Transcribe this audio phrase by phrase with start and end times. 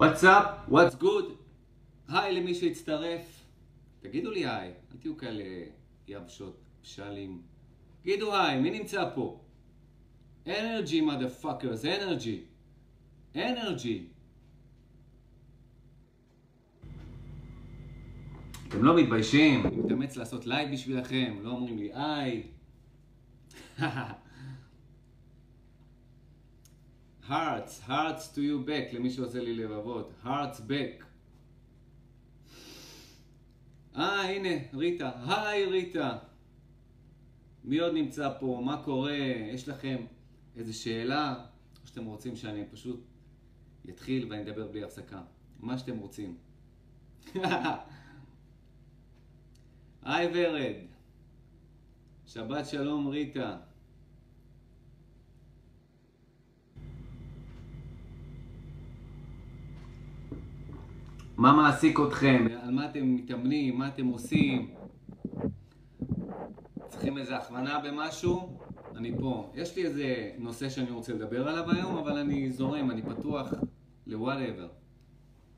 [0.00, 0.70] What's up?
[0.70, 1.24] What's good?
[2.08, 3.44] היי למי שהצטרף.
[4.00, 5.44] תגידו לי היי, אל תהיו כאלה
[6.08, 7.42] יבשות, פשלים.
[8.02, 9.40] תגידו היי, מי נמצא פה?
[10.46, 12.40] energy, motherfuckers, energy.
[13.36, 14.06] energy.
[18.68, 19.66] אתם לא מתביישים?
[19.66, 22.42] אני מתאמץ לעשות לייב בשבילכם, לא אומרים לי היי.
[27.30, 30.12] hearts, hearts to you back, למי שעושה לי לבבות.
[30.24, 31.04] hearts back.
[33.96, 35.10] אה, הנה, ריטה.
[35.26, 36.18] היי, ריטה.
[37.64, 38.62] מי עוד נמצא פה?
[38.64, 39.16] מה קורה?
[39.52, 39.96] יש לכם
[40.56, 41.44] איזה שאלה?
[41.82, 43.04] או שאתם רוצים שאני פשוט
[43.84, 45.22] יתחיל ואני אדבר בלי הפסקה?
[45.60, 46.36] מה שאתם רוצים.
[50.02, 50.76] היי ורד.
[52.26, 53.58] שבת שלום ריטה.
[61.40, 62.46] מה מעסיק אתכם?
[62.62, 63.78] על מה אתם מתאמנים?
[63.78, 64.74] מה אתם עושים?
[66.88, 68.58] צריכים איזה הכוונה במשהו?
[68.96, 69.52] אני פה.
[69.54, 73.54] יש לי איזה נושא שאני רוצה לדבר עליו היום, אבל אני זורם, אני פתוח
[74.06, 74.68] ל-whatever.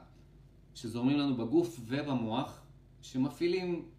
[0.73, 2.61] שזורמים לנו בגוף ובמוח,
[3.01, 3.89] שמפעילים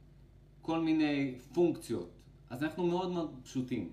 [0.61, 2.11] כל מיני פונקציות.
[2.51, 3.93] אז אנחנו מאוד מאוד פשוטים.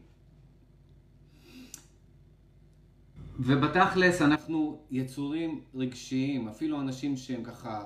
[3.42, 7.84] ובתכלס אנחנו יצורים רגשיים, אפילו אנשים שהם ככה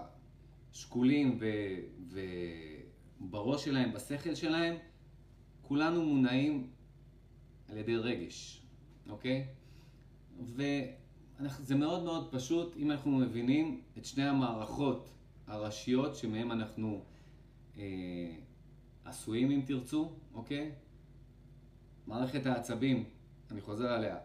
[0.71, 1.45] שקולים ו...
[3.21, 4.75] ובראש שלהם, בשכל שלהם,
[5.61, 6.67] כולנו מונעים
[7.69, 8.65] על ידי רגש,
[9.09, 9.47] אוקיי?
[10.39, 15.09] וזה מאוד מאוד פשוט אם אנחנו מבינים את שני המערכות
[15.47, 17.03] הראשיות שמהם אנחנו
[17.77, 17.83] אה,
[19.05, 20.71] עשויים אם תרצו, אוקיי?
[22.07, 23.03] מערכת העצבים,
[23.51, 24.17] אני חוזר עליה,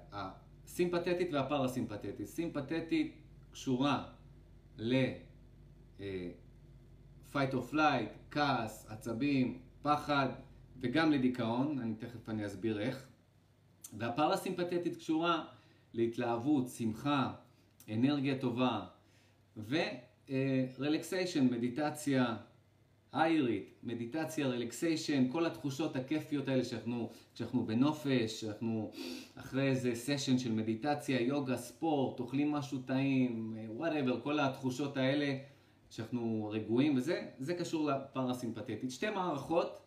[0.69, 2.27] סימפתטית והפרסימפתטית.
[2.27, 3.17] סימפתטית
[3.53, 4.09] קשורה
[4.79, 5.13] ל-
[6.01, 6.31] אה,
[7.35, 10.29] or flight, כעס, עצבים, פחד
[10.81, 13.07] וגם לדיכאון, אני תכף אני אסביר איך.
[13.99, 15.45] והפרסימפתטית קשורה
[15.95, 17.35] להתלהבות, שמחה,
[17.93, 18.87] אנרגיה טובה
[19.57, 22.37] ו relaxation, מדיטציה,
[23.15, 28.91] איירית, מדיטציה, relaxation, כל התחושות הכיפיות האלה שאנחנו, שאנחנו בנופש, שאנחנו
[29.35, 35.39] אחרי איזה סשן של מדיטציה, יוגה, ספורט, אוכלים משהו טעים, whatever, כל התחושות האלה
[35.91, 38.91] שאנחנו רגועים, וזה זה קשור לפרסימפטית.
[38.91, 39.81] שתי מערכות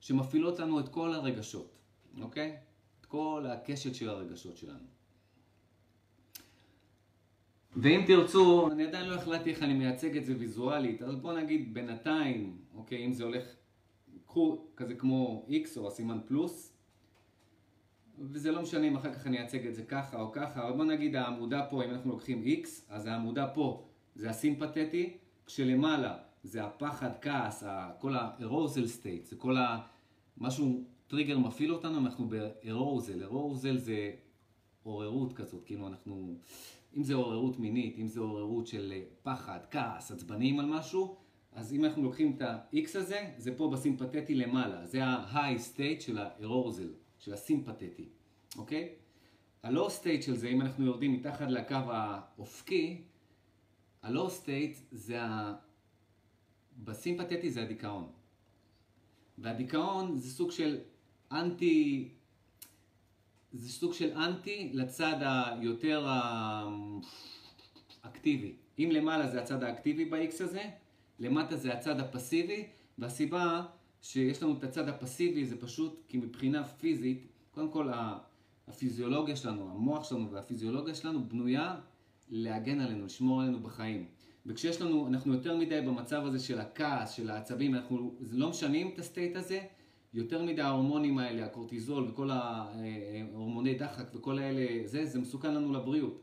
[0.00, 1.78] שמפעילות לנו את כל הרגשות,
[2.20, 2.56] אוקיי?
[3.00, 4.99] את כל הקשת של הרגשות שלנו.
[7.76, 11.74] ואם תרצו, אני עדיין לא החלטתי איך אני מייצג את זה ויזואלית, אז בואו נגיד
[11.74, 13.44] בינתיים, אוקיי, אם זה הולך,
[14.26, 16.72] קחו כזה כמו X או הסימן פלוס,
[18.18, 20.84] וזה לא משנה אם אחר כך אני אייצג את זה ככה או ככה, אבל בואו
[20.84, 27.10] נגיד העמודה פה, אם אנחנו לוקחים X, אז העמודה פה זה הסימפתטי, כשלמעלה זה הפחד,
[27.20, 27.64] כעס,
[27.98, 29.78] כל ה-arousal state, זה כל ה...
[30.38, 34.10] משהו, טריגר מפעיל אותנו, אנחנו ב-arousal, arousal זה
[34.82, 36.38] עוררות כזאת, כאילו אנחנו...
[36.96, 41.16] אם זה עוררות מינית, אם זה עוררות של אה, פחד, כעס, עצבניים על משהו,
[41.52, 44.86] אז אם אנחנו לוקחים את ה-X הזה, זה פה בסימפתטי למעלה.
[44.86, 48.08] זה ה-high state של ה-arousal, של הסימפתטי,
[48.56, 48.94] אוקיי?
[49.62, 53.02] ה low state של זה, אם אנחנו יורדים מתחת לקו האופקי,
[54.02, 55.54] ה low state זה ה...
[56.76, 58.08] בסימפתטי זה הדיכאון.
[59.38, 60.78] והדיכאון זה סוג של
[61.32, 62.08] אנטי,
[63.52, 66.06] זה סוג של אנטי לצד היותר
[68.02, 68.52] אקטיבי.
[68.78, 70.62] אם למעלה זה הצד האקטיבי ב-X הזה,
[71.18, 72.66] למטה זה הצד הפסיבי,
[72.98, 73.62] והסיבה
[74.02, 77.90] שיש לנו את הצד הפסיבי זה פשוט כי מבחינה פיזית, קודם כל
[78.68, 81.76] הפיזיולוגיה שלנו, המוח שלנו והפיזיולוגיה שלנו בנויה
[82.28, 84.06] להגן עלינו, לשמור עלינו בחיים.
[84.46, 88.98] וכשיש לנו, אנחנו יותר מדי במצב הזה של הכעס, של העצבים, אנחנו לא משנים את
[88.98, 89.60] ה state הזה,
[90.14, 96.22] יותר מדי ההורמונים האלה, הקורטיזול וכל ההורמוני דחק וכל האלה, זה, זה מסוכן לנו לבריאות.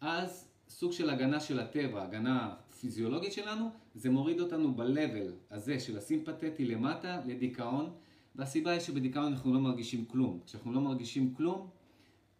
[0.00, 5.98] אז סוג של הגנה של הטבע, הגנה פיזיולוגית שלנו, זה מוריד אותנו ב-level הזה של
[5.98, 7.90] הסימפתטי למטה לדיכאון,
[8.34, 10.40] והסיבה היא שבדיכאון אנחנו לא מרגישים כלום.
[10.46, 11.68] כשאנחנו לא מרגישים כלום,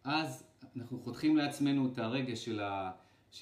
[0.03, 0.43] אז
[0.75, 2.91] אנחנו חותכים לעצמנו את הרגש של ה...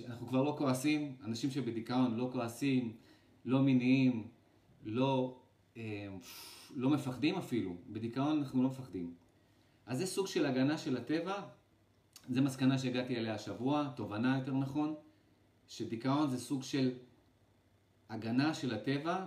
[0.06, 2.96] אנחנו כבר לא כועסים, אנשים שבדיכאון לא כועסים,
[3.46, 4.28] לא מיניים,
[4.86, 5.38] לא,
[5.78, 6.08] אה,
[6.76, 7.76] לא מפחדים אפילו.
[7.90, 9.14] בדיכאון אנחנו לא מפחדים.
[9.86, 11.42] אז זה סוג של הגנה של הטבע,
[12.30, 14.96] זה מסקנה שהגעתי אליה השבוע, תובנה יותר נכון,
[15.68, 16.92] שדיכאון זה סוג של
[18.10, 19.26] הגנה של הטבע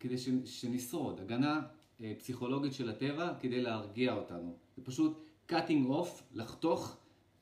[0.00, 1.60] כדי ש, שנשרוד, הגנה
[2.00, 4.56] אה, פסיכולוגית של הטבע כדי להרגיע אותנו.
[4.76, 6.96] זה פשוט cutting off, לחתוך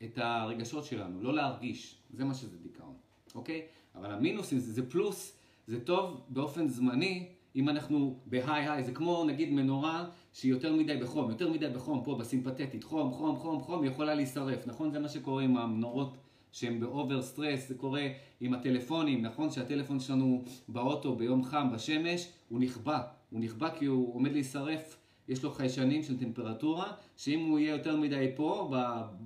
[0.05, 1.99] את הרגשות שלנו, לא להרגיש.
[2.11, 2.95] זה מה שזה דיכאון,
[3.35, 3.67] אוקיי?
[3.95, 9.25] אבל המינוסים זה, זה פלוס, זה טוב באופן זמני, אם אנחנו בהיי היי, זה כמו
[9.25, 13.83] נגיד מנורה שהיא יותר מדי בחום, יותר מדי בחום פה בסימפתטית, חום, חום, חום, חום,
[13.83, 14.91] היא יכולה להישרף, נכון?
[14.91, 16.17] זה מה שקורה עם המנורות
[16.53, 18.09] שהן ב over stress, זה קורה
[18.41, 19.51] עם הטלפונים, נכון?
[19.51, 23.01] שהטלפון שלנו באוטו ביום חם בשמש, הוא נכבה,
[23.31, 24.97] הוא נכבה כי הוא עומד להישרף,
[25.29, 28.71] יש לו חיישנים של טמפרטורה, שאם הוא יהיה יותר מדי פה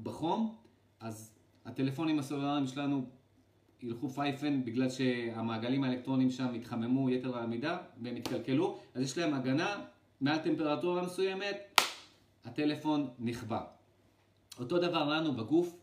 [0.03, 0.55] בחום,
[1.01, 1.35] אז
[1.65, 3.05] הטלפונים הסלולריים שלנו
[3.83, 9.85] ילכו פייפן בגלל שהמעגלים האלקטרוניים שם יתחממו יתר העמידה והם יתקלקלו, אז יש להם הגנה
[10.21, 11.81] מעל טמפרטורה מסוימת,
[12.45, 13.65] הטלפון נכבה.
[14.59, 15.77] אותו דבר לנו בגוף,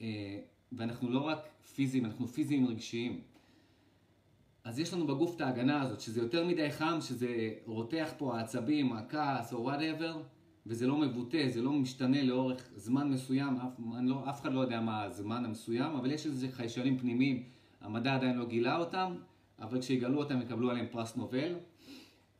[0.00, 0.38] אה,
[0.72, 1.38] ואנחנו לא רק
[1.74, 3.20] פיזיים, אנחנו פיזיים רגשיים.
[4.64, 8.92] אז יש לנו בגוף את ההגנה הזאת, שזה יותר מדי חם, שזה רותח פה העצבים,
[8.92, 10.22] הכעס או whatever,
[10.66, 14.80] וזה לא מבוטא, זה לא משתנה לאורך זמן מסוים, אף, לא, אף אחד לא יודע
[14.80, 17.42] מה הזמן המסוים, אבל יש איזה חיישנים פנימיים,
[17.80, 19.14] המדע עדיין לא גילה אותם,
[19.58, 21.54] אבל כשיגלו אותם יקבלו עליהם פרס נובל.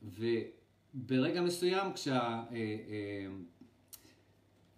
[0.03, 1.93] וברגע מסוים,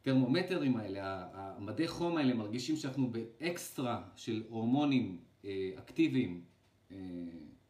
[0.05, 6.43] כשהטרמומטרים אה, אה, האלה, המדי חום האלה, מרגישים שאנחנו באקסטרה של הורמונים אה, אקטיביים,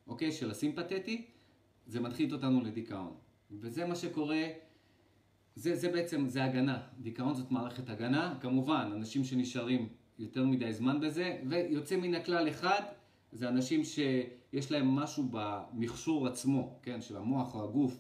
[0.06, 1.26] אוקיי, של הסימפתטי,
[1.86, 3.14] זה מדחיק אותנו לדיכאון.
[3.50, 4.42] וזה מה שקורה
[5.58, 6.78] זה, זה בעצם, זה הגנה.
[6.98, 8.34] דיכאון זאת מערכת הגנה.
[8.40, 9.88] כמובן, אנשים שנשארים
[10.18, 12.82] יותר מדי זמן בזה, ויוצא מן הכלל אחד,
[13.32, 17.98] זה אנשים שיש להם משהו במכשור עצמו, כן, של המוח או הגוף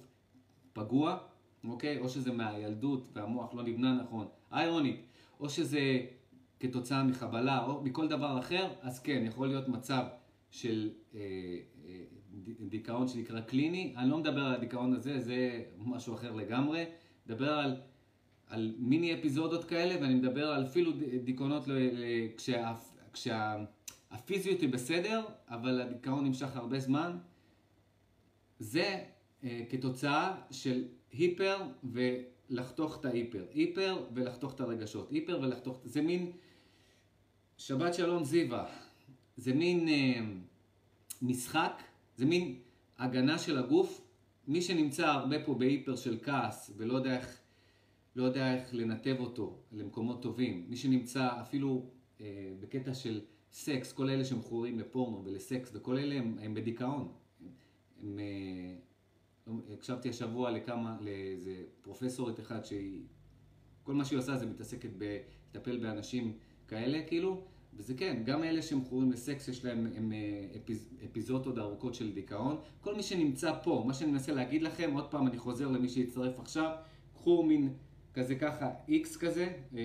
[0.72, 1.18] פגוע,
[1.64, 1.98] אוקיי?
[1.98, 5.00] או שזה מהילדות והמוח לא נבנה נכון, איירונית,
[5.40, 6.00] או שזה
[6.60, 10.04] כתוצאה מחבלה או מכל דבר אחר, אז כן, יכול להיות מצב
[10.50, 11.20] של אה,
[11.84, 12.04] אה,
[12.60, 13.94] דיכאון שנקרא קליני.
[13.96, 16.84] אני לא מדבר על הדיכאון הזה, זה משהו אחר לגמרי.
[17.28, 17.76] מדבר על,
[18.46, 20.92] על מיני אפיזודות כאלה, ואני מדבר על אפילו
[21.24, 21.64] דיכאונות
[22.36, 22.74] כשה,
[23.12, 27.18] כשהפיזיות היא בסדר, אבל הדיכאון נמשך הרבה זמן.
[28.58, 29.04] זה
[29.44, 33.44] אה, כתוצאה של היפר ולחתוך את ההיפר.
[33.54, 35.10] היפר ולחתוך את הרגשות.
[35.10, 35.80] היפר ולחתוך...
[35.84, 36.32] זה מין...
[37.58, 38.66] שבת שלום זיווה.
[39.36, 40.20] זה מין אה,
[41.22, 41.82] משחק,
[42.16, 42.58] זה מין
[42.98, 44.07] הגנה של הגוף
[44.48, 47.40] מי שנמצא הרבה פה בהיפר של כעס ולא יודע איך,
[48.16, 51.90] לא יודע איך לנתב אותו למקומות טובים, מי שנמצא אפילו
[52.20, 53.20] אה, בקטע של
[53.52, 57.12] סקס, כל אלה שמכורים לפורנו ולסקס וכל אלה הם, הם בדיכאון.
[58.02, 63.02] הם, אה, הקשבתי השבוע לכמה, לאיזה פרופסורית אחת שהיא,
[63.82, 66.38] כל מה שהיא עושה זה מתעסקת בלטפל באנשים
[66.68, 67.44] כאלה כאילו,
[67.78, 72.56] וזה כן, גם אלה שמכורים לסקס יש להם הם, אה, אפיז, אפיזודות ארוכות של דיכאון.
[72.80, 76.40] כל מי שנמצא פה, מה שאני מנסה להגיד לכם, עוד פעם אני חוזר למי שיצטרף
[76.40, 76.70] עכשיו,
[77.14, 77.72] קחו מין
[78.14, 79.80] כזה ככה איקס כזה, אה,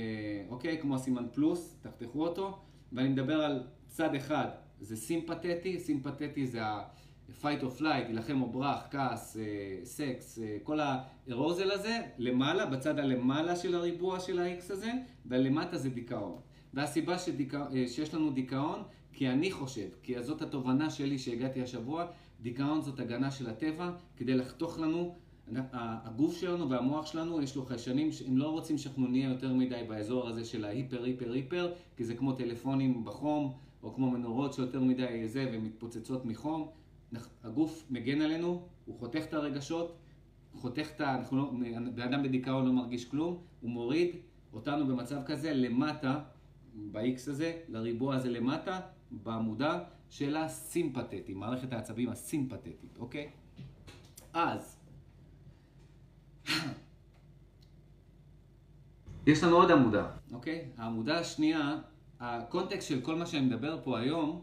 [0.50, 0.78] אוקיי?
[0.82, 2.60] כמו הסימן פלוס, תחתכו אותו,
[2.94, 4.48] ואני מדבר על צד אחד,
[4.80, 9.44] זה סימפתטי, סימפתטי זה ה-fight or flight, להילחם או ברח, כעס, אה,
[9.84, 14.92] סקס, כל האירוזל הזה, למעלה, בצד הלמעלה של הריבוע של ה-X הזה,
[15.26, 16.40] ולמטה זה דיכאון.
[16.74, 17.64] והסיבה שדיכא...
[17.76, 18.82] אה, שיש לנו דיכאון,
[19.14, 22.06] כי אני חושב, כי זאת התובנה שלי שהגעתי השבוע,
[22.42, 25.16] דיכאון זאת הגנה של הטבע כדי לחתוך לנו
[25.74, 30.28] הגוף שלנו והמוח שלנו, יש לו חיישנים שהם לא רוצים שאנחנו נהיה יותר מדי באזור
[30.28, 33.54] הזה של ההיפר, היפר, היפר, כי זה כמו טלפונים בחום,
[33.84, 36.68] או כמו מנורות שיותר מדי זה ומתפוצצות מחום.
[37.44, 39.96] הגוף מגן עלינו, הוא חותך את הרגשות,
[40.54, 41.16] חותך את ה...
[41.16, 41.52] אנחנו לא...
[41.96, 44.16] בן אדם בדיכאון לא מרגיש כלום, הוא מוריד
[44.54, 46.20] אותנו במצב כזה למטה,
[46.76, 48.80] ב-X הזה, לריבוע הזה למטה,
[49.12, 53.30] בעמודה של הסימפתטי, מערכת העצבים הסימפתטית, אוקיי?
[54.34, 54.78] אז,
[59.28, 60.66] יש לנו עוד עמודה, אוקיי?
[60.78, 61.80] העמודה השנייה,
[62.20, 64.42] ה context של כל מה שאני מדבר פה היום,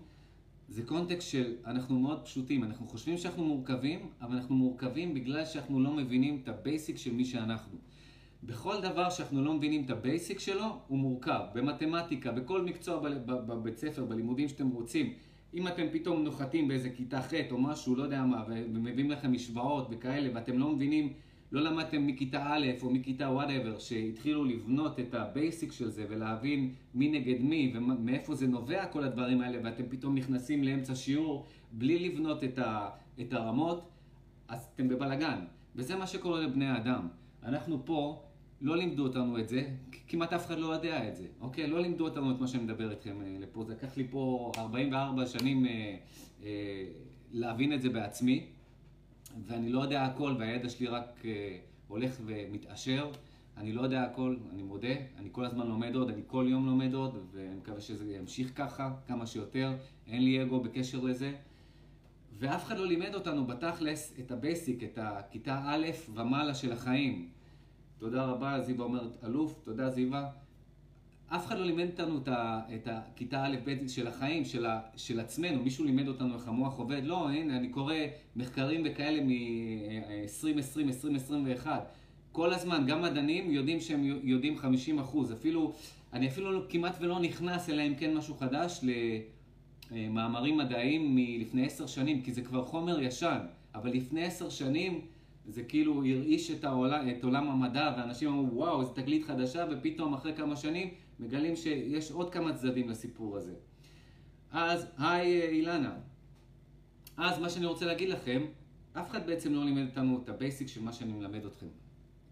[0.68, 5.80] זה context של אנחנו מאוד פשוטים, אנחנו חושבים שאנחנו מורכבים, אבל אנחנו מורכבים בגלל שאנחנו
[5.80, 7.78] לא מבינים את ה basic של מי שאנחנו.
[8.42, 11.40] בכל דבר שאנחנו לא מבינים את ה basic שלו, הוא מורכב.
[11.54, 15.12] במתמטיקה, בכל מקצוע בבית ספר, בלימודים שאתם רוצים.
[15.54, 19.88] אם אתם פתאום נוחתים באיזה כיתה ח' או משהו, לא יודע מה, ומביאים לכם משוואות
[19.90, 21.12] וכאלה, ואתם לא מבינים,
[21.52, 26.74] לא למדתם מכיתה א' או מכיתה whatever, שהתחילו לבנות את ה basic של זה ולהבין
[26.94, 32.08] מי נגד מי ומאיפה זה נובע כל הדברים האלה, ואתם פתאום נכנסים לאמצע שיעור בלי
[32.08, 32.88] לבנות את, ה,
[33.20, 33.88] את הרמות,
[34.48, 35.44] אז אתם בבלגן.
[35.76, 37.08] וזה מה שקורה לבני האדם.
[37.42, 38.22] אנחנו פה
[38.60, 39.68] לא לימדו אותנו את זה,
[40.08, 41.66] כמעט אף אחד לא יודע את זה, אוקיי?
[41.66, 43.64] לא לימדו אותנו את מה שאני מדבר איתכם אה, לפה.
[43.64, 45.96] זה לקח לי פה 44 שנים אה,
[46.42, 46.84] אה,
[47.32, 48.46] להבין את זה בעצמי,
[49.46, 53.10] ואני לא יודע הכל, והידע שלי רק אה, הולך ומתעשר.
[53.56, 56.94] אני לא יודע הכל, אני מודה, אני כל הזמן לומד עוד, אני כל יום לומד
[56.94, 59.72] עוד, ואני מקווה שזה ימשיך ככה, כמה שיותר.
[60.06, 61.32] אין לי אגו בקשר לזה.
[62.38, 67.28] ואף אחד לא לימד אותנו בתכלס את ה basic, את הכיתה א' ומעלה של החיים.
[68.00, 70.28] תודה רבה, זיווה אומרת אלוף, תודה זיווה.
[71.28, 72.18] אף אחד לא לימד אותנו
[72.74, 77.02] את הכיתה א'-ב' של החיים, של, ה, של עצמנו, מישהו לימד אותנו איך המוח עובד.
[77.04, 77.94] לא, הנה, אני קורא
[78.36, 81.86] מחקרים וכאלה מ-2020, 2021.
[82.32, 85.32] כל הזמן, גם מדענים יודעים שהם יודעים 50 אחוז.
[85.32, 85.72] אפילו,
[86.12, 88.84] אני אפילו לא, כמעט ולא נכנס, אלא אם כן משהו חדש,
[89.90, 93.38] למאמרים מדעיים מלפני עשר שנים, כי זה כבר חומר ישן.
[93.74, 95.00] אבל לפני עשר שנים...
[95.46, 100.14] זה כאילו הרעיש את, העולם, את עולם המדע, ואנשים אמרו, וואו, איזה תגלית חדשה, ופתאום
[100.14, 100.88] אחרי כמה שנים
[101.20, 103.54] מגלים שיש עוד כמה צדדים לסיפור הזה.
[104.50, 105.94] אז, היי אילנה.
[107.16, 108.42] אז מה שאני רוצה להגיד לכם,
[108.92, 111.66] אף אחד בעצם לא לימד אותנו את ה basic של מה שאני מלמד אתכם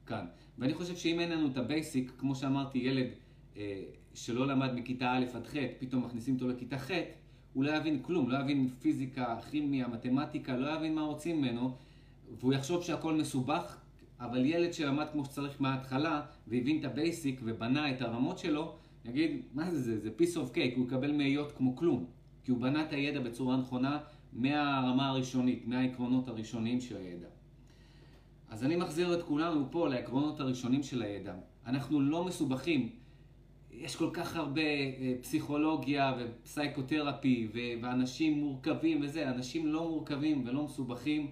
[0.06, 0.26] כאן.
[0.58, 3.06] ואני חושב שאם אין לנו את ה basic, כמו שאמרתי, ילד
[3.56, 3.82] אה,
[4.14, 6.90] שלא למד מכיתה א' עד ח', פתאום מכניסים אותו לכיתה ח',
[7.52, 11.76] הוא לא יבין כלום, לא יבין פיזיקה, כימיה, מתמטיקה, לא יבין מה רוצים ממנו,
[12.40, 13.76] והוא יחשוב שהכל מסובך,
[14.20, 19.42] אבל ילד שלמד כמו שצריך מההתחלה, והבין את ה basic ובנה את הרמות שלו, יגיד,
[19.54, 19.98] מה זה זה?
[19.98, 22.06] זה piece of cake, הוא יקבל מאיות כמו כלום.
[22.44, 23.98] כי הוא בנה את הידע בצורה נכונה
[24.32, 27.28] מהרמה הראשונית, מהעקרונות הראשוניים של הידע.
[28.48, 31.34] אז אני מחזיר את כולנו פה לעקרונות הראשונים של הידע.
[31.66, 32.88] אנחנו לא מסובכים.
[33.72, 37.48] יש כל כך הרבה אה, פסיכולוגיה ו psychotherapy
[37.82, 41.30] ואנשים מורכבים וזה, אנשים לא מורכבים ולא מסובכים.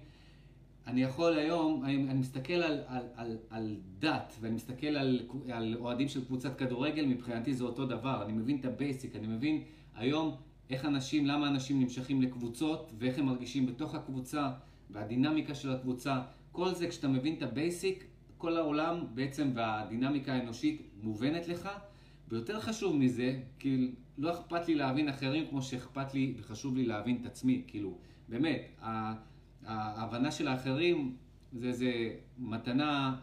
[0.87, 5.75] אני יכול היום, אני, אני מסתכל על, על, על, על דת, ואני מסתכל על, על
[5.79, 8.23] אוהדים של קבוצת כדורגל, מבחינתי זה אותו דבר.
[8.25, 9.63] אני מבין את ה basic, אני מבין
[9.95, 10.35] היום
[10.69, 14.49] איך אנשים, למה אנשים נמשכים לקבוצות, ואיך הם מרגישים בתוך הקבוצה,
[14.89, 16.21] והדינמיקה של הקבוצה.
[16.51, 18.03] כל זה, כשאתה מבין את ה basic,
[18.37, 21.69] כל העולם בעצם, והדינמיקה האנושית מובנת לך.
[22.29, 27.17] ויותר חשוב מזה, כי לא אכפת לי להבין אחרים כמו שאכפת לי וחשוב לי להבין
[27.21, 27.63] את עצמי.
[27.67, 27.97] כאילו,
[28.29, 28.61] באמת,
[29.67, 31.15] ההבנה של האחרים
[31.53, 33.15] זה איזה מתנה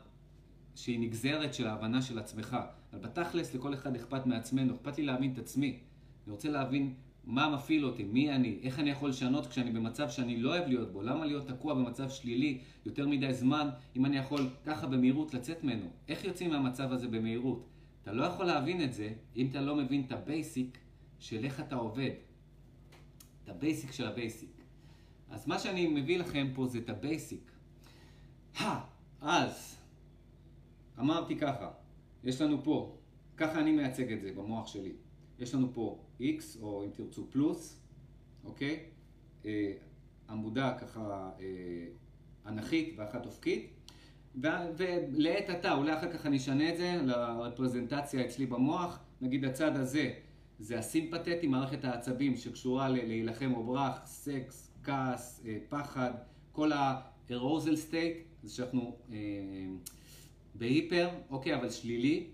[0.74, 2.56] שהיא נגזרת של ההבנה של עצמך.
[2.92, 5.78] אבל בתכלס לכל אחד אכפת מעצמנו, אכפת לי להבין את עצמי.
[6.26, 10.36] אני רוצה להבין מה מפעיל אותי, מי אני, איך אני יכול לשנות כשאני במצב שאני
[10.36, 14.48] לא אוהב להיות בו, למה להיות תקוע במצב שלילי יותר מדי זמן, אם אני יכול
[14.64, 15.86] ככה במהירות לצאת ממנו.
[16.08, 17.68] איך יוצאים מהמצב הזה במהירות?
[18.02, 20.78] אתה לא יכול להבין את זה אם אתה לא מבין את ה basic
[21.18, 22.10] של איך אתה עובד.
[23.44, 24.53] את ה basic של ה basic.
[25.35, 27.50] אז מה שאני מביא לכם פה זה את ה basic.
[29.21, 29.76] אז,
[30.99, 31.71] אמרתי ככה,
[32.25, 32.97] יש לנו פה,
[33.37, 34.93] ככה אני מייצג את זה במוח שלי.
[35.38, 37.81] יש לנו פה X, או אם תרצו פלוס,
[38.45, 38.85] אוקיי?
[39.45, 39.73] אה,
[40.29, 41.87] עמודה ככה אה,
[42.47, 43.71] אנכית ואחת אופקית.
[44.37, 48.99] ולעת עתה, אולי אחר כך אני אשנה את זה לרפרזנטציה אצלי במוח.
[49.21, 50.12] נגיד הצד הזה
[50.59, 56.11] זה הסימפתטי, מערכת העצבים שקשורה להילחם או ברח, סקס, כעס, אה, פחד,
[56.53, 59.17] כל ה-arousal state, זה שאנחנו אה,
[60.55, 62.26] בהיפר, אוקיי, אבל שלילי,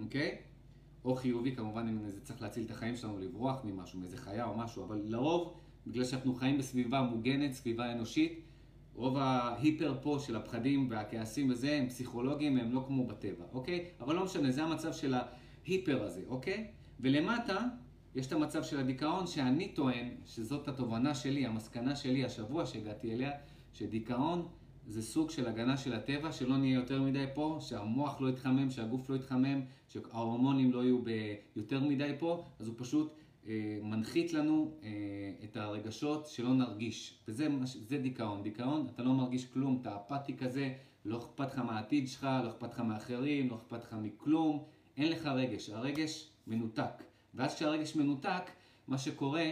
[0.00, 0.36] אוקיי?
[1.04, 4.56] או חיובי, כמובן, אם זה צריך להציל את החיים שלנו, לברוח ממשהו, מאיזה חיה או
[4.58, 5.54] משהו, אבל לרוב,
[5.86, 8.40] בגלל שאנחנו חיים בסביבה מוגנת, סביבה אנושית,
[8.94, 13.84] רוב ההיפר פה של הפחדים והכעסים וזה, הם פסיכולוגיים, הם לא כמו בטבע, אוקיי?
[14.00, 16.66] אבל לא משנה, זה המצב של ההיפר הזה, אוקיי?
[17.00, 17.68] ולמטה
[18.14, 23.30] יש את המצב של הדיכאון, שאני טוען שזאת התובנה שלי, המסקנה שלי, השבוע שהגעתי אליה,
[23.72, 24.48] שדיכאון
[24.86, 29.10] זה סוג של הגנה של הטבע, שלא נהיה יותר מדי פה, שהמוח לא יתחמם, שהגוף
[29.10, 30.98] לא יתחמם, שההורמונים לא יהיו
[31.56, 33.12] יותר מדי פה, אז הוא פשוט
[33.48, 34.88] אה, מנחית לנו אה,
[35.44, 37.18] את הרגשות שלא נרגיש.
[37.28, 38.42] וזה זה דיכאון.
[38.42, 40.72] דיכאון, אתה לא מרגיש כלום, אתה אפאתי כזה,
[41.04, 44.64] לא אכפת לך מהעתיד שלך, לא אכפת לך מאחרים, לא אכפת לך מכלום,
[44.96, 47.11] אין לך רגש, הרגש מנותק.
[47.34, 48.50] ואז כשהרגש מנותק,
[48.88, 49.50] מה שקורה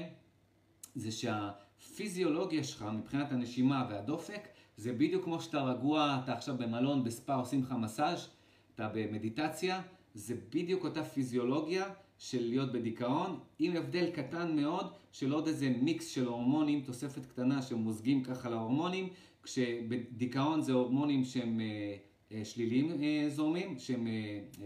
[0.95, 7.33] זה שהפיזיולוגיה שלך מבחינת הנשימה והדופק זה בדיוק כמו שאתה רגוע, אתה עכשיו במלון, בספא,
[7.33, 8.29] עושים לך מסאז',
[8.75, 9.83] אתה במדיטציה,
[10.15, 11.85] זה בדיוק אותה פיזיולוגיה
[12.19, 17.63] של להיות בדיכאון, עם הבדל קטן מאוד של עוד איזה מיקס של הורמונים, תוספת קטנה
[17.63, 19.09] שמוזגים ככה להורמונים,
[19.43, 21.97] כשבדיכאון זה הורמונים שהם אה,
[22.33, 24.07] אה, שליליים אה, זורמים, שהם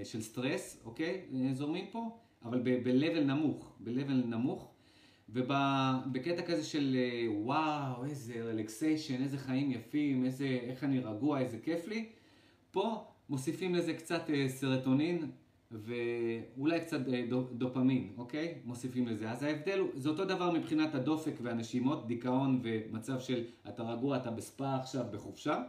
[0.04, 1.22] של סטרס, אוקיי?
[1.52, 4.70] זורמים פה, אבל ב-level נמוך, ב-level נמוך.
[5.28, 6.96] ובקטע כזה של
[7.28, 12.08] וואו, איזה רלקסיישן, איזה חיים יפים, איזה, איך אני רגוע, איזה כיף לי,
[12.70, 15.30] פה מוסיפים לזה קצת סרטונין,
[15.70, 18.54] ואולי קצת אה, דופמין, אוקיי?
[18.64, 19.30] מוסיפים לזה.
[19.30, 24.30] אז ההבדל הוא, זה אותו דבר מבחינת הדופק והנשימות, דיכאון ומצב של אתה רגוע, אתה
[24.30, 25.62] בספא עכשיו, בחופשה.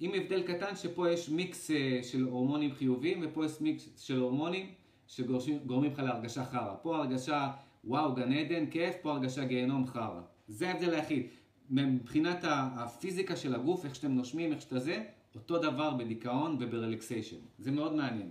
[0.00, 4.66] עם הבדל קטן שפה יש מיקס אה, של הורמונים חיוביים ופה יש מיקס של הורמונים
[5.10, 6.74] שגורמים לך להרגשה חרא.
[6.82, 7.50] פה הרגשה
[7.84, 10.20] וואו גן עדן, כיף, פה הרגשה גיהנום חרא.
[10.48, 11.26] זה ההבדל היחיד.
[11.70, 17.36] מבחינת הפיזיקה של הגוף, איך שאתם נושמים, איך שאתה זה, אותו דבר בדיכאון וב relaxation.
[17.58, 18.30] זה מאוד מעניין.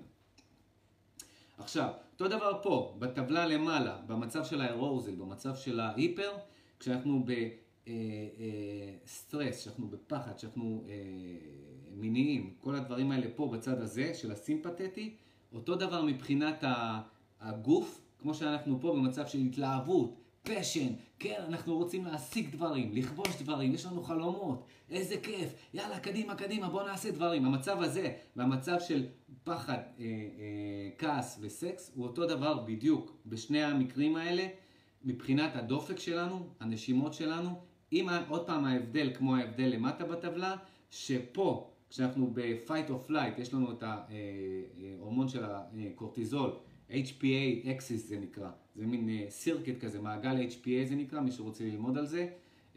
[1.57, 6.31] עכשיו, אותו דבר פה, בטבלה למעלה, במצב של ה arousal, במצב של ה hyper,
[6.79, 10.93] כשאנחנו בסטרס, אה, אה, כשאנחנו בפחד, כשאנחנו אה,
[11.91, 15.15] מיניים, כל הדברים האלה פה בצד הזה של הסימפתטי,
[15.53, 16.63] אותו דבר מבחינת
[17.41, 20.87] הגוף, כמו שאנחנו פה במצב של התלהבות, פשן,
[21.19, 26.69] כן, אנחנו רוצים להשיג דברים, לכבוש דברים, יש לנו חלומות, איזה כיף, יאללה, קדימה, קדימה,
[26.69, 27.45] בוא נעשה דברים.
[27.45, 29.05] המצב הזה והמצב של
[29.43, 34.47] פחד, אה, אה, כעס וסקס הוא אותו דבר בדיוק בשני המקרים האלה,
[35.03, 40.55] מבחינת הדופק שלנו, הנשימות שלנו, עם עוד פעם ההבדל כמו ההבדל למטה בטבלה,
[40.91, 46.51] שפה, כשאנחנו ב-fight or flight, יש לנו את ההורמון של הקורטיזול,
[46.89, 51.63] HPA axis זה נקרא, זה מין סירקט אה, כזה, מעגל HPA זה נקרא, מי שרוצה
[51.63, 52.27] ללמוד על זה,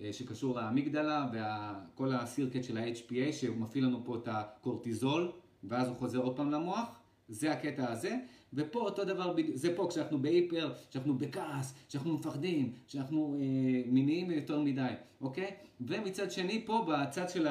[0.01, 5.33] אה, שקשור לאמיגדלה וכל הסירקט של ה-HPA שמפעיל לנו פה את הקורטיזול
[5.65, 6.99] ואז הוא חוזר עוד פעם למוח,
[7.29, 8.19] זה הקטע הזה,
[8.55, 14.61] ופה אותו דבר, זה פה כשאנחנו בהיפר, כשאנחנו בכעס, כשאנחנו מפחדים, כשאנחנו אה, מיניים יותר
[14.61, 15.51] מדי, אוקיי?
[15.81, 17.47] ומצד שני פה בצד של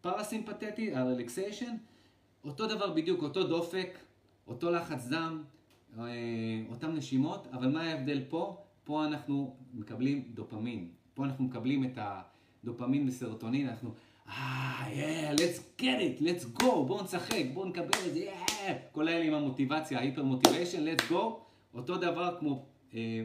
[0.00, 1.76] הפרסימפטטי, הרלקסיישן,
[2.44, 3.98] אותו דבר בדיוק, אותו דופק,
[4.46, 5.42] אותו לחץ דם,
[5.98, 6.04] אה,
[6.70, 8.56] אותן נשימות, אבל מה ההבדל פה?
[8.84, 10.88] פה אנחנו מקבלים דופמין.
[11.14, 11.98] פה אנחנו מקבלים את
[12.64, 13.94] הדופמין וסרטונין, אנחנו,
[14.28, 15.82] אה, yeah, let's get
[16.20, 18.72] it, let's go, בואו נשחק, בואו נקבל את זה, yeah.
[18.92, 21.22] כל האלה עם המוטיבציה, ההיפר מוטיביישן, let's go.
[21.74, 23.24] אותו דבר כמו אה,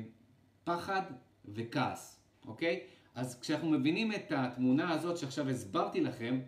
[0.63, 1.01] פחד
[1.47, 2.79] וכעס, אוקיי?
[3.15, 6.39] אז כשאנחנו מבינים את התמונה הזאת שעכשיו הסברתי לכם,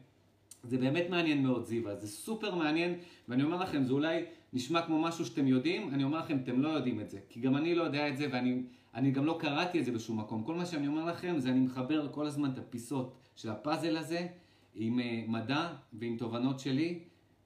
[0.67, 2.95] זה באמת מעניין מאוד זיווה, זה סופר מעניין,
[3.27, 4.23] ואני אומר לכם, זה אולי
[4.53, 7.19] נשמע כמו משהו שאתם יודעים, אני אומר לכם, אתם לא יודעים את זה.
[7.29, 10.43] כי גם אני לא יודע את זה, ואני גם לא קראתי את זה בשום מקום.
[10.43, 14.27] כל מה שאני אומר לכם, זה אני מחבר כל הזמן את הפיסות של הפאזל הזה,
[14.75, 16.99] עם uh, מדע ועם תובנות שלי,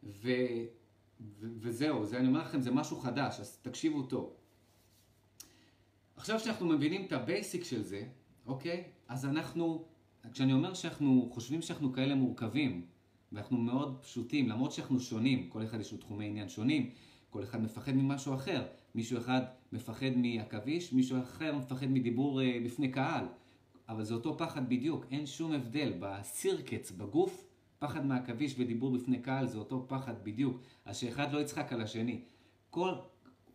[0.03, 0.29] ו,
[1.21, 4.33] ו, וזהו, זה אני אומר לכם, זה משהו חדש, אז תקשיבו טוב.
[6.15, 8.03] עכשיו שאנחנו מבינים את ה basic של זה,
[8.45, 8.83] אוקיי?
[9.07, 9.85] אז אנחנו,
[10.31, 12.85] כשאני אומר שאנחנו חושבים שאנחנו כאלה מורכבים,
[13.31, 16.89] ואנחנו מאוד פשוטים, למרות שאנחנו שונים, כל אחד יש לו תחומי עניין שונים,
[17.29, 18.63] כל אחד מפחד ממשהו אחר.
[18.95, 23.25] מישהו אחד מפחד מעכביש, מישהו אחר מפחד מדיבור uh, בפני קהל.
[23.89, 25.93] אבל זה אותו פחד בדיוק, אין שום הבדל.
[25.99, 27.45] בסירקץ, בגוף,
[27.79, 30.61] פחד מעכביש ודיבור בפני קהל זה אותו פחד בדיוק.
[30.85, 32.21] אז שאחד לא יצחק על השני.
[32.69, 32.93] כל,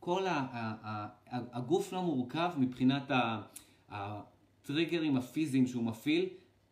[0.01, 3.11] כל ה, ה, ה, ה, הגוף לא מורכב מבחינת
[3.89, 6.29] הטריגרים הפיזיים שהוא מפעיל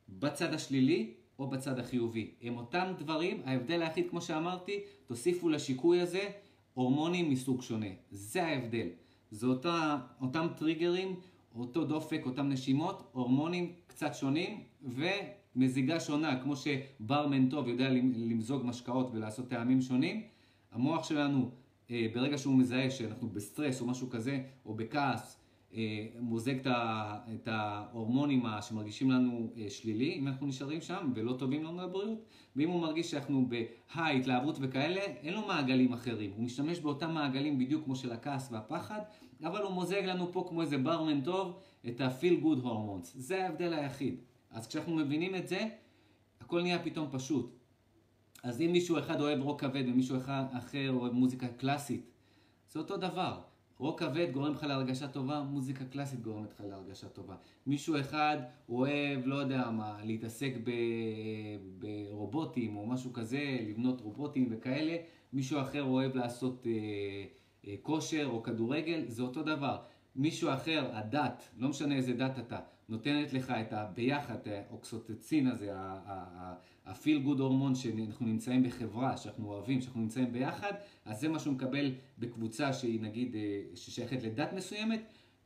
[0.08, 2.30] בצד השלילי או בצד החיובי.
[2.42, 6.28] הם אותם דברים, ההבדל היחיד, כמו שאמרתי, תוסיפו לשיקוי הזה
[6.74, 7.86] הורמונים מסוג שונה.
[8.10, 8.88] זה ההבדל.
[9.30, 11.16] זה אותה, אותם טריגרים,
[11.54, 19.10] אותו דופק, אותם נשימות, הורמונים קצת שונים ומזיגה שונה, כמו שברמן טוב יודע למזוג משקאות
[19.12, 20.22] ולעשות טעמים שונים.
[20.72, 21.50] המוח שלנו,
[21.90, 25.41] אה, ברגע שהוא מזהה שאנחנו בסטרס או משהו כזה, או בכעס,
[26.20, 26.54] מוזג
[27.34, 32.24] את ההורמונים שמרגישים לנו אה, שלילי, אם אנחנו נשארים שם ולא טובים לנו לבריאות,
[32.56, 36.32] ואם הוא מרגיש שאנחנו ב high, התלהבות וכאלה, אין לו מעגלים אחרים.
[36.36, 39.00] הוא משתמש באותם מעגלים בדיוק כמו של הכעס והפחד,
[39.42, 43.04] אבל הוא מוזג לנו פה כמו איזה ברמן טוב את ה-feel good hormones.
[43.14, 44.16] זה ההבדל היחיד.
[44.50, 45.68] אז כשאנחנו מבינים את זה,
[46.40, 47.58] הכל נהיה פתאום פשוט.
[48.42, 50.16] אז אם מישהו אחד אוהב רוק כבד ומישהו
[50.52, 52.10] אחר אוהב מוזיקה קלאסית,
[52.68, 53.40] זה אותו דבר.
[53.82, 57.34] רוק כבד גורם לך להרגשה טובה, מוזיקה קלאסית גורמת לך להרגשה טובה.
[57.66, 58.36] מישהו אחד
[58.68, 60.70] אוהב, לא יודע מה, להתעסק ב...
[61.78, 64.96] ברובוטים או משהו כזה, לבנות רובוטים וכאלה,
[65.32, 66.72] מישהו אחר אוהב לעשות אה,
[67.66, 69.78] אה, כושר או כדורגל, זה אותו דבר.
[70.16, 75.72] מישהו אחר, הדת, לא משנה איזה דת אתה, נותנת לך את הביחד, האוקסוטצין הזה,
[76.86, 80.72] ה-feel good הורמון שאנחנו נמצאים בחברה, שאנחנו אוהבים, שאנחנו נמצאים ביחד,
[81.04, 85.02] אז זה מה שהוא מקבל בקבוצה שהיא נגיד, אה, ששייכת לדת מסוימת.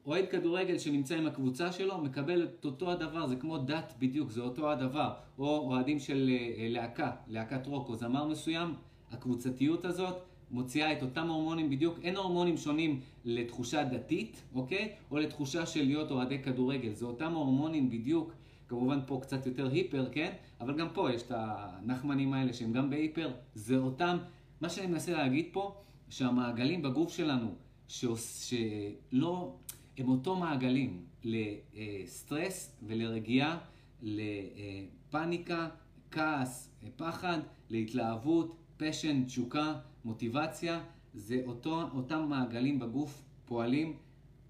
[0.06, 4.40] אוהד כדורגל שנמצא עם הקבוצה שלו, מקבל את אותו הדבר, זה כמו דת בדיוק, זה
[4.40, 5.12] אותו הדבר.
[5.38, 8.74] או אוהדים של אה, אה, להקה, להקת רוק או זמר מסוים,
[9.10, 10.16] הקבוצתיות הזאת
[10.50, 14.92] מוציאה את אותם הורמונים בדיוק, אין הורמונים שונים לתחושה דתית, אוקיי?
[15.10, 18.32] או לתחושה של להיות אוהדי כדורגל, זה אותם הורמונים בדיוק,
[18.68, 20.32] כמובן פה קצת יותר היפר, כן?
[20.60, 24.16] אבל גם פה יש את הנחמנים האלה שהם גם בהיפר, זה אותם,
[24.60, 25.74] מה שאני מנסה להגיד פה,
[26.08, 27.54] שהמעגלים בגוף שלנו,
[27.88, 29.56] שעוש, שלא,
[29.98, 33.58] הם אותו מעגלים לסטרס ולרגיעה,
[34.02, 35.68] לפניקה,
[36.10, 37.38] כעס, פחד,
[37.70, 39.74] להתלהבות, פשן, תשוקה,
[40.04, 40.80] מוטיבציה,
[41.14, 43.96] זה אותו, אותם מעגלים בגוף פועלים,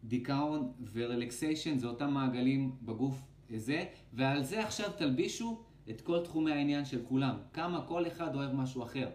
[0.05, 3.23] דיכאון ו relaxation, זה אותם מעגלים בגוף
[3.57, 7.37] זה, ועל זה עכשיו תלבישו את כל תחומי העניין של כולם.
[7.53, 9.09] כמה כל אחד אוהב משהו אחר.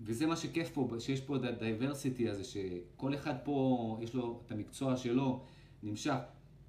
[0.00, 4.42] וזה מה שכיף פה, שיש פה את ה diversity הזה, שכל אחד פה יש לו
[4.46, 5.44] את המקצוע שלו,
[5.82, 6.18] נמשך.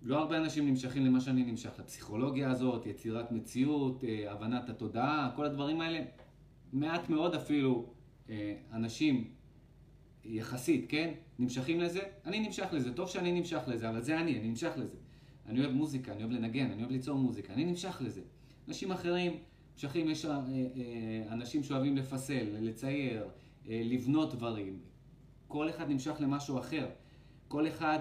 [0.02, 5.46] לא הרבה אנשים נמשכים למה שאני נמשך, לפסיכולוגיה הזאת, יצירת מציאות, אה, הבנת התודעה, כל
[5.46, 6.00] הדברים האלה.
[6.74, 7.94] מעט מאוד אפילו
[8.30, 9.32] אה, אנשים
[10.26, 14.50] יחסית, כן, נמשכים לזה, אני נמשך לזה, טוב שאני נמשך לזה, אבל זה אני, אני
[14.50, 14.98] נמשך לזה.
[15.50, 18.22] אני אוהב מוזיקה, אני אוהב לנגן, אני אוהב ליצור מוזיקה, אני נמשך לזה.
[18.68, 19.34] אנשים אחרים
[19.84, 23.28] נמשכים, יש אה, אה, אנשים שאוהבים לפסל, לצייר,
[23.66, 24.80] לבנות דברים.
[25.48, 26.88] כל אחד נמשך למשהו אחר.
[27.48, 28.00] כל אחד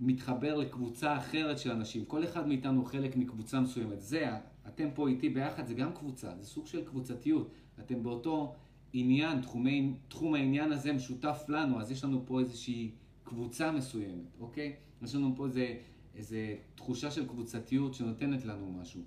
[0.00, 2.04] מתחבר לקבוצה אחרת של אנשים.
[2.04, 4.00] כל אחד מאיתנו חלק מקבוצה מסוימת.
[4.00, 4.30] זה,
[4.66, 7.50] אתם פה איתי ביחד, זה גם קבוצה, זה סוג של קבוצתיות.
[7.78, 8.54] אתם באותו
[8.92, 12.90] עניין, תחומי, תחום העניין הזה משותף לנו, אז יש לנו פה איזושהי
[13.24, 14.76] קבוצה מסוימת, אוקיי?
[15.02, 15.74] יש לנו פה איזה,
[16.16, 19.00] איזה תחושה של קבוצתיות שנותנת לנו משהו.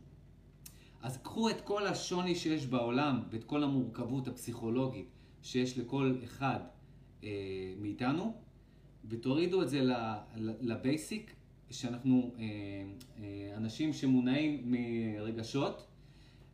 [1.02, 5.08] אז קחו את כל השוני שיש בעולם ואת כל המורכבות הפסיכולוגית
[5.42, 6.60] שיש לכל אחד
[7.24, 7.30] אה,
[7.82, 8.34] מאיתנו,
[9.10, 9.82] ותורידו את זה
[10.62, 11.34] לבייסיק,
[11.72, 12.44] שאנחנו אה,
[13.20, 15.88] אה, אנשים שמונעים מרגשות,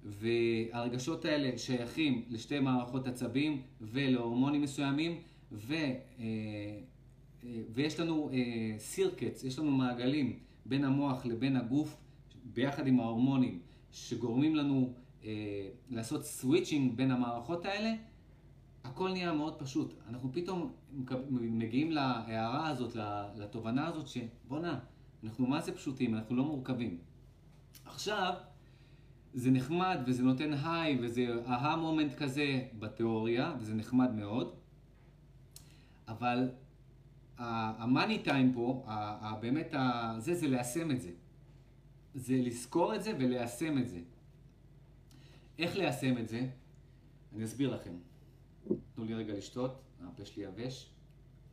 [0.03, 5.95] והרגשות האלה שייכים לשתי מערכות עצבים ולהורמונים מסוימים, ו, אה,
[7.43, 8.29] אה, ויש לנו
[8.77, 11.97] circuits, יש לנו מעגלים בין המוח לבין הגוף,
[12.53, 13.59] ביחד עם ההורמונים,
[13.91, 17.93] שגורמים לנו אה, לעשות switching בין המערכות האלה,
[18.83, 19.93] הכל נהיה מאוד פשוט.
[20.09, 20.73] אנחנו פתאום
[21.31, 22.95] מגיעים להערה הזאת,
[23.35, 24.79] לתובנה הזאת, שבואנה,
[25.23, 26.97] אנחנו מה זה פשוטים, אנחנו לא מורכבים.
[27.85, 28.33] עכשיו,
[29.33, 34.55] זה נחמד וזה נותן היי וזה אהה מומנט כזה בתיאוריה, וזה נחמד מאוד,
[36.07, 36.49] אבל
[37.37, 38.85] המאני טיים פה,
[39.41, 39.73] באמת,
[40.17, 41.11] זה, זה ליישם את זה.
[42.15, 43.99] זה לזכור את זה וליישם את זה.
[45.59, 46.49] איך ליישם את זה?
[47.35, 47.95] אני אסביר לכם.
[48.95, 50.89] תנו לי רגע לשתות, הפה שלי יבש,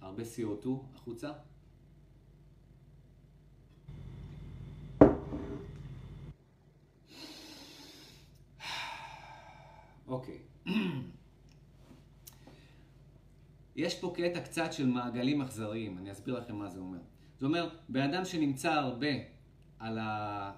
[0.00, 1.32] הרבה CO2 החוצה.
[10.06, 10.38] אוקיי.
[13.82, 16.98] יש פה קטע קצת של מעגלים אכזריים, אני אסביר לכם מה זה אומר.
[17.38, 19.12] זה אומר, בן אדם שנמצא הרבה
[19.78, 20.52] על, ה...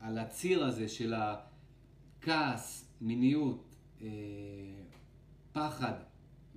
[0.00, 4.08] על הציר הזה של הכעס, מיניות, אה,
[5.52, 5.92] פחד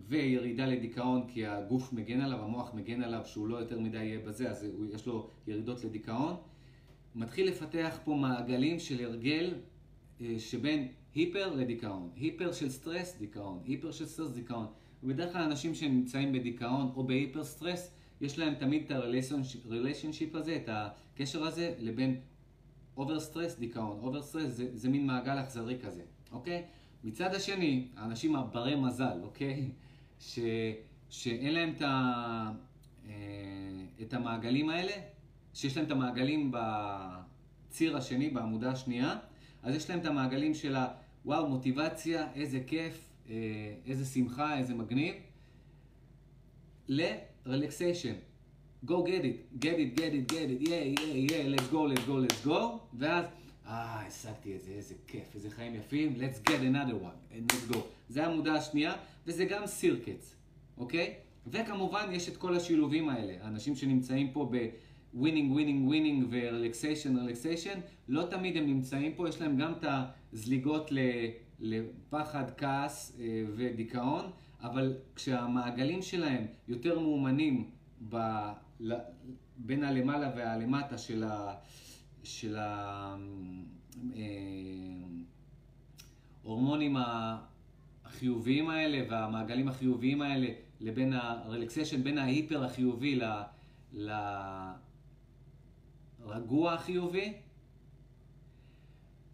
[0.08, 4.50] וירידה לדיכאון, כי הגוף מגן עליו, המוח מגן עליו שהוא לא יותר מדי יהיה בזה,
[4.50, 6.36] אז יש לו ירידות לדיכאון.
[7.16, 9.54] מתחיל לפתח פה מעגלים של הרגל
[10.22, 10.88] אה, שבין
[11.20, 14.68] hyper לדיכאון, hyper של סטרס, דיכאון, hyper של סטרס, דיכאון.
[15.04, 18.92] ובדרך כלל אנשים שנמצאים בדיכאון או ב hyper stress, יש להם תמיד את
[19.66, 22.20] ה relationship הזה, את הקשר הזה, לבין
[22.98, 24.00] over stress, דיכאון.
[24.02, 26.02] over stress זה, זה מין מעגל אכזרי כזה,
[26.32, 26.64] אוקיי?
[27.04, 29.72] מצד השני, האנשים הברי מזל, אוקיי?
[30.20, 30.40] ש,
[31.10, 32.52] שאין להם את ה...
[33.08, 33.14] אה,
[34.02, 34.94] את המעגלים האלה,
[35.54, 39.18] שיש להם את המעגלים בציר השני, בעמודה השנייה,
[39.64, 40.76] אז יש להם את המעגלים של
[41.24, 43.36] הוואו, מוטיבציה, איזה כיף, אה,
[43.86, 45.16] איזה שמחה, איזה מגניב,
[46.88, 48.16] ל-relaxation.
[48.86, 52.06] go get it, get it, get it, get it, yeah, yeah, yeah, let's go, let's
[52.06, 53.26] go, let's go, ואז,
[53.68, 57.74] אה, השגתי את זה, איזה כיף, איזה חיים יפים, let's get another one, and let's
[57.74, 57.78] go.
[58.10, 58.94] זה העמודה השנייה,
[59.28, 60.36] וזה גם circuits,
[60.78, 61.14] אוקיי?
[61.48, 64.68] וכמובן יש את כל השילובים האלה, האנשים שנמצאים פה ב...
[65.14, 69.84] winning, winning, winning ו relaxation, relaxation, לא תמיד הם נמצאים פה, יש להם גם את
[70.34, 70.92] הזליגות
[71.60, 74.26] לפחד, כעס אה, ודיכאון,
[74.62, 77.70] אבל כשהמעגלים שלהם יותר מאומנים
[78.10, 78.18] ב,
[79.58, 81.56] בין הלמעלה והלמטה של, ה,
[82.24, 82.58] של
[86.44, 87.38] ההורמונים אה,
[88.06, 90.48] החיוביים האלה והמעגלים החיוביים האלה
[90.80, 93.24] לבין הרלקסיישן, בין ההיפר החיובי ל...
[93.94, 94.12] ל
[96.26, 97.34] רגוע חיובי,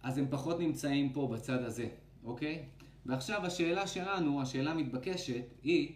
[0.06, 1.88] אז הם פחות נמצאים פה בצד הזה,
[2.24, 2.64] אוקיי?
[3.06, 5.94] ועכשיו השאלה שלנו, השאלה המתבקשת, היא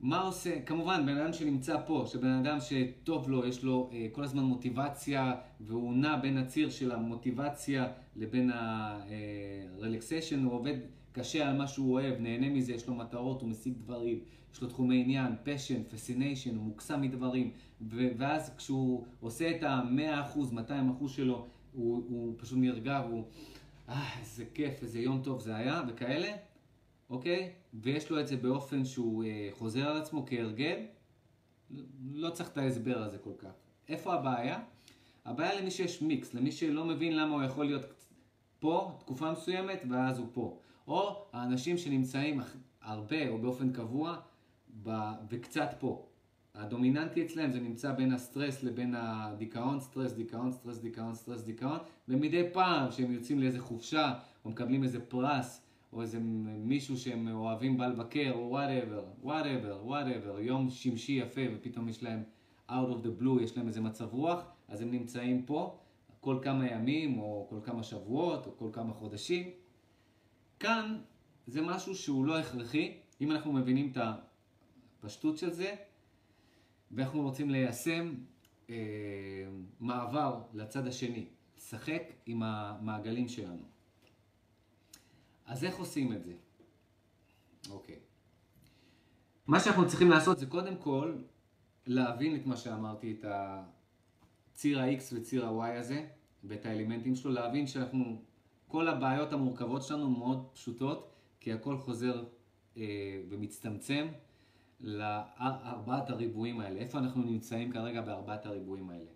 [0.00, 4.24] מה עושה, כמובן, בן אדם שנמצא פה, שבן אדם שטוב לו, יש לו אה, כל
[4.24, 10.76] הזמן מוטיבציה, והוא נע בין הציר של המוטיבציה לבין הרלקסיישן, הוא עובד
[11.12, 14.18] קשה על מה שהוא אוהב, נהנה מזה, יש לו מטרות, הוא משיג דברים,
[14.54, 17.50] יש לו תחומי עניין, פשן, פסיניישן, הוא מוקסם מדברים,
[17.90, 20.38] ואז כשהוא עושה את ה-100%,
[21.02, 23.24] 200% שלו, הוא, הוא פשוט נרגע, והוא,
[23.88, 26.36] אה, איזה כיף, איזה יום טוב זה היה, וכאלה,
[27.10, 27.52] אוקיי?
[27.74, 30.86] ויש לו את זה באופן שהוא אה, חוזר על עצמו כהרגל,
[32.12, 33.52] לא צריך את ההסבר הזה כל כך.
[33.88, 34.62] איפה הבעיה?
[35.24, 37.82] הבעיה למי שיש מיקס, למי שלא מבין למה הוא יכול להיות
[38.60, 40.58] פה תקופה מסוימת ואז הוא פה.
[40.88, 42.40] או האנשים שנמצאים
[42.82, 44.16] הרבה או באופן קבוע
[44.82, 44.90] ב...
[45.28, 46.06] וקצת פה.
[46.54, 52.44] הדומיננטי אצלהם זה נמצא בין הסטרס לבין הדיכאון, סטרס, דיכאון, סטרס, דיכאון, סטרס, דיכאון, ומדי
[52.52, 56.18] פעם שהם יוצאים לאיזה חופשה, או מקבלים איזה פרס, או איזה
[56.58, 62.22] מישהו שהם אוהבים בא לבקר, או whatever, whatever, whatever, יום שמשי יפה, ופתאום יש להם
[62.68, 65.78] out of the blue, יש להם איזה מצב רוח, אז הם נמצאים פה
[66.20, 69.50] כל כמה ימים, או כל כמה שבועות, או כל כמה חודשים.
[70.60, 70.98] כאן
[71.46, 73.98] זה משהו שהוא לא הכרחי, אם אנחנו מבינים את
[75.00, 75.74] הפשטות של זה,
[76.90, 78.14] ואנחנו רוצים ליישם
[78.70, 78.74] אה,
[79.80, 81.26] מעבר לצד השני,
[81.56, 83.62] לשחק עם המעגלים שלנו.
[85.46, 86.32] אז איך עושים את זה?
[87.70, 87.98] אוקיי.
[89.46, 91.16] מה שאנחנו צריכים לעשות זה קודם כל
[91.86, 96.06] להבין את מה שאמרתי, את הציר ה-X וציר ה-Y הזה,
[96.44, 98.22] ואת האלמנטים שלו, להבין שאנחנו,
[98.68, 102.24] כל הבעיות המורכבות שלנו מאוד פשוטות, כי הכל חוזר
[102.76, 102.82] אה,
[103.28, 104.08] ומצטמצם
[104.80, 106.80] לארבעת הריבועים האלה.
[106.80, 109.10] איפה אנחנו נמצאים כרגע בארבעת הריבועים האלה?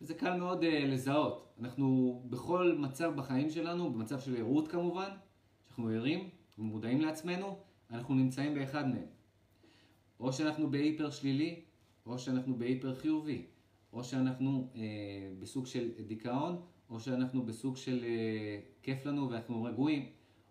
[0.00, 1.54] וזה קל מאוד אה, לזהות.
[1.60, 5.08] אנחנו בכל מצב בחיים שלנו, במצב של ערות כמובן,
[5.66, 6.28] שאנחנו ערים
[6.58, 7.58] ומודעים לעצמנו,
[7.90, 9.06] אנחנו נמצאים באחד מהם.
[10.20, 11.60] או שאנחנו בהיפר שלילי,
[12.06, 13.46] או שאנחנו בהיפר חיובי,
[13.92, 14.80] או שאנחנו אה,
[15.38, 20.06] בסוג של דיכאון, או שאנחנו בסוג של אה, כיף לנו ואנחנו רגועים,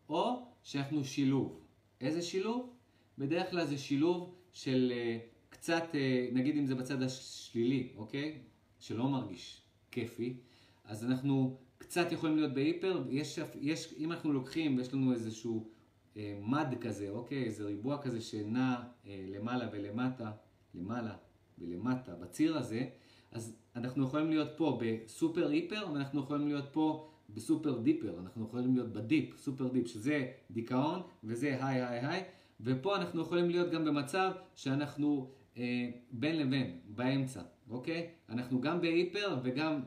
[0.10, 1.60] או שאנחנו שילוב.
[2.02, 2.74] איזה שילוב?
[3.18, 8.38] בדרך כלל זה שילוב של uh, קצת, uh, נגיד אם זה בצד השלילי, אוקיי?
[8.80, 10.38] שלא מרגיש כיפי,
[10.84, 15.70] אז אנחנו קצת יכולים להיות בהיפר, יש, יש, אם אנחנו לוקחים ויש לנו איזשהו
[16.14, 17.44] uh, מד כזה, אוקיי?
[17.44, 20.32] איזה ריבוע כזה שנע uh, למעלה ולמטה,
[20.74, 21.16] למעלה
[21.60, 22.86] ולמטה, בציר הזה,
[23.32, 28.20] אז אנחנו יכולים להיות פה ב super hyper, ואנחנו יכולים להיות פה ב super deeper,
[28.20, 32.24] אנחנו יכולים להיות ב deep, super deep, שזה דיכאון, וזה high high high,
[32.62, 38.08] ופה אנחנו יכולים להיות גם במצב שאנחנו אה, בין לבין, באמצע, אוקיי?
[38.30, 39.82] אנחנו גם ב hyper וגם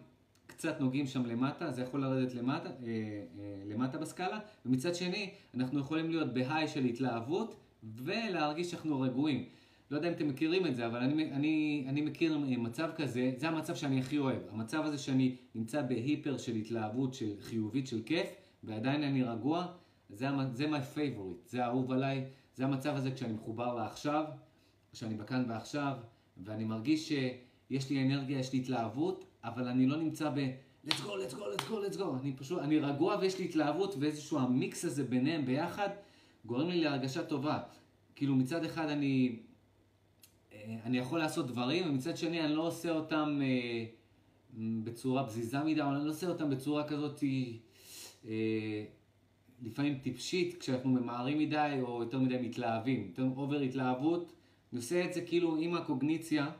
[0.46, 5.80] קצת נוגעים שם למטה, זה יכול לרדת למטה, אה, אה, למטה בסקאלה, ומצד שני אנחנו
[5.80, 9.44] יכולים להיות ב high של התלהבות ולהרגיש שאנחנו רגועים.
[9.90, 13.48] לא יודע אם אתם מכירים את זה, אבל אני, אני, אני מכיר מצב כזה, זה
[13.48, 14.40] המצב שאני הכי אוהב.
[14.50, 18.26] המצב הזה שאני נמצא בהיפר של התלהבות, של חיובית, של כיף,
[18.64, 19.66] ועדיין אני רגוע,
[20.10, 22.24] זה, זה my favorite, זה האהוב עליי.
[22.54, 24.24] זה המצב הזה כשאני מחובר לעכשיו,
[24.92, 25.96] כשאני בכאן ועכשיו,
[26.44, 30.50] ואני מרגיש שיש לי אנרגיה, יש לי התלהבות, אבל אני לא נמצא ב...
[30.86, 32.04] let's go, let's go, let's go, let's go.
[32.20, 35.88] אני פשוט, אני רגוע ויש לי התלהבות, ואיזשהו המיקס הזה ביניהם ביחד,
[36.44, 37.58] גורם לי להרגשה טובה.
[38.16, 39.38] כאילו מצד אחד אני,
[40.52, 43.84] אה, אני יכול לעשות דברים, ומצד שני אני לא עושה אותם אה,
[44.84, 47.24] בצורה פזיזה מדי, אבל אני לא עושה אותם בצורה כזאת...
[48.24, 48.84] אה,
[49.62, 54.32] לפעמים טיפשית כשאנחנו ממהרים מדי או יותר מדי מתלהבים, יותר אובר התלהבות.
[54.72, 56.50] אני עושה את זה כאילו עם הקוגניציה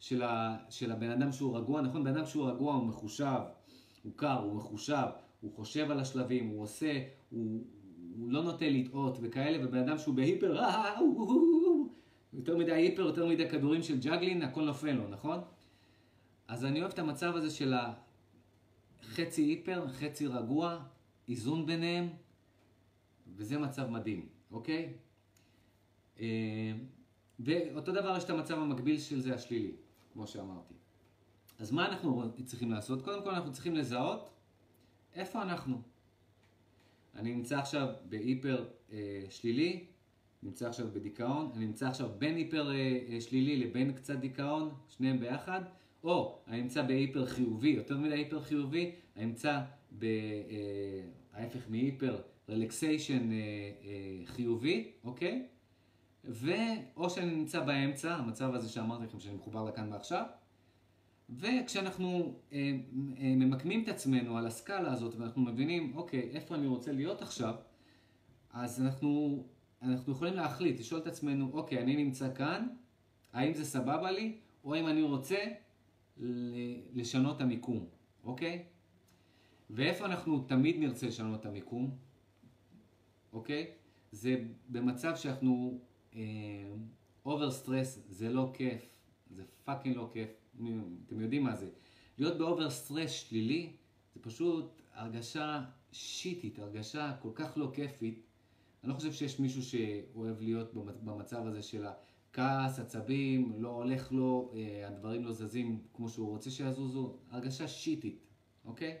[0.00, 2.04] של, ה, של הבן אדם שהוא רגוע, נכון?
[2.04, 3.40] בן אדם שהוא רגוע הוא מחושב,
[4.02, 5.06] הוא קר, הוא מחושב,
[5.40, 7.64] הוא חושב על השלבים, הוא עושה, הוא,
[8.16, 11.00] הוא לא נוטה לטעות וכאלה, ובן אדם שהוא בהיפר, אה,
[12.32, 15.38] יותר מדי היפר, יותר מדי כדורים של ג'אגלין, הכל נופל לו, נכון?
[16.48, 17.74] אז אני אוהב את המצב הזה של
[19.02, 20.78] החצי היפר, חצי רגוע,
[21.28, 22.08] איזון ביניהם,
[23.38, 24.92] וזה מצב מדהים, אוקיי?
[26.20, 26.72] אה,
[27.40, 29.72] ואותו דבר יש את המצב המקביל של זה השלילי,
[30.12, 30.74] כמו שאמרתי.
[31.58, 33.02] אז מה אנחנו צריכים לעשות?
[33.02, 34.30] קודם כל אנחנו צריכים לזהות
[35.14, 35.82] איפה אנחנו.
[37.14, 39.86] אני נמצא עכשיו בהיפר אה, שלילי,
[40.42, 45.20] נמצא עכשיו בדיכאון, אני נמצא עכשיו בין היפר אה, אה, שלילי לבין קצת דיכאון, שניהם
[45.20, 45.60] ביחד,
[46.04, 50.16] או אני נמצא בהיפר חיובי, יותר מדי היפר חיובי, אני נמצא בהפך
[51.34, 55.46] אה, מהיפר רלקסיישן אה, אה, חיובי, אוקיי?
[56.24, 60.24] ואו שאני נמצא באמצע, המצב הזה שאמרתי לכם שאני מחובר לכאן ועכשיו,
[61.30, 62.58] וכשאנחנו אה,
[63.18, 67.54] אה, ממקמים את עצמנו על הסקאלה הזאת ואנחנו מבינים, אוקיי, איפה אני רוצה להיות עכשיו,
[68.52, 69.42] אז אנחנו,
[69.82, 72.68] אנחנו יכולים להחליט, לשאול את עצמנו, אוקיי, אני נמצא כאן,
[73.32, 75.38] האם זה סבבה לי, או אם אני רוצה
[76.94, 77.86] לשנות את המיקום,
[78.24, 78.64] אוקיי?
[79.70, 81.96] ואיפה אנחנו תמיד נרצה לשנות את המיקום,
[83.32, 83.70] אוקיי?
[84.12, 84.36] זה
[84.68, 85.78] במצב שאנחנו
[87.26, 88.88] over uh, stress, זה לא כיף,
[89.30, 90.28] זה fucking לא כיף.
[91.06, 91.68] אתם יודעים מה זה.
[92.18, 93.72] להיות ב over stress שלילי,
[94.14, 98.22] זה פשוט הרגשה שיטית, הרגשה כל כך לא כיפית.
[98.82, 104.52] אני לא חושב שיש מישהו שאוהב להיות במצב הזה של הכעס, עצבים, לא הולך לו,
[104.54, 108.26] אה, הדברים לא זזים כמו שהוא רוצה שיזוזו, הרגשה שיטית,
[108.64, 108.98] אוקיי?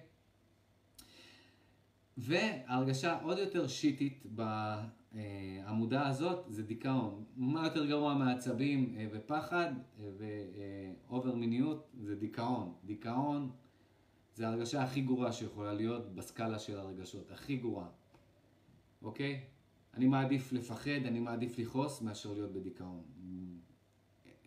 [2.18, 4.26] והרגשה עוד יותר שיטית
[5.14, 7.24] בעמודה הזאת זה דיכאון.
[7.36, 10.10] מה יותר גרוע מעצבים אה, ופחד אה,
[11.08, 12.74] ואובר מיניות זה דיכאון.
[12.84, 13.50] דיכאון
[14.34, 17.88] זה הרגשה הכי גרועה שיכולה להיות בסקאלה של הרגשות, הכי גרועה,
[19.02, 19.40] אוקיי?
[19.94, 23.02] אני מעדיף לפחד, אני מעדיף לכעוס מאשר להיות בדיכאון.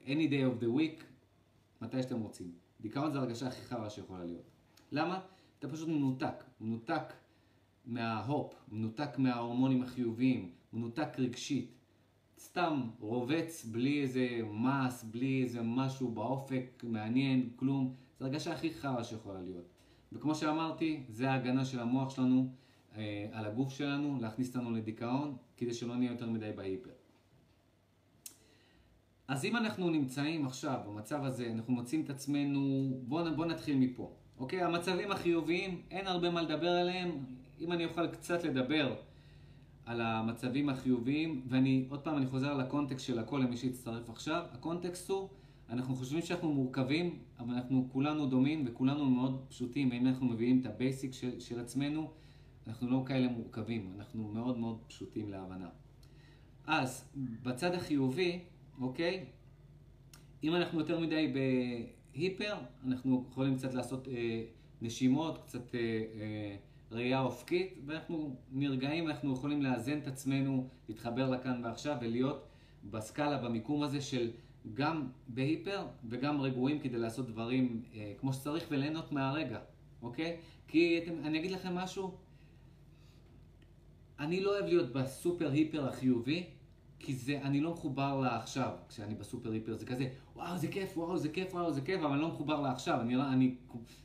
[0.06, 1.04] Any day of the week,
[1.82, 2.52] מתי שאתם רוצים.
[2.82, 4.50] דיכאון זה הרגשה הכי חרא שיכולה להיות.
[4.92, 5.20] למה?
[5.60, 6.44] אתה פשוט מנותק.
[6.62, 7.14] מנותק
[7.86, 11.72] מההופ, מנותק מההורמונים החיוביים, מנותק רגשית.
[12.40, 17.96] סתם רובץ בלי איזה מס, בלי איזה משהו באופק מעניין, כלום.
[18.20, 19.66] זו הרגשה הכי חרא שיכולה להיות.
[20.12, 22.50] וכמו שאמרתי, זה ההגנה של המוח שלנו
[22.96, 26.90] אה, על הגוף שלנו, להכניס אותנו לדיכאון, כדי שלא נהיה יותר מדי בהיפר.
[29.28, 34.14] אז אם אנחנו נמצאים עכשיו במצב הזה, אנחנו מוצאים את עצמנו, בואו בוא נתחיל מפה.
[34.40, 34.62] אוקיי?
[34.62, 37.26] המצבים החיוביים, אין הרבה מה לדבר עליהם,
[37.62, 38.96] אם אני אוכל קצת לדבר
[39.86, 44.44] על המצבים החיוביים, ואני, עוד פעם, אני חוזר לקונטקסט של הכל למי שהצטרף עכשיו.
[44.52, 45.30] הקונטקסט הוא,
[45.70, 49.92] אנחנו חושבים שאנחנו מורכבים, אבל אנחנו כולנו דומים וכולנו מאוד פשוטים.
[49.92, 52.12] אם אנחנו מביאים את ה basic של, של עצמנו,
[52.68, 55.70] אנחנו לא כאלה מורכבים, אנחנו מאוד מאוד פשוטים להבנה.
[56.68, 57.10] אז,
[57.44, 58.40] בצד החיובי,
[58.82, 59.26] אוקיי?
[60.44, 61.34] אם אנחנו יותר מדי
[62.14, 64.44] בהיפר, אנחנו יכולים קצת לעשות אה,
[64.82, 65.76] נשימות, קצת...
[65.76, 66.56] אה, אה,
[66.92, 72.48] ראייה אופקית, ואנחנו נרגעים, אנחנו יכולים לאזן את עצמנו, להתחבר לכאן ועכשיו ולהיות
[72.84, 74.32] בסקאלה, במיקום הזה של
[74.74, 79.60] גם בהיפר וגם רגועים כדי לעשות דברים אה, כמו שצריך וליהנות מהרגע,
[80.02, 80.38] אוקיי?
[80.68, 82.18] כי אתם, אני אגיד לכם משהו,
[84.20, 86.50] אני לא אוהב להיות בסופר היפר החיובי,
[87.04, 91.18] כי זה, אני לא מחובר לעכשיו, כשאני בסופר היפר, זה כזה, וואו, זה כיף, וואו,
[91.18, 93.02] זה כיף, וואו, זה כיף, אבל אני לא מחובר לעכשיו.
[93.02, 93.56] אני, אני,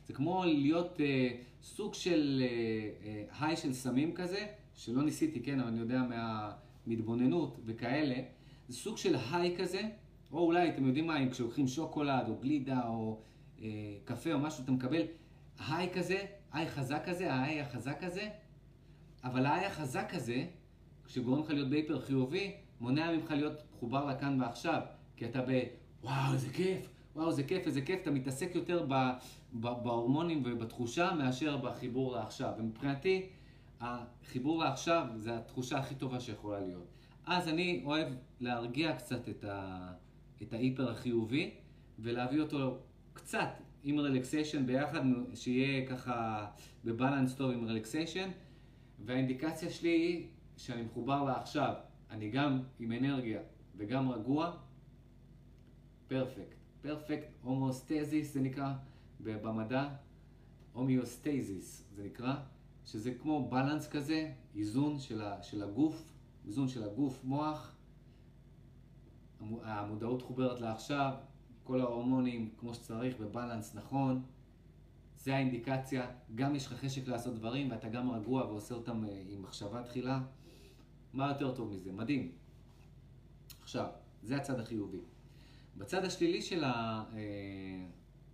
[0.07, 1.29] זה כמו להיות אה,
[1.63, 7.57] סוג של אה, אה, היי של סמים כזה, שלא ניסיתי, כן, אבל אני יודע מהמתבוננות
[7.65, 8.15] וכאלה.
[8.67, 9.81] זה סוג של היי כזה,
[10.31, 13.19] או אולי, אתם יודעים מה, אם כשלוקחים שוקולד, או גלידה, או
[13.61, 13.67] אה,
[14.05, 15.01] קפה, או משהו, אתה מקבל
[15.67, 18.29] היי כזה, היי חזק כזה, ההיי החזק הזה,
[19.23, 20.45] אבל ההיי החזק הזה,
[21.05, 24.81] כשגורם לך להיות בהיפר חיובי, מונע ממך להיות מחובר לכאן ועכשיו,
[25.15, 25.63] כי אתה ב...
[26.03, 28.93] וואו, איזה כיף, וואו, איזה כיף, איזה כיף, אתה מתעסק יותר ב,
[29.53, 32.53] ב, בהורמונים ובתחושה מאשר בחיבור לעכשיו.
[32.57, 33.29] ומבחינתי,
[33.79, 36.87] החיבור לעכשיו זה התחושה הכי טובה שיכולה להיות.
[37.25, 38.07] אז אני אוהב
[38.39, 39.87] להרגיע קצת את, ה,
[40.41, 41.51] את ההיפר החיובי,
[41.99, 42.77] ולהביא אותו
[43.13, 43.49] קצת
[43.83, 45.01] עם רלקסיישן ביחד,
[45.35, 46.47] שיהיה ככה
[46.85, 48.29] ב balance טוב עם relaxation,
[49.05, 51.73] והאינדיקציה שלי היא שאני מחובר לעכשיו.
[52.11, 53.41] אני גם עם אנרגיה
[53.77, 54.57] וגם רגוע,
[56.07, 56.57] perfect.
[56.81, 58.73] perfect הומאוסטזיס זה נקרא
[59.19, 59.89] במדע,
[60.73, 62.35] הומאוסטזיס זה נקרא,
[62.85, 66.13] שזה כמו balance כזה, איזון של, ה, של הגוף,
[66.45, 67.75] איזון של הגוף, מוח,
[69.63, 71.13] המודעות מחוברת לעכשיו,
[71.63, 74.21] כל ההורמונים כמו שצריך, בבלנס נכון,
[75.17, 76.11] זה האינדיקציה.
[76.35, 80.19] גם יש לך חשק לעשות דברים ואתה גם רגוע ועושה אותם אה, עם מחשבה תחילה.
[81.13, 81.91] מה יותר טוב מזה?
[81.91, 82.31] מדהים.
[83.61, 83.87] עכשיו,
[84.23, 84.99] זה הצד החיובי.
[85.77, 86.63] בצד השלילי של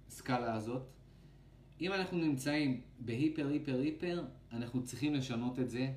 [0.07, 0.83] הסקאלה הזאת,
[1.81, 5.93] אם אנחנו נמצאים בהיפר, היפר, היפר, אנחנו צריכים לשנות את זה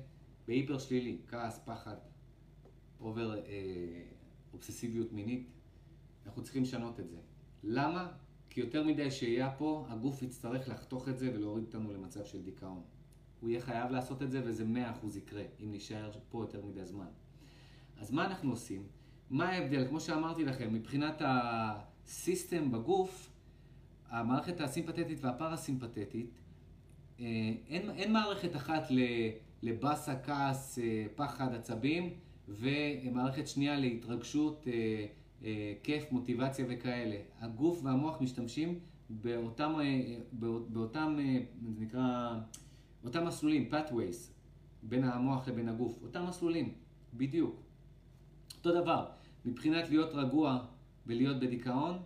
[0.47, 1.95] בהיפר שלילי, כעס, פחד,
[2.99, 3.41] over אה,
[4.53, 5.49] אובססיביות מינית,
[6.25, 7.17] אנחנו צריכים לשנות את זה.
[7.63, 8.11] למה?
[8.49, 12.83] כי יותר מדי שהייה פה, הגוף יצטרך לחתוך את זה ולהוריד אותנו למצב של דיכאון.
[13.41, 16.85] הוא יהיה חייב לעשות את זה וזה מאה אחוז יקרה, אם נשאר פה יותר מדי
[16.85, 17.07] זמן.
[17.97, 18.83] אז מה אנחנו עושים?
[19.29, 19.87] מה ההבדל?
[19.87, 23.31] כמו שאמרתי לכם, מבחינת ה system בגוף,
[24.09, 26.39] המערכת הסימפתטית והפאראסימפתטית,
[27.19, 27.25] אה,
[27.67, 28.83] אין, אין מערכת אחת
[29.61, 32.13] לבאסה, כעס, אה, פחד, עצבים,
[32.47, 34.67] ומערכת שנייה להתרגשות,
[35.43, 37.15] אה, כיף, מוטיבציה וכאלה.
[37.39, 38.79] הגוף והמוח משתמשים
[39.09, 39.73] באותם,
[40.69, 41.17] באותם,
[41.75, 42.39] זה נקרא,
[43.07, 44.31] אותם מסלולים, pathways,
[44.83, 45.99] בין המוח לבין הגוף.
[46.03, 46.73] אותם מסלולים,
[47.13, 47.61] בדיוק.
[48.57, 49.05] אותו דבר,
[49.45, 50.65] מבחינת להיות רגוע
[51.07, 51.97] ולהיות בדיכאון,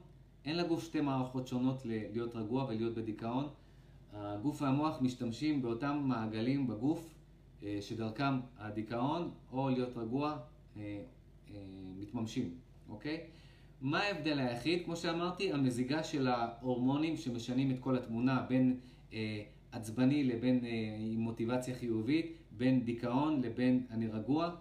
[0.45, 3.47] אין לגוף שתי מערכות שונות להיות רגוע ולהיות בדיכאון.
[4.13, 7.15] הגוף והמוח משתמשים באותם מעגלים בגוף
[7.63, 10.37] אה, שדרכם הדיכאון או להיות רגוע
[10.77, 11.01] אה,
[11.49, 11.55] אה,
[11.99, 12.55] מתממשים,
[12.89, 13.19] אוקיי?
[13.81, 14.85] מה ההבדל היחיד?
[14.85, 18.79] כמו שאמרתי, המזיגה של ההורמונים שמשנים את כל התמונה בין
[19.71, 20.65] עצבני לבין
[21.17, 24.55] מוטיבציה חיובית, בין דיכאון לבין אני רגוע.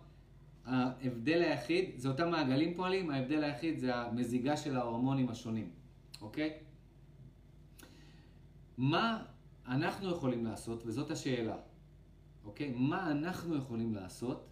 [0.64, 5.70] ההבדל היחיד, זה אותם מעגלים פועלים, ההבדל היחיד זה המזיגה של ההורמונים השונים,
[6.20, 6.58] אוקיי?
[8.78, 9.24] מה
[9.66, 11.56] אנחנו יכולים לעשות, וזאת השאלה,
[12.44, 12.72] אוקיי?
[12.76, 14.46] מה אנחנו יכולים לעשות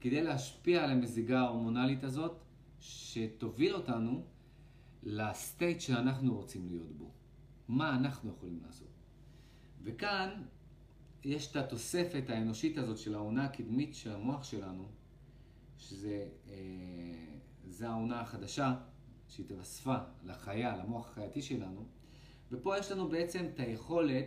[0.00, 2.40] כדי להשפיע על המזיגה ההורמונלית הזאת,
[2.80, 4.24] שתוביל אותנו
[5.02, 7.10] לסטייט שאנחנו רוצים להיות בו?
[7.68, 8.85] מה אנחנו יכולים לעשות?
[9.86, 10.42] וכאן
[11.24, 14.88] יש את התוספת האנושית הזאת של העונה הקדמית של המוח שלנו,
[15.78, 18.74] שזה אה, העונה החדשה
[19.28, 21.86] שהתווספה לחיה, למוח החייתי שלנו.
[22.52, 24.26] ופה יש לנו בעצם את היכולת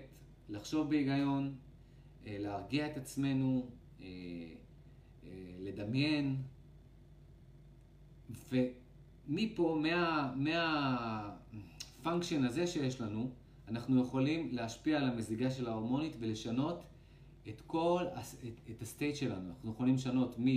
[0.49, 1.55] לחשוב בהיגיון,
[2.25, 3.69] אה, להרגיע את עצמנו,
[4.01, 4.07] אה,
[5.59, 6.41] לדמיין,
[8.51, 13.31] ומפה, מה, מהפונקשן הזה שיש לנו,
[13.69, 16.83] אנחנו יכולים להשפיע על המזיגה של ההורמונית ולשנות
[17.49, 18.03] את כל,
[18.47, 19.49] את, את הסטייט שלנו.
[19.49, 20.47] אנחנו יכולים לשנות מ...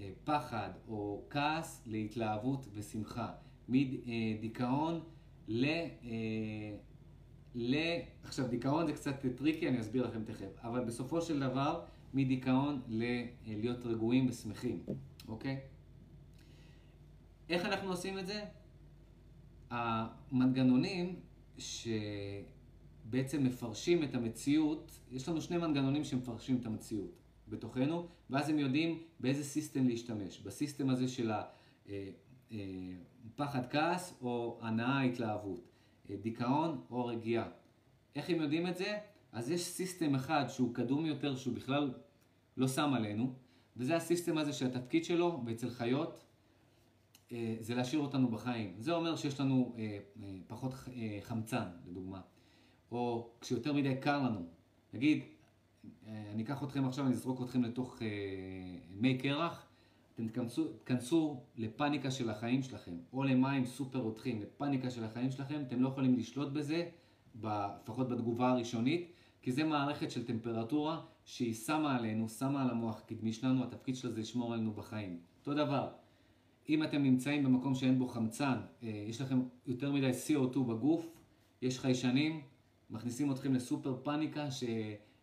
[0.00, 3.32] אה, פחד או כעס להתלהבות ושמחה,
[3.68, 5.00] מדיכאון
[5.48, 5.64] ל...
[5.64, 6.76] אה,
[7.54, 7.76] ל...
[8.24, 11.84] עכשיו, דיכאון זה קצת tricky, אני אסביר לכם תכף, אבל בסופו של דבר,
[12.14, 14.82] מדיכאון ללהיות רגועים ושמחים,
[15.28, 15.60] אוקיי?
[17.48, 18.44] איך אנחנו עושים את זה?
[19.70, 21.20] המנגנונים
[21.58, 27.24] שבעצם מפרשים את המציאות, יש לנו שני מנגנונים שמפרשים את המציאות.
[27.48, 30.40] בתוכנו, ואז הם יודעים באיזה system להשתמש.
[30.40, 31.30] ב system הזה של
[33.34, 35.68] הפחד אה, כעס או הנאה התלהבות,
[36.10, 37.48] אה, דיכאון או רגיעה.
[38.16, 38.98] איך הם יודעים את זה?
[39.32, 41.94] אז יש סיסטם אחד שהוא קדום יותר, שהוא בכלל
[42.56, 43.32] לא שם עלינו,
[43.76, 46.23] וזה הסיסטם הזה שהתפקיד שלו, ואצל חיות, אה,
[47.60, 48.74] זה להשאיר אותנו בחיים.
[48.78, 49.76] זה אומר שיש לנו
[50.46, 50.72] פחות
[51.20, 52.20] חמצן, לדוגמה.
[52.94, 54.40] או כשיותר מדי קר לנו.
[54.94, 55.22] נגיד,
[56.06, 58.08] אה, אני אקח אתכם עכשיו, אני אזרוק אתכם לתוך אה,
[58.90, 59.66] מי קרח,
[60.14, 60.28] אתם
[60.84, 65.88] תכנסו לפאניקה של החיים שלכם, או למים סופר רותחים, לפאניקה של החיים שלכם, אתם לא
[65.88, 66.88] יכולים לשלוט בזה,
[67.42, 69.12] לפחות בתגובה הראשונית,
[69.42, 74.10] כי זה מערכת של טמפרטורה שהיא שמה עלינו, שמה על המוח הקדמי שלנו, התפקיד שלה
[74.10, 75.18] זה לשמור עלינו בחיים.
[75.40, 75.88] אותו דבר,
[76.68, 81.10] אם אתם נמצאים במקום שאין בו חמצן, אה, יש לכם יותר מדי CO2 בגוף,
[81.62, 82.40] יש חיישנים,
[82.90, 84.64] מכניסים אתכם לסופר פאניקה, ש...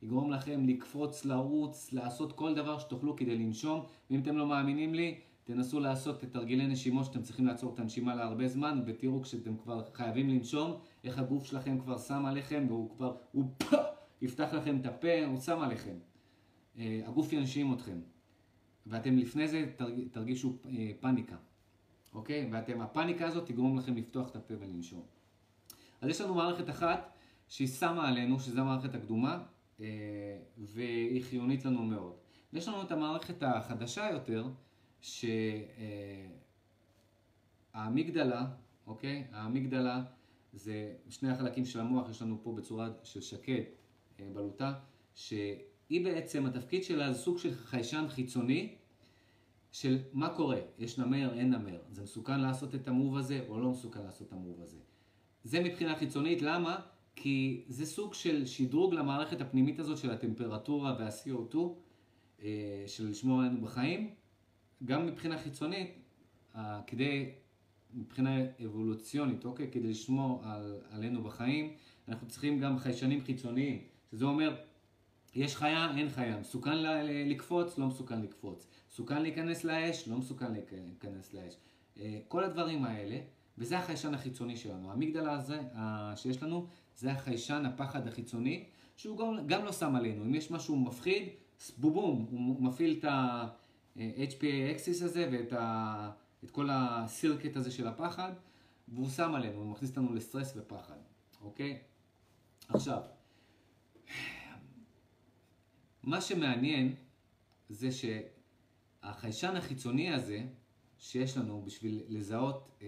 [0.03, 3.85] יגרום לכם לקפוץ, לרוץ, לעשות כל דבר שתוכלו כדי לנשום.
[4.09, 8.15] ואם אתם לא מאמינים לי, תנסו לעשות את תרגילי נשימות שאתם צריכים לעצור את הנשימה
[8.15, 10.71] להרבה זמן, ותראו כשאתם כבר חייבים לנשום,
[11.03, 13.45] איך הגוף שלכם כבר שם עליכם, והוא כבר, הוא
[14.21, 15.95] יפתח לכם את הפה, הוא שם עליכם.
[16.77, 17.99] אה, הגוף ינשים אתכם.
[18.86, 19.65] ואתם לפני זה
[20.11, 21.36] תרגישו אה, פאניקה,
[22.13, 22.49] אוקיי?
[22.51, 25.03] ואתם, הפאניקה הזאת תגרום לכם לפתוח את הפה ולנשום.
[26.01, 27.17] אז יש לנו מערכת אחת
[27.47, 29.43] שהיא שמה עלינו, שזו המערכת הקדומה,
[29.79, 29.86] אה,
[30.57, 32.13] והיא חיונית לנו מאוד.
[32.53, 34.47] ויש לנו את המערכת החדשה יותר,
[37.71, 38.47] שהאמיגדלה,
[38.88, 39.27] אוקיי?
[39.32, 40.03] האמיגדלה
[40.53, 43.63] זה שני החלקים של המוח, יש לנו פה בצורה של שקד,
[44.19, 44.73] אה, בלוטה,
[45.91, 48.75] שהיא בעצם, התפקיד שלה זה סוג של חיישן חיצוני,
[49.71, 53.69] של מה קורה, יש נמר, אין נמר, זה מסוכן לעשות את המוב הזה או לא
[53.69, 54.77] מסוכן לעשות את המוב הזה.
[55.43, 56.79] זה מבחינה חיצונית, למה?
[57.15, 61.57] כי זה סוג של שדרוג למערכת הפנימית הזאת של הטמפרטורה וה-CO2,
[62.41, 64.09] אה, של לשמור עלינו בחיים,
[64.85, 65.89] גם מבחינה חיצונית,
[66.87, 67.29] כדי,
[67.93, 69.71] מבחינה אבולוציונית, אוקיי?
[69.71, 71.73] כדי לשמור על, עלינו בחיים,
[72.07, 73.81] אנחנו צריכים גם חיישנים חיצוניים,
[74.11, 74.55] שזה אומר,
[75.36, 76.77] יש חיה, אין חיה, מסוכן
[77.29, 81.53] לקפוץ, לא מסוכן לקפוץ, מסוכן להיכנס לאש, לא מסוכן להיכנס לאש.
[81.99, 83.17] אה, כל הדברים האלה,
[83.57, 84.91] וזה החיישן החיצוני שלנו.
[84.91, 85.61] המגדלה הזה
[86.15, 88.65] שיש לנו, זה החיישן, הפחד החיצוני,
[88.95, 90.23] שהוא גם, גם לא שם עלינו.
[90.23, 91.29] אם יש משהו מפחיד,
[91.77, 96.11] בובום, הוא מפעיל את ה-HPA אקסיס הזה ואת ה,
[96.43, 98.32] את כל הסירקט הזה של הפחד,
[98.88, 100.97] והוא שם עלינו, הוא מכניס אותנו לסטרס ופחד,
[101.41, 101.79] אוקיי?
[102.69, 103.01] עכשיו,
[106.04, 106.95] מה שמעניין
[107.70, 110.43] זה שהחיישן החיצוני הזה
[110.99, 112.88] שיש לנו בשביל לזהות אה,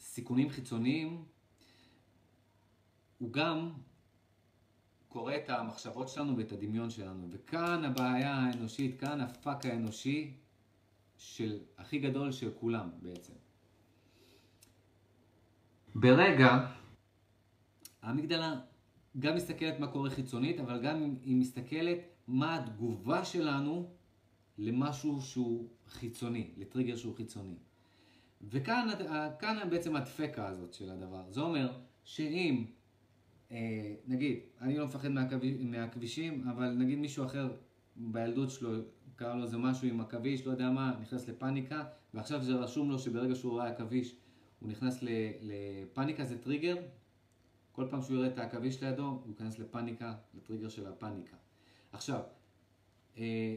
[0.00, 1.24] סיכונים חיצוניים,
[3.18, 3.72] הוא גם
[5.08, 7.28] קורא את המחשבות שלנו ואת הדמיון שלנו.
[7.30, 10.34] וכאן הבעיה האנושית, כאן הפאק האנושי
[11.18, 13.32] של הכי גדול של כולם בעצם.
[15.94, 16.72] ברגע,
[18.02, 18.60] המגדלה
[19.18, 23.90] גם מסתכלת מה קורה חיצונית, אבל גם היא מסתכלת מה התגובה שלנו
[24.58, 27.56] למשהו שהוא חיצוני, לטריגר שהוא חיצוני.
[28.40, 28.88] וכאן
[29.70, 31.24] בעצם הדפקה הזאת של הדבר.
[31.30, 32.64] זה אומר שאם,
[33.50, 35.08] אה, נגיד, אני לא מפחד
[35.60, 37.56] מהכבישים, אבל נגיד מישהו אחר
[37.96, 38.70] בילדות שלו
[39.16, 42.98] קרה לו איזה משהו עם עכביש, לא יודע מה, נכנס לפאניקה, ועכשיו זה רשום לו
[42.98, 44.16] שברגע שהוא ראה עכביש
[44.60, 45.04] הוא נכנס
[45.42, 46.76] לפאניקה, זה טריגר.
[47.78, 51.36] כל פעם שהוא יראה את העכביש לידו, הוא ייכנס לפאניקה, לטריגר של הפאניקה.
[51.92, 52.20] עכשיו,
[53.18, 53.56] אה,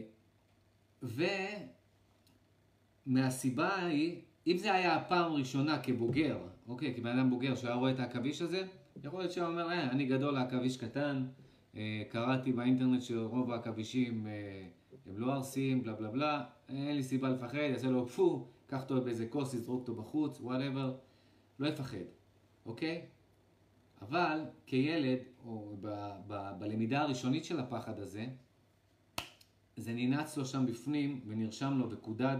[3.06, 8.00] והסיבה היא, אם זה היה הפעם הראשונה כבוגר, אוקיי, כבן אדם בוגר שהיה רואה את
[8.00, 8.66] העכביש הזה,
[9.04, 11.26] יכול להיות שהוא אומר, אה, אני גדול, העכביש קטן,
[11.76, 14.66] אה, קראתי באינטרנט שרוב העכבישים אה,
[15.06, 19.00] הם לא ארסיים, בלה בלה בלה, אין לי סיבה לפחד, יעשה לו פו, ייקח אותו
[19.00, 20.96] באיזה כוס, יזרוק אותו בחוץ, whatever,
[21.58, 21.98] לא יפחד,
[22.66, 23.06] אוקיי?
[24.02, 28.26] אבל כילד, או ב- ב- בלמידה הראשונית של הפחד הזה,
[29.76, 32.36] זה ננעץ לו שם בפנים ונרשם לו וקודד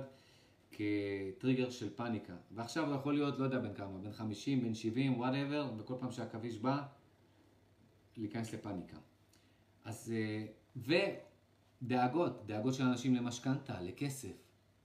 [0.71, 2.33] כטריגר של פאניקה.
[2.51, 6.13] ועכשיו הוא יכול להיות, לא יודע בן כמה, בן 50, בן 70, whatever, וכל פעם
[6.13, 6.83] שהעכביש בא,
[8.17, 8.97] להיכנס לפאניקה.
[9.85, 10.47] אז, אה,
[11.83, 14.37] ודאגות, דאגות של אנשים למשכנתה, לכסף.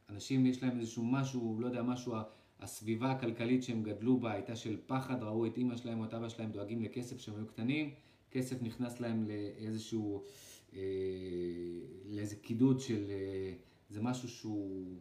[0.10, 2.16] אנשים יש להם איזשהו משהו, לא יודע, משהו,
[2.60, 6.30] הסביבה הכלכלית שהם גדלו בה הייתה של פחד, ראו את אימא שלהם או את אבא
[6.30, 7.94] שלהם דואגים לכסף כשהם היו קטנים,
[8.32, 10.24] כסף נכנס להם לאיזשהו,
[10.74, 10.80] אה,
[12.06, 13.54] לאיזה קידוד של, אה,
[13.90, 14.98] זה משהו שהוא,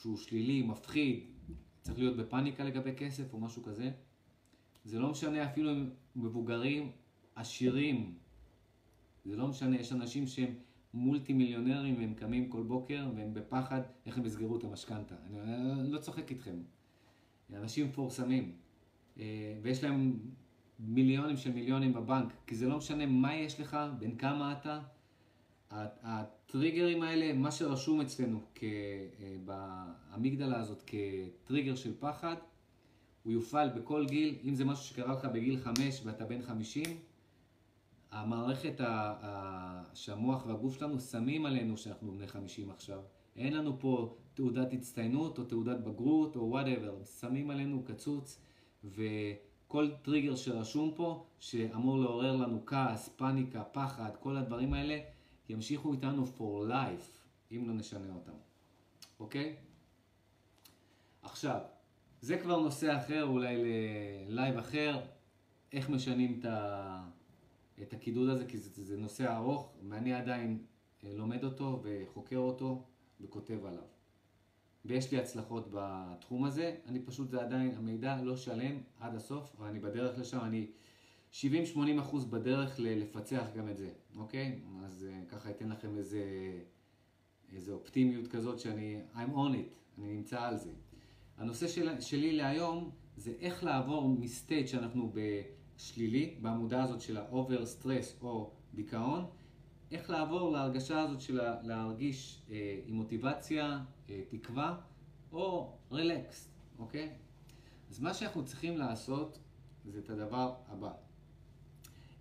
[0.00, 1.20] שהוא שלילי, מפחיד,
[1.82, 3.90] צריך להיות בפאניקה לגבי כסף או משהו כזה.
[4.84, 6.90] זה לא משנה אפילו אם מבוגרים
[7.34, 8.14] עשירים,
[9.24, 10.54] זה לא משנה, יש אנשים שהם
[10.94, 15.14] מולטי מיליונרים והם קמים כל בוקר והם בפחד איך הם יסגרו את המשכנתה.
[15.26, 16.56] אני לא צוחק איתכם.
[17.54, 18.52] אנשים מפורסמים
[19.18, 20.18] אה, ויש להם
[20.78, 24.80] מיליונים של מיליונים בבנק, כי זה לא משנה מה יש לך, בין כמה אתה.
[25.70, 28.68] הטריגרים האלה, מה שרשום אצלנו אה,
[29.44, 32.36] באמיגדלה הזאת כטריגר של פחד,
[33.22, 36.84] הוא יופעל בכל גיל, אם זה משהו שקרה לך בגיל 5 ואתה בן 50,
[38.10, 38.80] המערכת
[39.94, 43.00] שהמוח והגוף שלנו שמים עלינו שאנחנו בני 50 עכשיו.
[43.36, 48.40] אין לנו פה תעודת הצטיינות או תעודת בגרות או whatever, שמים עלינו קצוץ
[48.84, 54.98] וכל טריגר שרשום פה שאמור לעורר לנו כעס, פאניקה, פחד, כל הדברים האלה
[55.48, 57.20] ימשיכו איתנו for life
[57.52, 58.32] אם לא נשנה אותם,
[59.20, 59.56] אוקיי?
[61.22, 61.60] עכשיו,
[62.20, 63.56] זה כבר נושא אחר, אולי
[64.28, 65.00] ללייב אחר,
[65.72, 67.08] איך משנים את ה...
[67.82, 70.64] את הקידוד הזה, כי זה, זה נושא ארוך, ואני עדיין
[71.04, 72.84] אה, לומד אותו וחוקר אותו
[73.20, 73.84] וכותב עליו.
[74.84, 79.66] ויש לי הצלחות בתחום הזה, אני פשוט, זה עדיין, המידע לא שלם עד הסוף, אבל
[79.66, 80.66] אני בדרך לשם, אני
[81.32, 81.36] 70-80
[82.00, 84.60] אחוז בדרך לפצח גם את זה, אוקיי?
[84.84, 86.22] אז אה, ככה אתן לכם איזה,
[87.52, 90.72] איזה אופטימיות כזאת שאני, I'm on it, אני נמצא על זה.
[91.36, 95.42] הנושא של, שלי להיום זה איך לעבור מ state שאנחנו ב...
[95.80, 99.24] שלילי בעמודה הזאת של ה over stress או דיכאון,
[99.90, 104.76] איך לעבור להרגשה הזאת של להרגיש אה, עם מוטיבציה, אה, תקווה
[105.32, 107.12] או relax, אוקיי?
[107.90, 109.38] אז מה שאנחנו צריכים לעשות
[109.84, 110.92] זה את הדבר הבא.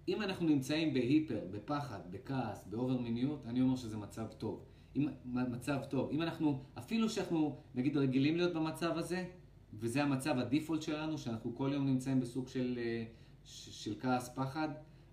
[0.07, 4.65] אם אנחנו נמצאים ב hyper, בפחד, בכעס, ב over מיניות, אני אומר שזה מצב טוב.
[4.95, 6.09] אם, מצב טוב.
[6.11, 9.25] אם אנחנו, אפילו שאנחנו נגיד רגילים להיות במצב הזה,
[9.73, 13.05] וזה המצב הדיפולט שלנו, שאנחנו כל יום נמצאים בסוג של, אה,
[13.45, 14.69] של כעס, פחד,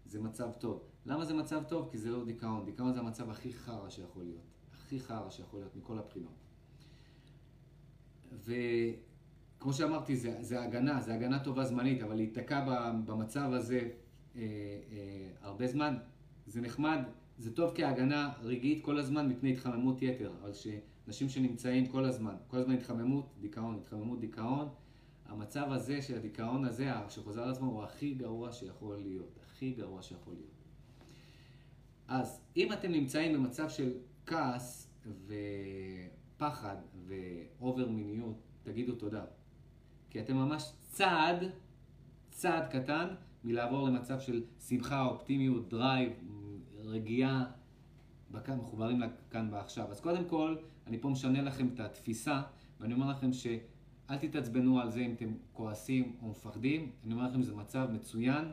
[0.07, 0.83] זה מצב טוב.
[1.07, 1.89] למה זה מצב טוב?
[1.91, 2.65] כי זה לא דיכאון.
[2.65, 4.45] דיכאון זה המצב הכי חרא שיכול להיות.
[4.73, 6.33] הכי חרא שיכול להיות מכל הבחינות.
[8.45, 12.65] וכמו שאמרתי, זה, זה הגנה, זה הגנה טובה זמנית, אבל להיתקע
[13.05, 13.79] במצב הזה
[14.37, 15.97] אה, אה, הרבה זמן,
[16.47, 16.99] זה נחמד,
[17.39, 22.57] זה טוב כהגנה רגעית כל הזמן מפני התחממות יתר, אבל שאנשים שנמצאים כל הזמן, כל
[22.57, 24.69] הזמן התחממות, דיכאון, התחממות, דיכאון,
[25.29, 30.03] המצב הזה של הדיכאון הזה, שחוזר על עצמו, הוא הכי גרוע שיכול להיות, הכי גרוע
[30.03, 30.51] שיכול להיות.
[32.09, 33.93] אז אם אתם נמצאים במצב של
[34.27, 34.93] כעס
[35.27, 39.25] ופחד ואובר מיניות, תגידו תודה.
[40.11, 41.45] כי אתם ממש צעד,
[42.31, 43.09] צעד קטן
[43.45, 46.13] מלעבור למצב של שמחה, אופטימיות, drive,
[46.77, 47.45] רגיעה,
[48.31, 49.91] בכאן, מחוברים לכאן ועכשיו.
[49.91, 50.57] אז קודם כל,
[50.87, 52.43] אני פה משנה לכם את התפיסה,
[52.81, 53.33] ואני אומר לכם
[54.09, 58.45] שאל תתעצבנו על זה אם אתם כועסים או מפחדים, אני אומר לכם שזה מצב מצוין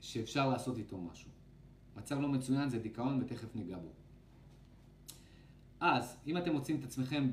[0.00, 1.30] שאפשר לעשות איתו משהו.
[1.96, 3.92] מצב לא מצוין זה דיכאון ותכף ניגע בו.
[5.80, 7.30] אז, אם אתם מוצאים את עצמכם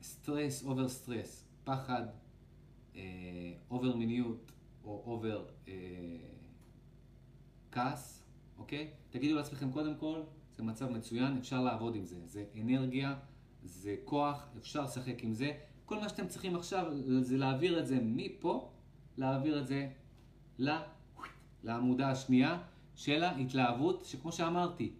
[0.00, 2.06] בסטרס, over stress, פחד,
[3.70, 4.52] over מיניות
[4.84, 5.46] או over
[7.72, 8.22] כעס,
[8.58, 8.90] אוקיי?
[9.10, 10.20] תגידו לעצמכם קודם כל,
[10.56, 12.26] זה מצב מצוין, אפשר לעבוד עם זה.
[12.26, 13.18] זה אנרגיה,
[13.64, 15.52] זה כוח, אפשר לשחק עם זה.
[15.90, 16.86] כל מה שאתם צריכים עכשיו
[17.20, 18.70] זה להעביר את זה מפה,
[19.16, 19.88] להעביר את זה
[21.62, 22.62] לעמודה השנייה
[22.94, 24.92] של ההתלהבות, שכמו שאמרתי,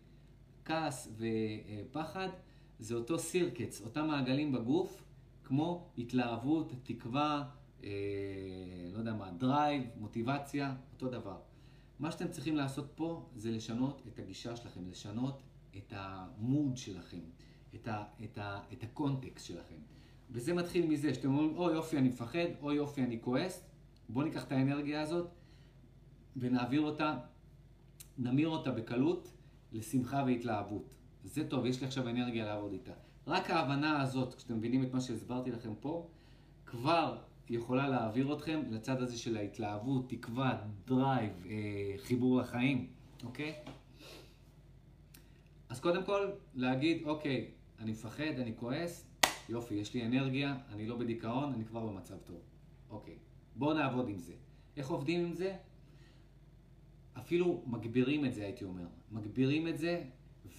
[0.65, 2.29] כעס ופחד
[2.79, 5.05] זה אותו circuits, אותם מעגלים בגוף,
[5.45, 7.45] כמו התלהבות, תקווה,
[7.85, 7.91] אה,
[8.93, 11.39] לא יודע מה, drive, מוטיבציה, אותו דבר.
[11.99, 15.43] מה שאתם צריכים לעשות פה זה לשנות את הגישה שלכם, לשנות
[15.77, 17.21] את ה mood שלכם,
[17.75, 20.00] את, ה, את, ה, את הקונטקסט שלכם.
[20.33, 23.65] וזה מתחיל מזה שאתם אומרים, אוי יופי אני מפחד, אוי יופי אני כועס,
[24.09, 25.29] בואו ניקח את האנרגיה הזאת
[26.37, 27.19] ונעביר אותה,
[28.19, 29.33] נמיר אותה בקלות
[29.73, 30.95] לשמחה והתלהבות.
[31.25, 32.93] זה טוב, יש לי עכשיו אנרגיה לעבוד איתה.
[33.27, 36.09] רק ההבנה הזאת, כשאתם מבינים את מה שהסברתי לכם פה,
[36.67, 37.19] כבר
[37.49, 42.87] יכולה להעביר אתכם לצד הזה של ההתלהבות, תקווה, drive, אה, חיבור לחיים,
[43.25, 43.55] אוקיי?
[45.69, 49.10] אז קודם כל, להגיד, אוקיי, אני מפחד, אני כועס,
[49.51, 52.41] יופי, יש לי אנרגיה, אני לא בדיכאון, אני כבר במצב טוב.
[52.91, 53.19] אוקיי,
[53.57, 54.33] בואו נעבוד עם זה.
[54.77, 55.57] איך עובדים עם זה?
[57.19, 58.87] אפילו מגבירים את זה, הייתי אומר.
[59.11, 60.05] מגבירים את זה,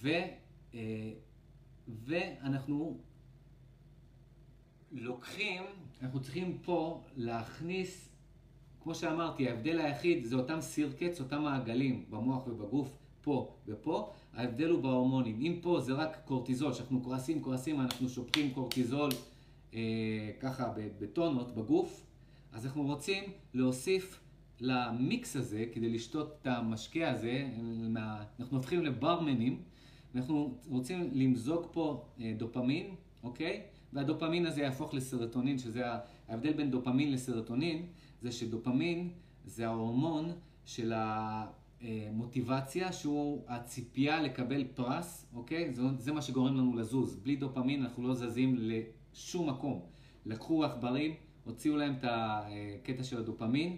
[0.02, 0.08] ו,
[0.74, 1.12] אה,
[1.88, 3.00] ואנחנו
[4.92, 5.62] לוקחים,
[6.02, 8.08] אנחנו צריכים פה להכניס,
[8.80, 14.82] כמו שאמרתי, ההבדל היחיד זה אותם סירקץ, אותם מעגלים במוח ובגוף, פה ופה, ההבדל הוא
[14.82, 15.40] בהורמונים.
[15.40, 19.10] אם פה זה רק קורטיזול, שאנחנו כועסים, כועסים, אנחנו שופכים קורטיזול
[19.74, 22.06] אה, ככה בטונות בגוף,
[22.52, 24.20] אז אנחנו רוצים להוסיף
[24.60, 27.48] למיקס הזה, כדי לשתות את המשקה הזה,
[28.40, 29.62] אנחנו הופכים לברמנים,
[30.14, 33.62] אנחנו רוצים למזוג פה אה, דופמין, אוקיי?
[33.92, 35.82] והדופמין הזה יהפוך לסרטונין, שזה
[36.28, 37.86] ההבדל בין דופמין לסרטונין,
[38.22, 39.10] זה שדופמין
[39.44, 40.32] זה ההורמון
[40.64, 40.92] של
[41.82, 45.74] המוטיבציה, שהוא הציפייה לקבל פרס, אוקיי?
[45.74, 47.16] זה, זה מה שגורם לנו לזוז.
[47.16, 49.80] בלי דופמין אנחנו לא זזים לשום מקום.
[50.26, 51.14] לקחו עכברים,
[51.44, 53.76] הוציאו להם את הקטע של הדופמין,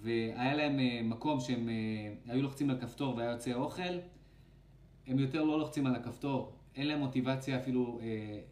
[0.00, 3.98] והיה להם אה, מקום שהם אה, היו לוחצים על כפתור והיה יוצא אוכל,
[5.06, 8.06] הם יותר לא לוחצים על הכפתור, אין להם מוטיבציה אפילו אה,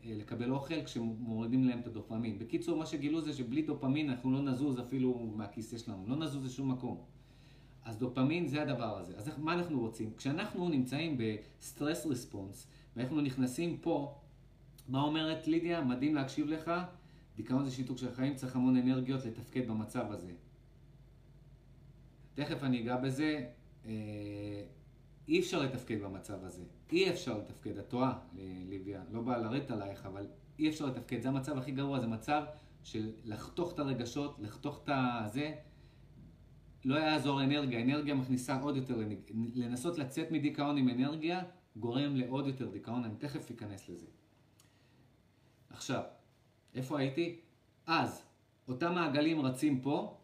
[0.04, 2.38] אה, לקבל אוכל כשמורידים להם את הדופמין.
[2.38, 6.72] בקיצור, מה שגילו זה שבלי דופמין אנחנו לא נזוז אפילו מהכיסא שלנו, לא נזוז לשום
[6.72, 7.15] מקום.
[7.86, 9.16] אז דופמין זה הדבר הזה.
[9.16, 10.12] אז מה אנחנו רוצים?
[10.16, 12.66] כשאנחנו נמצאים ב stress response,
[12.96, 14.20] ואנחנו נכנסים פה,
[14.88, 15.80] מה אומרת לידיה?
[15.80, 16.70] מדהים להקשיב לך,
[17.36, 20.32] דיכאון זה שיתוק של חיים, צריך המון אנרגיות לתפקד במצב הזה.
[22.34, 23.46] תכף אני אגע בזה.
[23.86, 23.92] אה,
[25.28, 26.64] אי אפשר לתפקד במצב הזה.
[26.92, 28.18] אי אפשר לתפקד, את טועה,
[28.68, 30.26] ליביה, לא באה לרדת עלייך, אבל
[30.58, 31.22] אי אפשר לתפקד.
[31.22, 32.42] זה המצב הכי גרוע, זה מצב
[32.82, 35.54] של לחתוך את הרגשות, לחתוך את הזה.
[36.86, 38.96] לא יעזור אנרגיה, אנרגיה מכניסה עוד יותר,
[39.54, 41.42] לנסות לצאת מדיכאון עם אנרגיה,
[41.76, 44.06] גורם לעוד יותר דיכאון, אני תכף אכנס לזה.
[45.70, 46.02] עכשיו,
[46.74, 47.40] איפה הייתי?
[47.86, 48.22] אז,
[48.68, 50.16] אותם מעגלים רצים פה,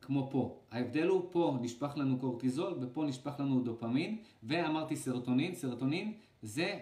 [0.00, 0.60] כמו פה.
[0.70, 6.80] ההבדל הוא, פה נשפך לנו קורטיזול ופה נשפך לנו דופמין, ואמרתי סרטונין, סרטונין זה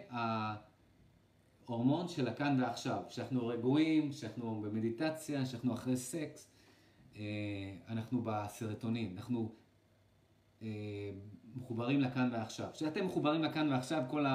[1.68, 6.53] ההורמון של הכאן ועכשיו, שאנחנו רגועים, שאנחנו במדיטציה, שאנחנו אחרי סקס,
[7.88, 9.54] אנחנו בסרטונין, אנחנו
[10.62, 10.68] אה,
[11.56, 12.68] מחוברים לכאן ועכשיו.
[12.72, 14.26] כשאתם מחוברים לכאן ועכשיו, כל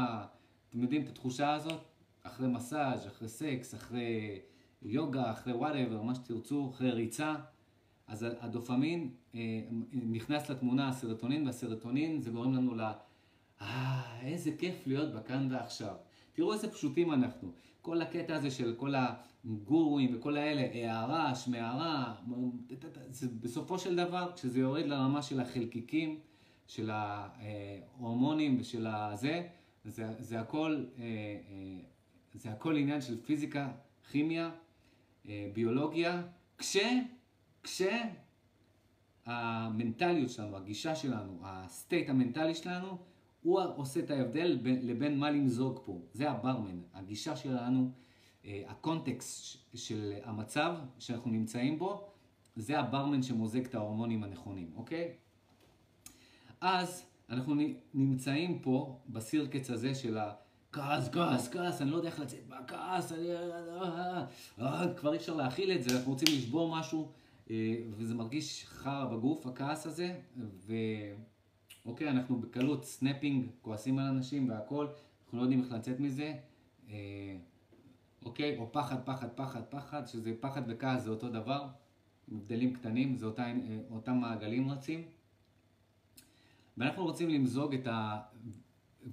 [0.70, 1.82] אתם יודעים את התחושה הזאת?
[2.24, 4.40] אחרי מסאז', אחרי סקס, אחרי
[4.82, 7.36] יוגה, אחרי whatever, מה שתרצו, אחרי ריצה.
[8.08, 9.40] אז הדופמין אה,
[9.92, 12.82] נכנס לתמונה הסרטונין, והסרטונין זה גורם לנו ל...
[13.62, 15.96] אה, איזה כיף להיות בכאן ועכשיו.
[16.34, 17.52] תראו איזה פשוטים אנחנו.
[17.82, 18.94] כל הקטע הזה של כל
[19.46, 22.16] הגורואים וכל האלה, הערה, שמערה,
[23.42, 26.20] בסופו של דבר, כשזה יורד לרמה של החלקיקים,
[26.68, 29.48] של ההורמונים ושל הזה,
[29.86, 31.80] זה, זה הכל, אה, אה,
[32.34, 33.72] זה הכל עניין של פיזיקה,
[34.12, 34.52] כימיה,
[35.54, 36.22] ביולוגיה,
[36.58, 36.78] כש...
[39.26, 42.98] כשהמנטליות שלנו, הגישה שלנו, הסטייט המנטלי שלנו,
[43.42, 46.02] הוא עושה את ההבדל בין, לבין מה למזוג פה.
[46.14, 46.80] זה הברמן.
[46.94, 47.92] הגישה שלנו,
[48.46, 52.08] אה, הקונטקסט של המצב שאנחנו נמצאים בו,
[52.56, 55.14] זה הברמן שמוזג את ההורמונים הנכונים, אוקיי?
[56.62, 57.56] אז אנחנו
[57.94, 63.12] נמצאים פה ב circuits הזה של הכעס, כעס, כעס, אני לא יודע איך לצאת מהכעס,
[63.12, 63.32] אני...
[63.32, 64.26] אה,
[64.60, 67.12] אה, כבר אי אפשר להכיל את זה, אנחנו רוצים לשבור משהו.
[67.92, 70.16] וזה מרגיש חרא בגוף, הכעס הזה,
[71.86, 74.88] ואוקיי, אנחנו בקלות snapping, כועסים על אנשים והכל,
[75.24, 76.34] אנחנו לא יודעים איך לצאת מזה,
[76.90, 77.38] אה,
[78.26, 81.68] אוקיי, או פחד, פחד, פחד, פחד, שזה פחד וכעס זה אותו דבר,
[82.32, 83.54] הבדלים קטנים, זה אותה, אה,
[83.92, 85.04] אותם מעגלים רצים.
[86.78, 88.20] ואנחנו רוצים למזוג את ה...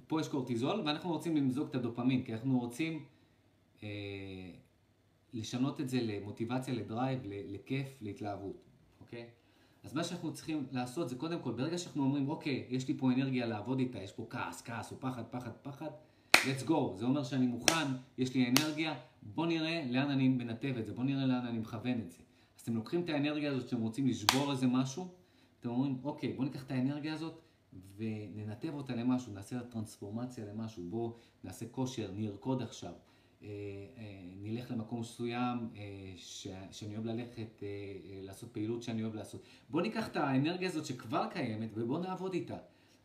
[0.07, 3.05] פה יש קורטיזול, ואנחנו רוצים למזוג את הדופמין, כי אנחנו רוצים
[3.83, 3.89] אה,
[5.33, 8.63] לשנות את זה למוטיבציה, ל drive, לכיף, להתלהבות,
[9.01, 9.29] אוקיי?
[9.87, 13.11] אז מה שאנחנו צריכים לעשות זה קודם כל, ברגע שאנחנו אומרים, אוקיי, יש לי פה
[13.11, 15.89] אנרגיה לעבוד איתה, יש פה כעס, כעס או פחד, פחד, פחד,
[16.35, 17.85] let's go, זה אומר שאני מוכן,
[18.17, 21.99] יש לי אנרגיה, בוא נראה לאן אני מנתב את זה, בוא נראה לאן אני מכוון
[22.01, 22.17] את זה.
[22.57, 25.07] אז אתם לוקחים את האנרגיה הזאת שאתם רוצים לשבור איזה משהו,
[25.59, 27.41] אתם אומרים, אוקיי, בוא ניקח את האנרגיה הזאת
[27.97, 31.11] וננתב אותה למשהו, נעשה טרנספורמציה למשהו, בוא
[31.43, 32.93] נעשה כושר, נרקוד עכשיו.
[33.43, 33.47] אה,
[33.97, 36.13] אה, נלך למקום מסוים אה,
[36.71, 37.63] שאני אוהב ללכת,
[38.21, 39.43] לעשות פעילות שאני אוהב לעשות.
[39.69, 42.57] בוא ניקח את האנרגיה הזאת שכבר קיימת ובוא נעבוד איתה.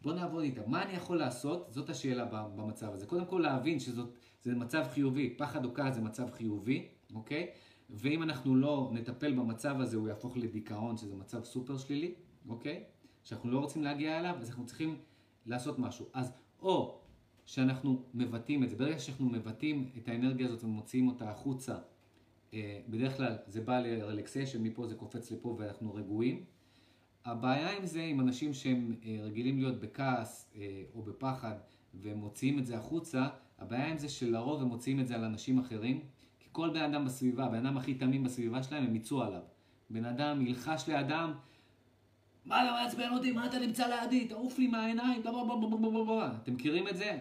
[0.02, 0.60] בוא נעבוד איתה.
[0.66, 1.66] מה אני יכול לעשות?
[1.70, 3.06] זאת השאלה במצב הזה.
[3.06, 4.02] קודם כל להבין שזה
[4.46, 5.34] מצב חיובי.
[5.38, 7.50] פחד או כעס זה מצב חיובי, אוקיי?
[7.90, 12.14] ואם אנחנו לא נטפל במצב הזה, הוא יהפוך לדיכאון, שזה מצב סופר שלילי,
[12.48, 12.84] אוקיי?
[13.24, 14.96] שאנחנו לא רוצים להגיע אליו, אז אנחנו צריכים
[15.46, 16.06] לעשות משהו.
[16.12, 17.01] אז או
[17.46, 18.76] שאנחנו מבטאים את זה.
[18.76, 21.76] ברגע שאנחנו מבטאים את האנרגיה הזאת ומוציאים אותה החוצה,
[22.54, 26.44] אה, בדרך כלל זה בא לרלקסיישן, מפה זה קופץ לפה ואנחנו רגועים.
[27.24, 31.54] הבעיה עם זה, עם אנשים שהם אה, רגילים להיות בכעס אה, או בפחד
[31.94, 33.28] ומוציאים את זה החוצה,
[33.58, 36.00] הבעיה עם זה שלרוב הם מוציאים את זה על אנשים אחרים,
[36.38, 39.42] כי כל בן אדם בסביבה, בן אדם הכי תמים בסביבה שלהם, הם יצאו עליו.
[39.90, 41.32] בן אדם ילחש לאדם,
[42.46, 43.32] מה אתה מעצבן אותי?
[43.32, 44.28] מה אתה נמצא לידי?
[44.28, 45.22] תעוף לי מהעיניים,
[46.42, 47.18] אתם מכירים את זה?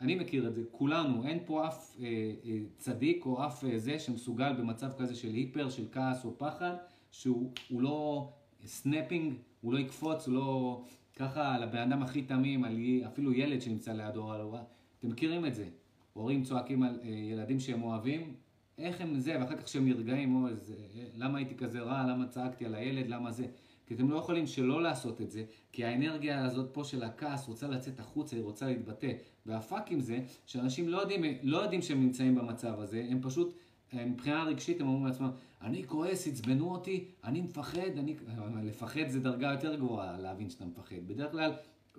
[0.00, 2.06] אני מכיר את זה, כולנו, אין פה אף אה,
[2.44, 6.74] אה, צדיק או אף אה, זה שמסוגל במצב כזה של היפר, של כעס או פחד,
[7.10, 8.28] שהוא לא
[8.64, 10.82] snapping, הוא לא יקפוץ, הוא לא
[11.16, 14.40] ככה לבן אדם הכי תמים, על, אפילו ילד שנמצא לידו, על
[14.98, 15.68] אתם מכירים את זה,
[16.12, 18.34] הורים צועקים על אה, ילדים שהם אוהבים,
[18.78, 20.74] איך הם זה, ואחר כך שהם נרגעים, או איזה,
[21.14, 23.46] למה הייתי כזה רע, למה צעקתי על הילד, למה זה.
[23.86, 27.68] כי אתם לא יכולים שלא לעשות את זה, כי האנרגיה הזאת פה של הכעס רוצה
[27.68, 29.12] לצאת החוצה, היא רוצה להתבטא.
[29.46, 33.54] והפאק עם זה, שאנשים לא יודעים, לא יודעים שהם נמצאים במצב הזה, הם פשוט,
[33.92, 35.30] מבחינה רגשית הם אומרים לעצמם,
[35.62, 38.14] אני כועס, עצבנו אותי, אני מפחד, אני...
[38.64, 40.96] לפחד זה דרגה יותר גבוהה להבין שאתה מפחד.
[41.06, 41.52] בדרך כלל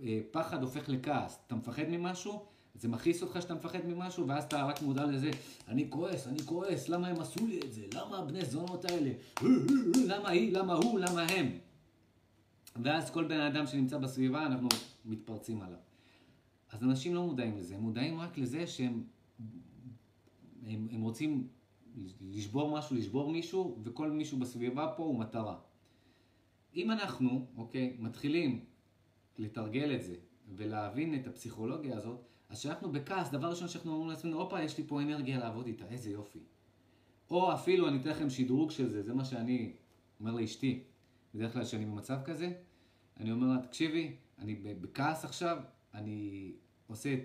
[0.03, 1.39] אה, פחד הופך לכעס.
[1.47, 5.31] אתה מפחד ממשהו, זה מכעיס אותך שאתה מפחד ממשהו, ואז אתה רק מודע לזה,
[5.67, 7.81] אני כועס, אני כועס, למה הם עשו לי את זה?
[7.93, 9.11] למה הבני זונות האלה?
[10.07, 10.53] למה היא?
[10.53, 10.99] למה הוא?
[10.99, 11.57] למה הם?
[12.83, 14.69] ואז כל בן אדם שנמצא בסביבה, אנחנו
[15.05, 15.79] מתפרצים עליו.
[16.71, 19.03] אז אנשים לא מודעים לזה, הם מודעים רק לזה שהם
[20.67, 21.47] הם, הם רוצים
[22.21, 25.59] לשבור משהו, לשבור מישהו, וכל מישהו בסביבה פה הוא מטרה.
[26.75, 28.65] אם אנחנו, אוקיי, מתחילים
[29.37, 30.15] לתרגל את זה
[30.55, 32.19] ולהבין את הפסיכולוגיה הזאת,
[32.49, 35.85] אז כשאנחנו בכעס, דבר ראשון שאנחנו אומרים לעצמנו, הופה, יש לי פה אנרגיה לעבוד איתה,
[35.89, 36.39] איזה יופי.
[37.29, 39.73] או אפילו, אני אתן לכם שדרוג של זה, זה מה שאני
[40.19, 40.83] אומר לאשתי,
[41.35, 42.53] בדרך כלל כשאני במצב כזה,
[43.19, 45.57] אני אומר לה, תקשיבי, אני בכעס עכשיו,
[45.93, 46.51] אני
[46.87, 47.15] עושה,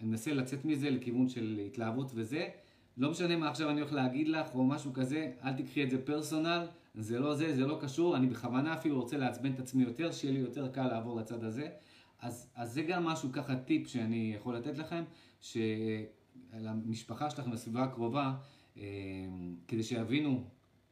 [0.00, 2.48] אני מנסה לצאת מזה לכיוון של התלהבות וזה,
[2.96, 6.04] לא משנה מה עכשיו אני הולך להגיד לך או משהו כזה, אל תקחי את זה
[6.04, 10.12] פרסונל, זה לא זה, זה לא קשור, אני בכוונה אפילו רוצה לעצבן את עצמי יותר,
[10.12, 11.68] שיהיה לי יותר קל לעבור לצד הזה.
[12.20, 15.04] אז, אז זה גם משהו ככה טיפ שאני יכול לתת לכם,
[15.40, 18.34] שלמשפחה שלכם, לסביבה הקרובה,
[18.76, 18.82] אה,
[19.68, 20.44] כדי שיבינו,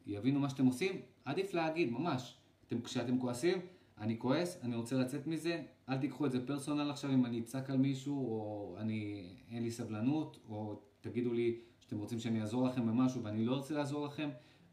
[0.07, 2.37] יבינו מה שאתם עושים, עדיף להגיד, ממש.
[2.67, 3.59] אתם, כשאתם כועסים,
[3.99, 7.71] אני כועס, אני רוצה לצאת מזה, אל תיקחו את זה פרסונל עכשיו אם אני אצעק
[7.71, 12.87] על מישהו, או אני, אין לי סבלנות, או תגידו לי שאתם רוצים שאני אעזור לכם
[12.87, 14.29] במשהו ואני לא רוצה לעזור לכם.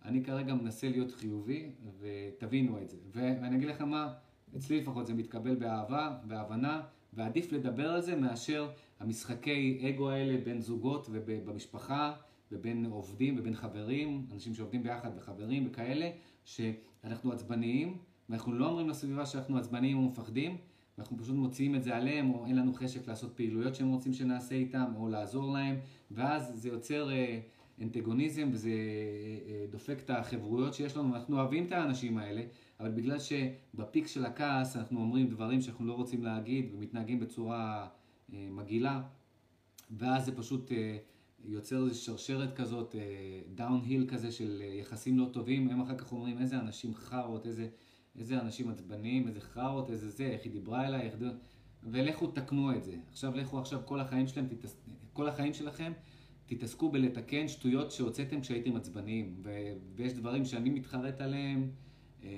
[0.06, 2.98] אני כרגע מנסה להיות חיובי, ותבינו את זה.
[3.12, 4.14] ואני אגיד לכם מה,
[4.58, 6.82] אצלי לפחות זה מתקבל באהבה, בהבנה,
[7.14, 8.70] ועדיף לדבר על זה מאשר
[9.00, 12.14] המשחקי אגו האלה בין זוגות ובמשפחה,
[12.52, 16.10] ובין עובדים ובין חברים, אנשים שעובדים ביחד וחברים וכאלה,
[16.46, 17.98] שאנחנו עצבניים,
[18.32, 20.58] ואנחנו לא אומרים לסביבה שאנחנו עצבניים או מפחדים,
[20.98, 24.56] ואנחנו פשוט מוציאים את זה עליהם, או אין לנו חשק לעשות פעילויות שהם רוצים שנעשה
[24.56, 25.76] איתם, או לעזור להם,
[26.12, 27.40] ואז זה יוצר אה,
[27.82, 28.74] אנטגוניזם וזה אה,
[29.48, 32.42] אה, דופק את החברויות שיש לנו, אנחנו אוהבים את האנשים האלה,
[32.80, 37.88] אבל בגלל שבפיק של הכעס אנחנו אומרים דברים שאנחנו לא רוצים להגיד ומתנהגים בצורה
[38.30, 39.02] מגעילה,
[39.92, 40.72] ואז זה פשוט
[41.46, 42.96] יוצר איזו שרשרת כזאת,
[43.56, 47.68] דאון-היל כזה של יחסים לא טובים, הם אחר כך אומרים איזה אנשים חארות, איזה...
[48.20, 51.16] איזה אנשים עצבניים, איזה חארות, איזה זה, איך היא דיברה אליי, איך...
[51.84, 52.96] ולכו תקנו את זה.
[53.10, 54.76] עכשיו לכו עכשיו כל החיים שלהם, תתס...
[55.14, 55.92] כל החיים שלכם,
[56.46, 59.36] תתעסקו בלתקן שטויות שהוצאתם כשהייתם עצבניים.
[59.44, 59.50] ו...
[59.96, 61.70] ויש דברים שאני מתחרט עליהם,
[62.24, 62.30] אה,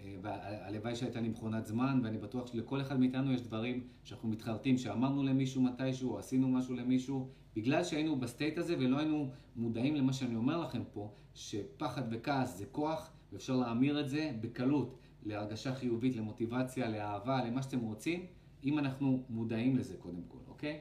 [0.00, 4.78] אה, והלוואי שהייתה לי מכונת זמן, ואני בטוח שלכל אחד מאיתנו יש דברים שאנחנו מתחרטים,
[4.78, 9.94] שאמרנו למישהו מתישהו, או עשינו משהו למישהו, בגלל שהיינו ב state הזה ולא היינו מודעים
[9.94, 14.98] למה שאני אומר לכם פה, שפחד וכעס זה כוח, ואפשר להמיר את זה בקלות.
[15.24, 18.26] להרגשה חיובית, למוטיבציה, לאהבה, למה שאתם רוצים,
[18.64, 20.80] אם אנחנו מודעים לזה קודם כל, אוקיי?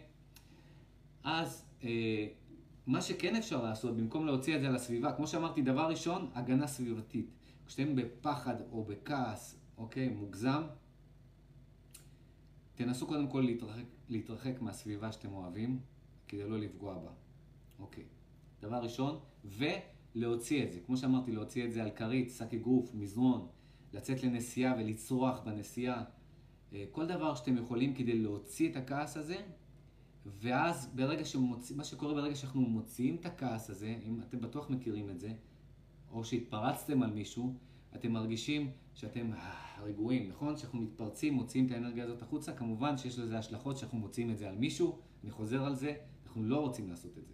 [1.23, 2.27] אז אה,
[2.87, 7.29] מה שכן אפשר לעשות, במקום להוציא את זה לסביבה, כמו שאמרתי, דבר ראשון, הגנה סביבתית.
[7.65, 10.63] כשאתם בפחד או בכעס, אוקיי, מוגזם,
[12.75, 15.79] תנסו קודם כל להתרחק, להתרחק מהסביבה שאתם אוהבים,
[16.27, 17.11] כדי לא לפגוע בה,
[17.79, 18.03] אוקיי.
[18.61, 20.79] דבר ראשון, ולהוציא את זה.
[20.85, 23.47] כמו שאמרתי, להוציא את זה על כרית, שק אגרוף, מזרון.
[23.93, 26.03] לצאת לנסיעה ולצרוח בנסיעה.
[26.73, 29.37] אה, כל דבר שאתם יכולים כדי להוציא את הכעס הזה,
[30.25, 35.09] ואז ברגע שמוציא, מה שקורה ברגע שאנחנו מוציאים את הכעס הזה, אם אתם בטוח מכירים
[35.09, 35.33] את זה,
[36.11, 37.53] או שהתפרצתם על מישהו,
[37.95, 40.57] אתם מרגישים שאתם אה, רגועים, נכון?
[40.57, 44.49] שאנחנו מתפרצים, מוציאים את האנרגיה הזאת החוצה, כמובן שיש לזה השלכות שאנחנו מוציאים את זה
[44.49, 47.33] על מישהו, אני חוזר על זה, אנחנו לא רוצים לעשות את זה.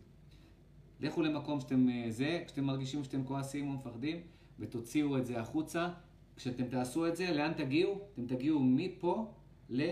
[1.00, 4.18] לכו למקום שאתם אה, זה, כשאתם מרגישים שאתם כועסים או מפחדים,
[4.60, 5.90] ותוציאו את זה החוצה,
[6.40, 8.00] כשאתם תעשו את זה, לאן תגיעו?
[8.14, 9.34] אתם תגיעו מפה
[9.70, 9.92] ל...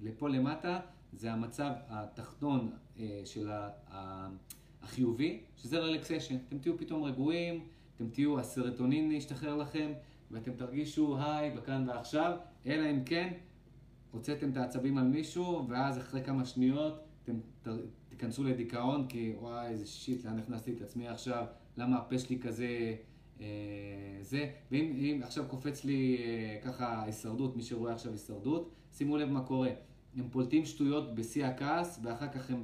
[0.00, 0.80] לפה למטה,
[1.12, 3.50] זה המצב התחתון אה, של
[4.82, 6.36] החיובי, שזה רלקסיישן.
[6.48, 7.64] אתם תהיו פתאום רגועים,
[7.96, 9.92] אתם תהיו, הסרטונין ישתחרר לכם,
[10.30, 12.36] ואתם תרגישו היי בכאן ועכשיו,
[12.66, 13.32] אלא אם כן
[14.10, 17.34] הוצאתם את העצבים על מישהו, ואז אחרי כמה שניות אתם
[18.08, 21.44] תיכנסו לדיכאון, כי וואי, איזה שיט, לאן הכנסתי את עצמי עכשיו,
[21.76, 22.94] למה הפה שלי כזה...
[23.42, 29.28] אה, זה, ואם עכשיו קופץ לי אה, ככה הישרדות, מי שרואה עכשיו הישרדות, שימו לב
[29.28, 29.70] מה קורה.
[30.16, 32.62] הם פולטים שטויות בשיא הכעס, ואחר כך הם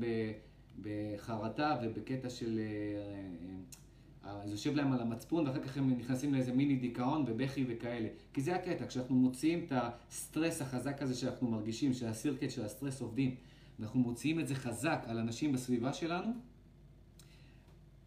[0.83, 2.61] בחרטה ובקטע של...
[4.25, 8.09] אה, זה יושב להם על המצפון, ואחר כך הם נכנסים לאיזה מיני דיכאון ובכי וכאלה.
[8.33, 13.01] כי זה הקטע, כשאנחנו מוציאים את הסטרס החזק הזה שאנחנו מרגישים, שה circuit של הסטרס
[13.01, 13.35] עובדים,
[13.79, 16.33] ואנחנו מוציאים את זה חזק על אנשים בסביבה שלנו,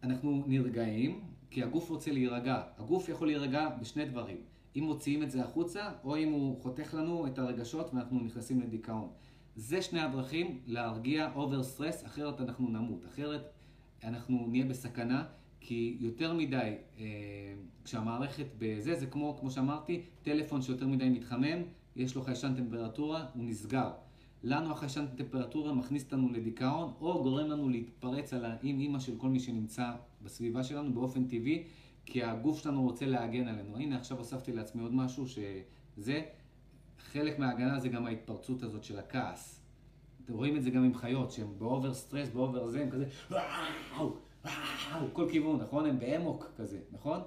[0.02, 1.20] אנחנו נרגעים,
[1.52, 2.62] כי הגוף רוצה להירגע.
[2.78, 4.36] הגוף יכול להירגע בשני דברים.
[4.76, 9.08] אם מוציאים את זה החוצה, או אם הוא חותך לנו את הרגשות ואנחנו נכנסים לדיכאון.
[9.56, 13.04] זה שני הדרכים להרגיע over stress, אחרת אנחנו נמות.
[13.06, 13.50] אחרת
[14.04, 15.24] אנחנו נהיה בסכנה,
[15.60, 17.04] כי יותר מדי, אה,
[17.84, 21.62] כשהמערכת בזה, זה כמו, כמו שאמרתי, טלפון שיותר מדי מתחמם,
[21.96, 23.90] יש לו חיישן טמפרטורה, הוא נסגר.
[24.42, 29.40] לנו החיישן טמפרטורה מכניס אותנו לדיכאון, או גורם לנו להתפרץ על האמ-אמא של כל מי
[29.40, 29.92] שנמצא
[30.22, 31.64] בסביבה שלנו באופן טבעי,
[32.06, 33.76] כי הגוף שלנו רוצה להגן עלינו.
[33.76, 36.22] הנה עכשיו הוספתי לעצמי עוד משהו שזה,
[36.98, 39.60] חלק מההגנה זה גם ההתפרצות הזאת של הכעס.
[40.24, 42.90] אתם רואים את זה גם עם חיות, שהן ב over stress, ב over זה, הם
[42.90, 43.06] כזה,
[45.12, 45.86] כל כיוון, נכון?
[45.86, 47.20] הם באמוק כזה, נכון?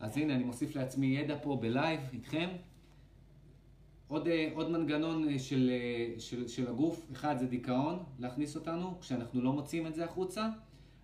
[0.00, 2.48] אז הנה, אני מוסיף לעצמי ידע פה בלייב איתכם.
[4.08, 5.70] עוד, עוד מנגנון של,
[6.18, 10.48] של, של הגוף, אחד זה דיכאון, להכניס אותנו, כשאנחנו לא מוציאים את זה החוצה.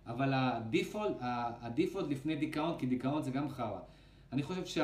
[0.07, 1.15] אבל הדיפולט,
[1.61, 3.79] הדיפולט לפני דיכאון, כי דיכאון זה גם חרא.
[4.31, 4.83] אני חושב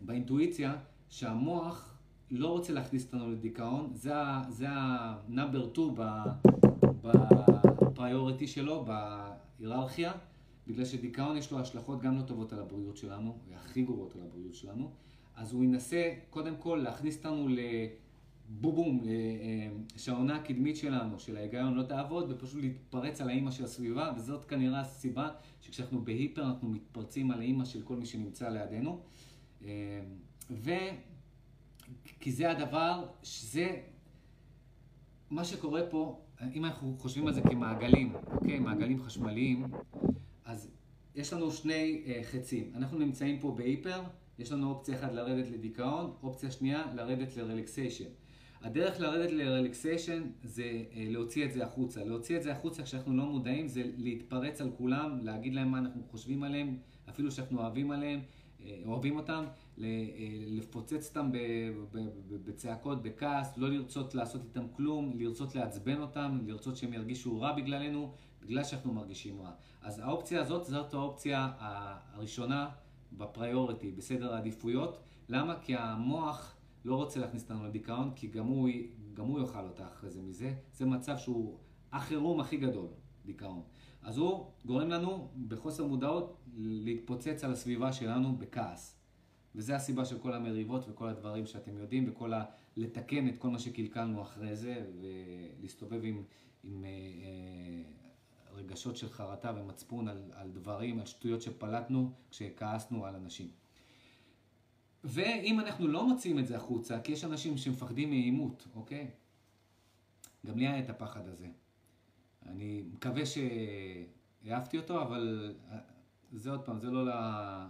[0.00, 0.78] שבאינטואיציה, שה...
[1.08, 1.96] שהמוח
[2.30, 3.90] לא רוצה להכניס אותנו לדיכאון,
[4.48, 5.94] זה ה-number 2
[7.02, 10.12] בפריוריטי שלו, בהיררכיה,
[10.66, 14.54] בגלל שדיכאון יש לו השלכות גם לא טובות על הבריאות שלנו, הכי גרועות על הבריאות
[14.54, 14.90] שלנו,
[15.36, 17.58] אז הוא ינסה קודם כל להכניס אותנו ל...
[18.48, 23.64] בובום, אה, אה, שהעונה הקדמית שלנו, של ההיגיון, לא תעבוד, ופשוט להתפרץ על האימא של
[23.64, 25.28] הסביבה, וזאת כנראה הסיבה
[25.60, 29.00] שכשאנחנו בהיפר אנחנו מתפרצים על האימא של כל מי שנמצא לידינו.
[29.64, 30.00] אה,
[32.20, 33.76] כי זה הדבר, שזה
[35.30, 36.20] מה שקורה פה,
[36.54, 38.58] אם אנחנו חושבים על זה כמעגלים, אוקיי?
[38.58, 39.66] מעגלים חשמליים,
[40.44, 40.70] אז
[41.14, 42.72] יש לנו שני חצים.
[42.74, 44.02] אנחנו נמצאים פה בהיפר,
[44.38, 48.10] יש לנו אופציה אחת לרדת לדיכאון, אופציה שנייה לרדת לרלקסיישן.
[48.66, 52.04] הדרך לרדת לרלקסיישן זה uh, להוציא את זה החוצה.
[52.04, 56.02] להוציא את זה החוצה כשאנחנו לא מודעים זה להתפרץ על כולם, להגיד להם מה אנחנו
[56.10, 56.76] חושבים עליהם,
[57.08, 59.44] אפילו שאנחנו אוהבים עליהם, uh, אוהבים אותם,
[60.46, 61.30] לפוצץ אותם
[62.44, 68.12] בצעקות, בכעס, לא לרצות לעשות איתם כלום, לרצות לעצבן אותם, לרצות שהם ירגישו רע בגללנו,
[68.42, 69.50] בגלל שאנחנו מרגישים רע.
[69.82, 72.68] אז האופציה הזאת זאת האופציה הראשונה
[73.12, 74.98] בפריוריטי, בסדר העדיפויות.
[75.28, 75.54] למה?
[75.62, 76.56] כי המוח
[76.86, 78.68] לא רוצה להכניס אותנו לדיכאון, כי גם הוא,
[79.14, 80.54] גם הוא יאכל אותה אחרי זה מזה.
[80.72, 81.58] זה מצב שהוא
[81.92, 82.88] החירום הכי גדול,
[83.24, 83.62] דיכאון.
[84.02, 88.96] אז הוא גורם לנו בחוסר מודעות להתפוצץ על הסביבה שלנו בכעס.
[89.54, 92.44] וזה הסיבה של כל המריבות וכל הדברים שאתם יודעים, וכל ה...
[92.76, 94.86] לתקן את כל מה שקלקלנו אחרי זה,
[95.60, 96.22] ולהסתובב עם,
[96.64, 103.14] עם אה, אה, רגשות של חרטה ומצפון על, על דברים, על שטויות שפלטנו כשכעסנו על
[103.14, 103.48] אנשים.
[105.04, 109.10] ואם אנחנו לא מוציאים את זה החוצה, כי יש אנשים שמפחדים מעימות, אוקיי?
[110.46, 111.48] גם לי היה את הפחד הזה.
[112.46, 115.54] אני מקווה שהעפתי אותו, אבל
[116.32, 117.12] זה עוד פעם, זה לא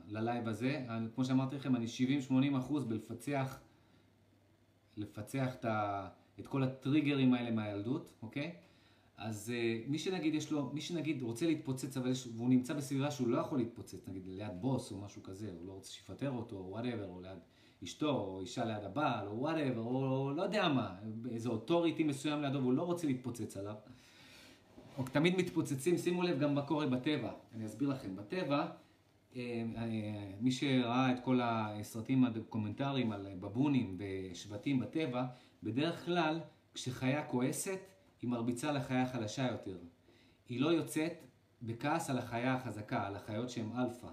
[0.09, 0.85] ללייב הזה.
[0.89, 1.87] אני, כמו שאמרתי לכם, אני
[2.31, 3.61] 70-80 אחוז בלפצח
[4.97, 6.09] לפצח את, ה,
[6.41, 8.55] את כל הטריגרים האלה מהילדות, אוקיי?
[9.19, 13.11] אז uh, מי שנגיד יש לו, מי שנגיד רוצה להתפוצץ, אבל יש, והוא נמצא בסביבה
[13.11, 16.57] שהוא לא יכול להתפוצץ, נגיד ליד בוס או משהו כזה, הוא לא רוצה שיפטר אותו,
[16.57, 17.39] או whatever, או ליד
[17.85, 20.95] אשתו, או אישה ליד הבעל, או whatever, או, או לא יודע מה,
[21.31, 23.75] איזה אוטוריטי מסוים לידו, והוא לא רוצה להתפוצץ עליו.
[24.99, 27.33] או תמיד מתפוצצים, שימו לב גם מה קורה בטבע.
[27.55, 28.17] אני אסביר לכם.
[28.17, 28.67] בטבע,
[29.37, 35.25] אה, אה, מי שראה את כל הסרטים הדוקומנטריים על בבונים ושבטים בטבע,
[35.63, 36.41] בדרך כלל
[36.75, 37.79] כשחיה כועסת,
[38.23, 39.79] היא מרביצה לחיה חלשה יותר.
[40.49, 41.13] היא לא יוצאת
[41.63, 44.09] בכעס על החיה החזקה, על החיות שהן אלפא.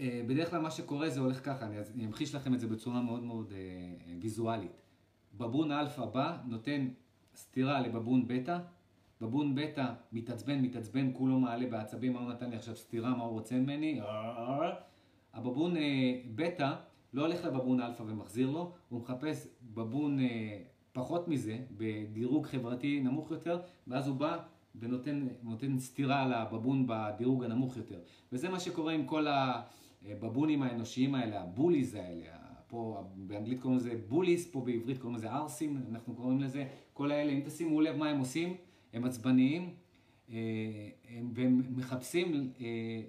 [0.00, 3.22] אה, בדרך כלל מה שקורה זה הולך ככה, אני אמחיש לכם את זה בצורה מאוד
[3.22, 3.52] מאוד
[4.20, 4.82] ויזואלית.
[5.34, 6.88] בבון אלפא בא, נותן
[7.34, 8.58] סטירה לבבון בטא,
[9.20, 13.32] בבון בטא מתעצבן, מתעצבן, כולו מעלה בעצבים, מה הוא נתן לי עכשיו סטירה, מה הוא
[13.32, 14.00] רוצה ממני?
[15.34, 16.74] הבבון אה, בטא
[17.12, 20.62] לא הולך לבבון אלפא ומחזיר לו, הוא מחפש בבון אה,
[20.96, 24.38] פחות מזה, בדירוג חברתי נמוך יותר, ואז הוא בא
[24.74, 28.00] ונותן סטירה לבבון בדירוג הנמוך יותר.
[28.32, 32.26] וזה מה שקורה עם כל הבבונים האנושיים האלה, הבוליז האלה,
[32.66, 37.32] פה באנגלית קוראים לזה בוליס, פה בעברית קוראים לזה ארסים, אנחנו קוראים לזה, כל האלה,
[37.32, 38.56] אם תשימו לב מה הם עושים,
[38.92, 39.74] הם עצבניים,
[40.30, 40.36] אה,
[41.34, 43.02] והם מחפשים אה,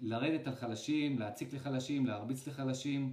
[0.00, 3.12] לרדת על חלשים, להציק לחלשים, להרביץ לחלשים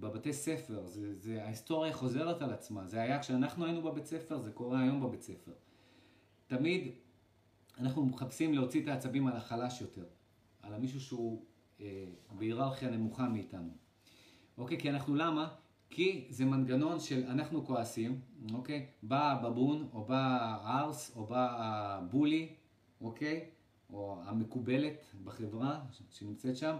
[0.00, 0.86] בבתי ספר.
[0.86, 2.86] זה, זה, ההיסטוריה חוזרת על עצמה.
[2.86, 5.52] זה היה כשאנחנו היינו בבית ספר, זה קורה היום בבית ספר.
[6.46, 6.88] תמיד
[7.78, 10.04] אנחנו מחפשים להוציא את העצבים על החלש יותר,
[10.62, 11.44] על המישהו שהוא
[11.80, 13.70] אה, בהיררכיה נמוכה מאיתנו.
[14.58, 14.78] אוקיי?
[14.78, 15.54] כי אנחנו למה?
[15.90, 18.20] כי זה מנגנון של אנחנו כועסים,
[18.52, 18.86] אוקיי?
[19.02, 22.54] בא הבבון, או בא הארס, או בא הבולי,
[23.00, 23.50] אוקיי?
[23.90, 25.80] או המקובלת בחברה
[26.10, 26.76] שנמצאת שם.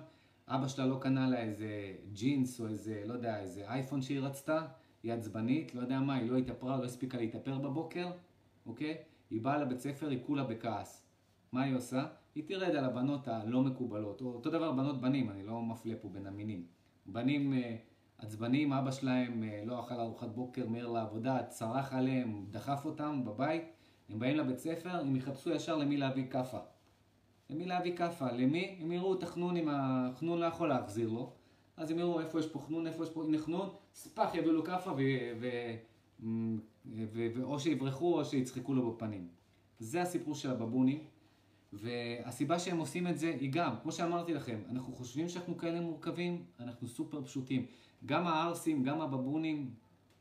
[0.49, 4.67] אבא שלה לא קנה לה איזה ג'ינס או איזה, לא יודע, איזה אייפון שהיא רצתה,
[5.03, 8.11] היא עצבנית, לא יודע מה, היא לא התאפרה, לא הספיקה להתאפר בבוקר,
[8.67, 8.97] אוקיי?
[9.31, 11.07] היא באה לבית ספר, היא כולה בכעס.
[11.53, 12.07] מה היא עושה?
[12.35, 16.09] היא תרד על הבנות הלא מקובלות, או אותו דבר בנות בנים, אני לא מפלה פה
[16.09, 16.67] בין המינים.
[17.07, 17.53] בנים...
[17.53, 17.77] אה,
[18.23, 23.65] עצבנים, אבא שלהם אה, לא אכל ארוחת בוקר מהר לעבודה, צרח עליהם, דחף אותם בבית,
[24.09, 26.59] הם באים לבית ספר, הם יחפשו ישר למי להביא כאפה.
[27.51, 28.33] למי להביא כאפה?
[28.33, 28.79] למי?
[28.81, 31.33] הם יראו את החנון, אם החנון לא יכול להחזיר לו,
[31.77, 34.65] אז הם יראו איפה יש פה חנון, איפה יש פה, הנה חנון, ספח יביאו לו
[34.65, 34.93] כאפה,
[37.35, 39.29] ואו שיברחו או שיצחקו לו בפנים.
[39.79, 41.05] זה הסיפור של הבבונים,
[41.73, 46.45] והסיבה שהם עושים את זה היא גם, כמו שאמרתי לכם, אנחנו חושבים שאנחנו כאלה מורכבים,
[46.61, 47.67] אנחנו סופר פשוטים.
[48.07, 49.75] גם הערסים, גם הבבונים,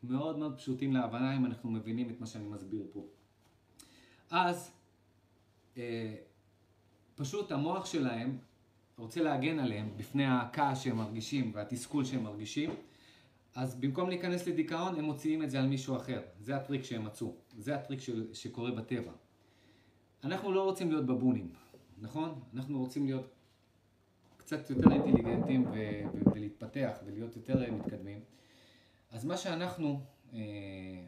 [0.03, 3.05] מאוד מאוד פשוטים להבנה אם אנחנו מבינים את מה שאני מסביר פה.
[4.29, 4.71] אז
[5.77, 6.15] אה,
[7.21, 8.37] פשוט המוח שלהם
[8.97, 12.75] רוצה להגן עליהם בפני הכעס שהם מרגישים והתסכול שהם מרגישים,
[13.55, 16.21] אז במקום להיכנס לדיכאון הם מוציאים את זה על מישהו אחר.
[16.39, 19.11] זה הטריק שהם מצאו, זה הטריק של, שקורה בטבע.
[20.23, 21.53] אנחנו לא רוצים להיות בבונים,
[21.97, 22.39] נכון?
[22.53, 23.29] אנחנו רוצים להיות
[24.37, 25.73] קצת יותר אינטליגנטים ו-
[26.13, 28.19] ו- ולהתפתח ולהיות יותר אה, מתקדמים.
[29.11, 29.99] אז מה שאנחנו,
[30.33, 30.39] אה,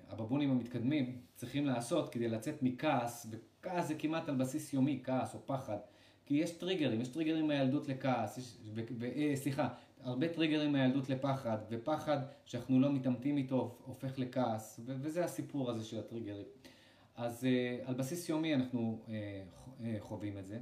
[0.10, 5.40] הבבונים המתקדמים, צריכים לעשות כדי לצאת מכעס, וכעס זה כמעט על בסיס יומי, כעס או
[5.46, 5.78] פחד,
[6.26, 9.70] כי יש טריגרים, יש טריגרים מהילדות לכעס, יש, ו, ו, אה, סליחה,
[10.04, 15.86] הרבה טריגרים מהילדות לפחד, ופחד שאנחנו לא מתעמתים איתו הופך לכעס, ו- וזה הסיפור הזה
[15.86, 16.46] של הטריגרים.
[17.16, 19.12] אז uh, על בסיס יומי אנחנו uh,
[20.00, 20.60] חווים את זה.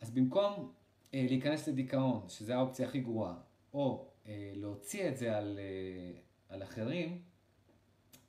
[0.00, 3.34] אז במקום uh, להיכנס לדיכאון, שזו האופציה הכי גרועה,
[3.74, 7.18] או uh, להוציא את זה על, uh, על אחרים,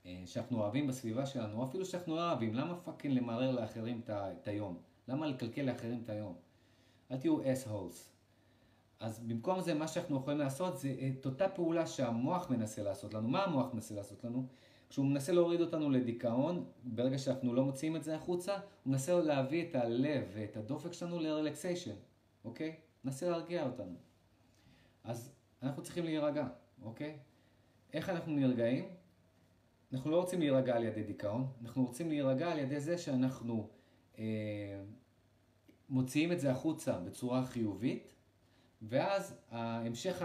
[0.03, 4.47] uh, שאנחנו אוהבים בסביבה שלנו, או אפילו שאנחנו לא אוהבים, למה fucking למרר לאחרים את
[4.47, 4.92] היום?
[5.07, 6.35] למה לקלקל לאחרים את היום?
[7.11, 8.13] אל תהיו אס-הולס.
[8.99, 13.27] אז במקום זה, מה שאנחנו יכולים לעשות זה את אותה פעולה שהמוח מנסה לעשות לנו.
[13.27, 14.47] מה המוח מנסה לעשות לנו?
[14.89, 19.69] כשהוא מנסה להוריד אותנו לדיכאון, ברגע שאנחנו לא מוציאים את זה החוצה, הוא מנסה להביא
[19.69, 21.95] את הלב ואת הדופק שלנו לרלקסיישן,
[22.45, 22.75] אוקיי?
[23.03, 23.95] מנסה להרגיע אותנו.
[25.03, 25.33] אז
[25.63, 26.47] אנחנו צריכים להירגע,
[26.81, 27.17] אוקיי?
[27.93, 28.89] איך אנחנו נרגעים?
[29.93, 33.69] אנחנו לא רוצים להירגע על ידי דיכאון, אנחנו רוצים להירגע על ידי זה שאנחנו
[35.89, 38.13] מוציאים את זה החוצה בצורה חיובית,
[38.81, 40.17] ואז ההמשך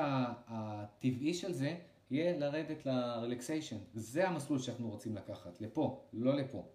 [0.46, 1.76] הטבעי של זה
[2.10, 3.76] יהיה לרדת ל relaxation.
[3.94, 6.66] זה המסלול שאנחנו רוצים לקחת, לפה, לא לפה.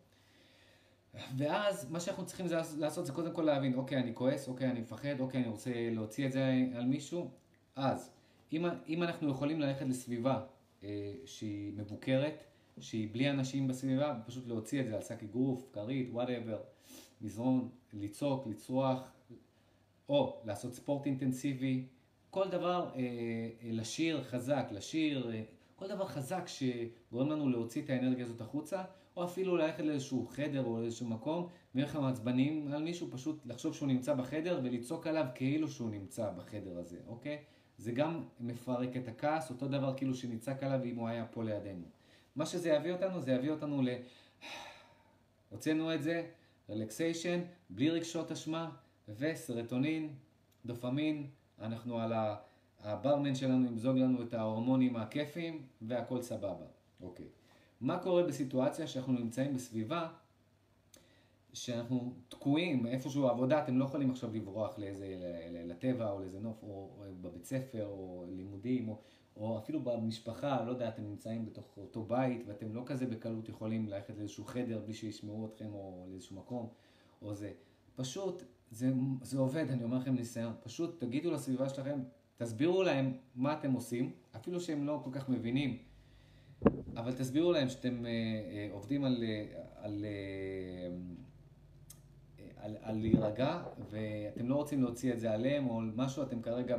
[1.38, 4.82] ואז מה שאנחנו צריכים זה לעשות זה קודם כל להבין, אוקיי, אני כועס, אוקיי, אני
[4.82, 7.30] מפחד, אוקיי, אני רוצה להוציא את זה על מישהו.
[7.76, 8.12] אז,
[8.54, 10.46] אם, אם אנחנו יכולים ללכת לסביבה
[10.84, 12.44] אה, שהיא מבוקרת,
[12.80, 16.58] שהיא בלי אנשים בסביבה, פשוט להוציא את זה על שק אגרוף, כרית, whatever,
[17.24, 19.12] מזרון, לצעוק, לצרוח,
[20.10, 21.86] או לעשות ספורט אינטנסיבי,
[22.30, 25.44] כל דבר אה, אה, לשיר חזק, לשיר, אה,
[25.76, 28.84] כל דבר חזק שגורם לנו להוציא את האנרגיה הזאת החוצה,
[29.18, 33.74] או אפילו ללכת לאיזשהו חדר או לאיזשהו מקום, ואם אנחנו מעצבנים על מישהו, פשוט לחשוב
[33.74, 37.38] שהוא נמצא בחדר ולצעוק עליו כאילו שהוא נמצא בחדר הזה, אוקיי?
[37.78, 41.86] זה גם מפרק את הכעס, אותו דבר כאילו שנצעק עליו אם הוא היה פה לידינו.
[42.36, 43.90] מה שזה יביא אותנו, זה יביא אותנו ל...
[45.50, 46.26] הוצאנו את זה,
[46.70, 48.72] רלקסיישן, בלי רגשות אשמה,
[49.18, 50.14] וסרטונין,
[50.66, 51.28] דופמין,
[51.60, 52.14] אנחנו על
[52.80, 56.66] הברמן שלנו ימזוג לנו את ההורמונים הכיפיים והכל סבבה.
[57.02, 57.28] אוקיי.
[57.82, 60.10] מה קורה בסיטואציה שאנחנו נמצאים בסביבה
[61.54, 65.08] שאנחנו תקועים איפשהו עבודה, אתם לא יכולים עכשיו לברוח לאיזה,
[65.66, 69.02] לטבע או לאיזה נוף, או, או בבית ספר, או לימודים, או,
[69.38, 73.88] או אפילו במשפחה, לא יודע, אתם נמצאים בתוך אותו בית, ואתם לא כזה בקלות יכולים
[73.88, 76.70] ללכת לאיזשהו חדר בלי שישמעו אתכם, או לאיזשהו מקום,
[77.22, 77.52] או זה.
[77.96, 80.54] פשוט זה, זה עובד, אני אומר לכם ניסיון.
[80.64, 82.00] פשוט תגידו לסביבה שלכם,
[82.38, 85.78] תסבירו להם מה אתם עושים, אפילו שהם לא כל כך מבינים,
[86.96, 90.96] אבל תסבירו להם שאתם אה, אה, עובדים על, אה, על, אה,
[92.58, 96.78] על, על להירגע, ואתם לא רוצים להוציא את זה עליהם או משהו, אתם כרגע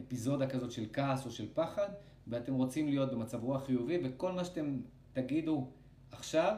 [0.00, 1.88] באפיזודה כזאת של כעס או של פחד,
[2.26, 4.80] ואתם רוצים להיות במצב רוח חיובי, וכל מה שאתם
[5.12, 5.70] תגידו
[6.12, 6.56] עכשיו,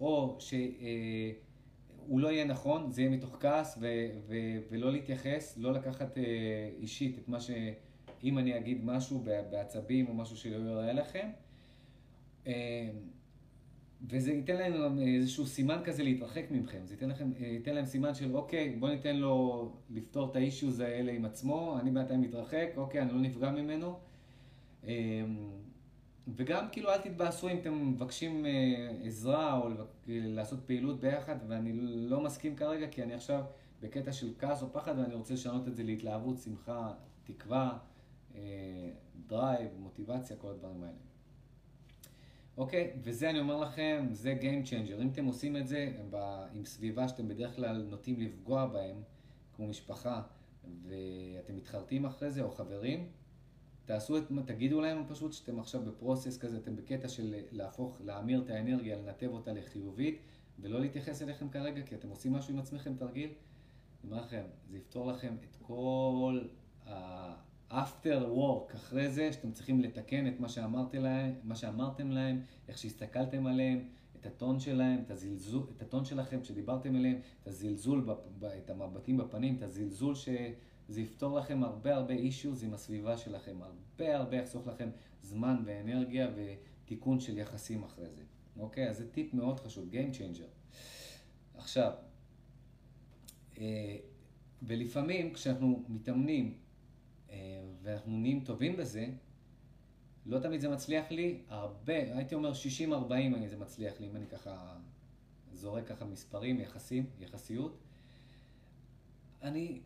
[0.00, 0.54] או ש...
[0.54, 1.32] אה,
[2.08, 6.20] לא יהיה נכון, זה יהיה מתוך כעס, ו- ו- ולא להתייחס, לא לקחת uh,
[6.78, 7.50] אישית את מה ש...
[8.24, 11.28] אם אני אגיד משהו בעצבים או משהו שלא יראה לכם.
[12.44, 12.48] Uh,
[14.08, 18.14] וזה ייתן להם איזשהו סימן כזה להתרחק מכם, זה ייתן, לכם, אה, ייתן להם סימן
[18.14, 23.02] של אוקיי, בוא ניתן לו לפתור את האישיוז האלה עם עצמו, אני בינתיים מתרחק, אוקיי,
[23.02, 23.98] אני לא נפגע ממנו.
[26.28, 29.68] וגם כאילו אל תתבאסו אם אתם מבקשים אה, עזרה או
[30.06, 33.44] לעשות פעילות ביחד, ואני לא מסכים כרגע כי אני עכשיו
[33.80, 36.92] בקטע של כעס או פחד ואני רוצה לשנות את זה להתלהבות, שמחה,
[37.24, 37.78] תקווה,
[38.34, 38.40] אה,
[39.26, 41.13] drive, מוטיבציה, כל הדברים האלה.
[42.56, 45.02] אוקיי, וזה אני אומר לכם, זה Game Changer.
[45.02, 45.92] אם אתם עושים את זה
[46.54, 49.02] עם סביבה שאתם בדרך כלל נוטים לפגוע בהם,
[49.56, 50.22] כמו משפחה,
[50.82, 53.08] ואתם מתחרטים אחרי זה, או חברים,
[53.84, 58.50] תעשו את, תגידו להם פשוט שאתם עכשיו בפרוסס כזה, אתם בקטע של להפוך, להמיר את
[58.50, 60.20] האנרגיה, לנתב אותה לחיובית,
[60.58, 63.30] ולא להתייחס אליכם כרגע, כי אתם עושים משהו עם עצמכם, תרגיל.
[64.04, 66.40] אני אומר לכם, זה יפתור לכם את כל
[67.74, 72.78] ה-after work אחרי זה, שאתם צריכים לתקן את מה שאמרתם להם, מה שאמרתם להם, איך
[72.78, 73.88] שהסתכלתם עליהם,
[74.20, 78.10] את הטון שלהם, את, הזלזול, את הטון שלכם כשדיברתם אליהם, את הזלזול,
[78.64, 80.28] את המבטים בפנים, את הזלזול ש...
[80.88, 84.90] זה יפתור לכם הרבה הרבה אישיוז עם הסביבה שלכם, הרבה הרבה יחסוך לכם
[85.22, 88.22] זמן ואנרגיה ותיקון של יחסים אחרי זה.
[88.56, 88.88] אוקיי?
[88.88, 90.78] אז זה טיפ מאוד חשוב, Game Changer.
[91.54, 91.92] עכשיו,
[93.58, 93.96] אה,
[94.62, 96.58] ולפעמים כשאנחנו מתאמנים
[97.30, 99.06] אה, ואנחנו נהיים טובים בזה,
[100.26, 104.76] לא תמיד זה מצליח לי, הרבה, הייתי אומר 60-40 זה מצליח לי, אם אני ככה
[105.52, 107.78] זורק ככה מספרים, יחסים, יחסיות.
[109.42, 109.80] אני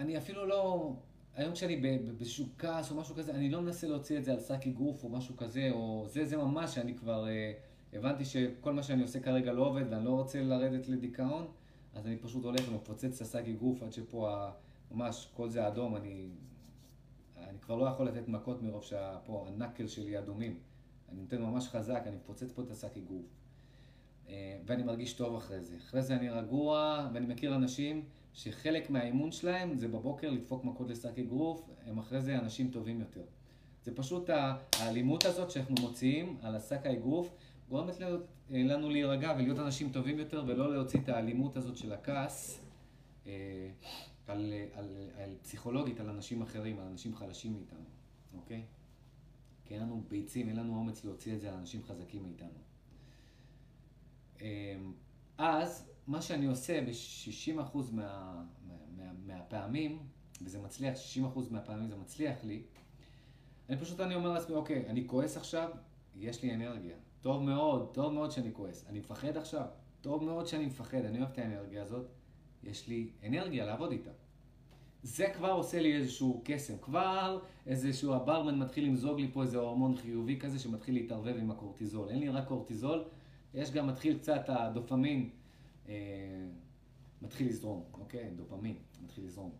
[0.00, 0.92] אני אפילו לא...
[1.34, 1.76] היום כשאני
[2.16, 5.08] באיזשהו כעס או משהו כזה, אני לא מנסה להוציא את זה על שק אגרוף או
[5.08, 7.52] משהו כזה, או זה, זה ממש, שאני כבר אה,
[7.92, 11.46] הבנתי שכל מה שאני עושה כרגע לא עובד ואני לא רוצה לרדת לדיכאון,
[11.94, 14.48] אז אני פשוט הולך ומפוצץ את השק אגרוף עד שפה
[14.90, 16.28] ממש כל זה אדום, אני...
[17.50, 20.58] אני כבר לא יכול לתת מכות מרוב שפה הנקל שלי אדומים.
[21.08, 23.26] אני נותן ממש חזק, אני מפוצץ פה את השק אגרוף.
[24.28, 25.76] אה, ואני מרגיש טוב אחרי זה.
[25.76, 31.18] אחרי זה אני רגוע, ואני מכיר אנשים שחלק מהאימון שלהם זה בבוקר לדפוק מכות לשק
[31.18, 33.24] אגרוף, הם אחרי זה אנשים טובים יותר.
[33.82, 34.30] זה פשוט
[34.78, 37.34] האלימות הזאת שאנחנו מוציאים על השק האגרוף,
[37.68, 38.00] גורמת
[38.50, 42.60] לנו להירגע ולהיות אנשים טובים יותר, ולא להוציא את האלימות הזאת של הכעס
[43.26, 43.70] אה,
[44.30, 47.84] על, על, על פסיכולוגית על אנשים אחרים, על אנשים חלשים מאיתנו,
[48.34, 48.64] אוקיי?
[49.64, 52.58] כי אין לנו ביצים, אין לנו אומץ להוציא את זה על אנשים חזקים מאיתנו.
[54.40, 54.76] אה,
[55.38, 59.98] אז מה שאני עושה ב-60% מה, מה, מה, מהפעמים,
[60.44, 60.94] וזה מצליח,
[61.34, 62.62] 60% מהפעמים זה מצליח לי,
[63.68, 65.70] אני פשוט, אני אומר לעצמי, אוקיי, אני כועס עכשיו,
[66.16, 66.96] יש לי אנרגיה.
[67.20, 68.86] טוב מאוד, טוב מאוד שאני כועס.
[68.88, 69.66] אני מפחד עכשיו,
[70.00, 72.06] טוב מאוד שאני מפחד, אני אוהב את האנרגיה הזאת,
[72.64, 74.10] יש לי אנרגיה לעבוד איתה.
[75.02, 79.96] זה כבר עושה לי איזשהו קסם, כבר איזשהו הברמן מתחיל למזוג לי פה איזה הורמון
[79.96, 82.08] חיובי כזה שמתחיל להתערבב עם הקורטיזול.
[82.08, 83.04] אין לי רק קורטיזול,
[83.54, 85.30] יש גם מתחיל קצת הדופמין,
[85.88, 85.94] אה,
[87.22, 88.30] מתחיל לזרום, אוקיי?
[88.36, 89.50] דופמין, מתחיל לזרום.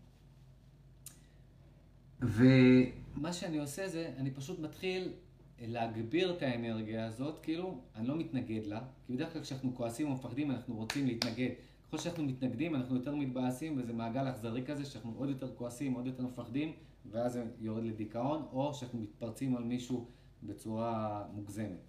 [2.22, 5.12] ומה שאני עושה זה, אני פשוט מתחיל
[5.60, 10.12] להגביר את האנרגיה הזאת, כאילו, אני לא מתנגד לה, כי בדרך כלל כשאנחנו כועסים או
[10.12, 11.50] מפחדים אנחנו רוצים להתנגד.
[11.90, 16.06] ככל שאנחנו מתנגדים אנחנו יותר מתבאסים וזה מעגל אכזרי כזה שאנחנו עוד יותר כועסים, עוד
[16.06, 16.72] יותר מפחדים
[17.10, 20.06] ואז זה יורד לדיכאון או שאנחנו מתפרצים על מישהו
[20.42, 21.80] בצורה מוגזמת.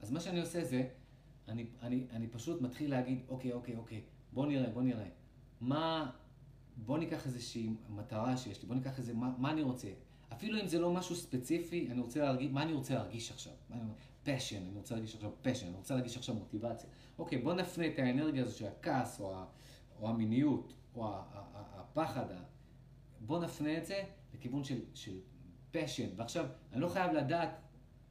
[0.00, 0.88] אז מה שאני עושה זה,
[1.48, 4.00] אני, אני, אני פשוט מתחיל להגיד, אוקיי, אוקיי, אוקיי,
[4.32, 5.08] בוא נראה, בוא נראה.
[5.60, 6.10] מה,
[6.76, 9.88] בוא ניקח איזושהי מטרה שיש לי, בוא ניקח איזה, מה, מה אני רוצה.
[10.32, 13.52] אפילו אם זה לא משהו ספציפי, אני רוצה להרגיש, מה אני רוצה להרגיש עכשיו?
[14.74, 16.90] רוצה להרגיש עכשיו passion, אני רוצה להרגיש עכשיו מוטיבציה.
[17.18, 19.44] אוקיי, בוא נפנה את האנרגיה הזו של הכעס, או, ה,
[20.00, 21.14] או המיניות, או
[21.54, 22.26] הפחד,
[23.20, 24.02] בוא נפנה את זה
[24.34, 25.20] לכיוון של, של
[25.70, 26.08] passion.
[26.16, 27.60] ועכשיו, אני לא חייב לדעת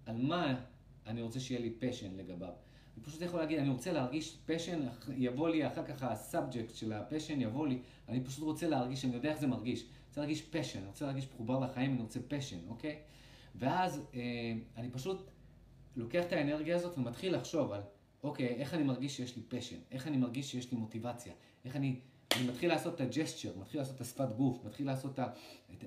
[0.06, 0.60] על מה
[1.07, 2.53] אני רוצה שיהיה לי passion לגביו.
[2.98, 6.94] אני פשוט יכול להגיד, אני רוצה להרגיש passion, יבוא לי אחר כך ה subject של
[6.93, 9.81] ה passion, יבוא לי, אני פשוט רוצה להרגיש, אני יודע איך זה מרגיש.
[9.81, 12.99] אני רוצה להרגיש passion, אני רוצה להרגיש מחובר לחיים, אני רוצה passion, אוקיי?
[13.56, 14.22] ואז אה,
[14.77, 15.30] אני פשוט
[15.97, 17.81] לוקח את האנרגיה הזאת ומתחיל לחשוב על,
[18.23, 21.33] אוקיי, איך אני מרגיש שיש לי פשן, איך אני מרגיש שיש לי מוטיבציה,
[21.65, 21.99] איך אני,
[22.35, 25.27] אני מתחיל לעשות את הג'סטשר, מתחיל לעשות את השפת גוף, מתחיל לעשות את ה...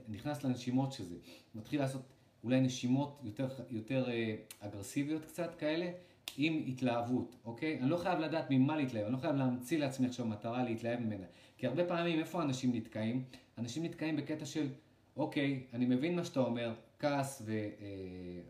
[0.08, 1.16] נכנס לנשימות שזה,
[1.54, 2.02] מתחיל לעשות
[2.44, 5.90] אולי נשימות יותר, יותר אה, אגרסיביות קצת כאלה,
[6.36, 7.78] עם התלהבות, אוקיי?
[7.80, 11.26] אני לא חייב לדעת ממה להתלהב, אני לא חייב להמציא לעצמי עכשיו מטרה להתלהב ממנה.
[11.58, 13.24] כי הרבה פעמים איפה אנשים נתקעים?
[13.58, 14.68] אנשים נתקעים בקטע של,
[15.16, 17.42] אוקיי, אני מבין מה שאתה אומר, כעס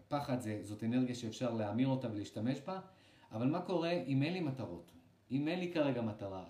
[0.06, 2.81] ופחד זה, זאת אנרגיה שאפשר להמיר אותה ולהשתמש בה,
[3.32, 4.93] אבל מה קורה אם אין לי מטרות?
[5.31, 6.44] אם אין לי כרגע מטרה,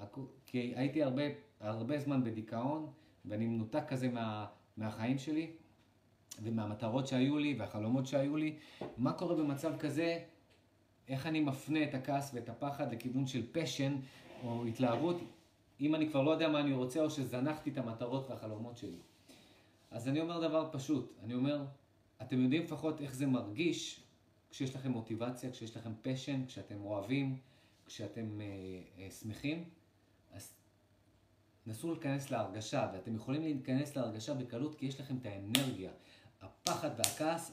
[0.47, 1.23] כי הייתי הרבה,
[1.61, 2.91] הרבה זמן בדיכאון,
[3.25, 4.47] ואני מנותק כזה מה,
[4.77, 5.51] מהחיים שלי,
[6.43, 8.57] ומהמטרות שהיו לי, והחלומות שהיו לי,
[8.97, 10.19] מה קורה במצב כזה
[11.09, 13.97] איך אני מפנה את הכעס ואת הפחד לכיוון של פשן
[14.45, 15.17] או התלהבות,
[15.81, 18.99] אם אני כבר לא יודע מה אני רוצה או שזנחתי את המטרות והחלומות שלי.
[19.91, 21.65] אז אני אומר דבר פשוט, אני אומר,
[22.23, 24.03] אתם יודעים לפחות איך זה מרגיש
[24.51, 27.39] כשיש לכם מוטיבציה, כשיש לכם פשן, כשאתם אוהבים,
[27.87, 28.47] כשאתם אה,
[28.99, 29.65] אה, שמחים,
[30.33, 30.53] אז
[31.67, 35.91] נסו להיכנס להרגשה, ואתם יכולים להיכנס להרגשה בקלות כי יש לכם את האנרגיה.
[36.41, 37.53] הפחד והכעס,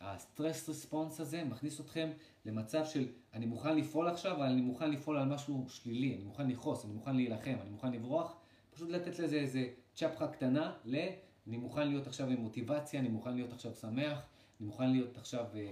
[0.00, 2.10] הסטרס רספונס הזה מכניס אתכם
[2.44, 6.50] למצב של אני מוכן לפעול עכשיו, אבל אני מוכן לפעול על משהו שלילי, אני מוכן
[6.50, 8.36] לכעוס, אני מוכן להילחם, אני מוכן לברוח,
[8.70, 10.96] פשוט לתת לזה איזה צ'פחה קטנה ל...
[11.48, 14.18] אני מוכן להיות עכשיו עם מוטיבציה, אני מוכן להיות עכשיו שמח,
[14.60, 15.70] אני מוכן להיות עכשיו אה, אה,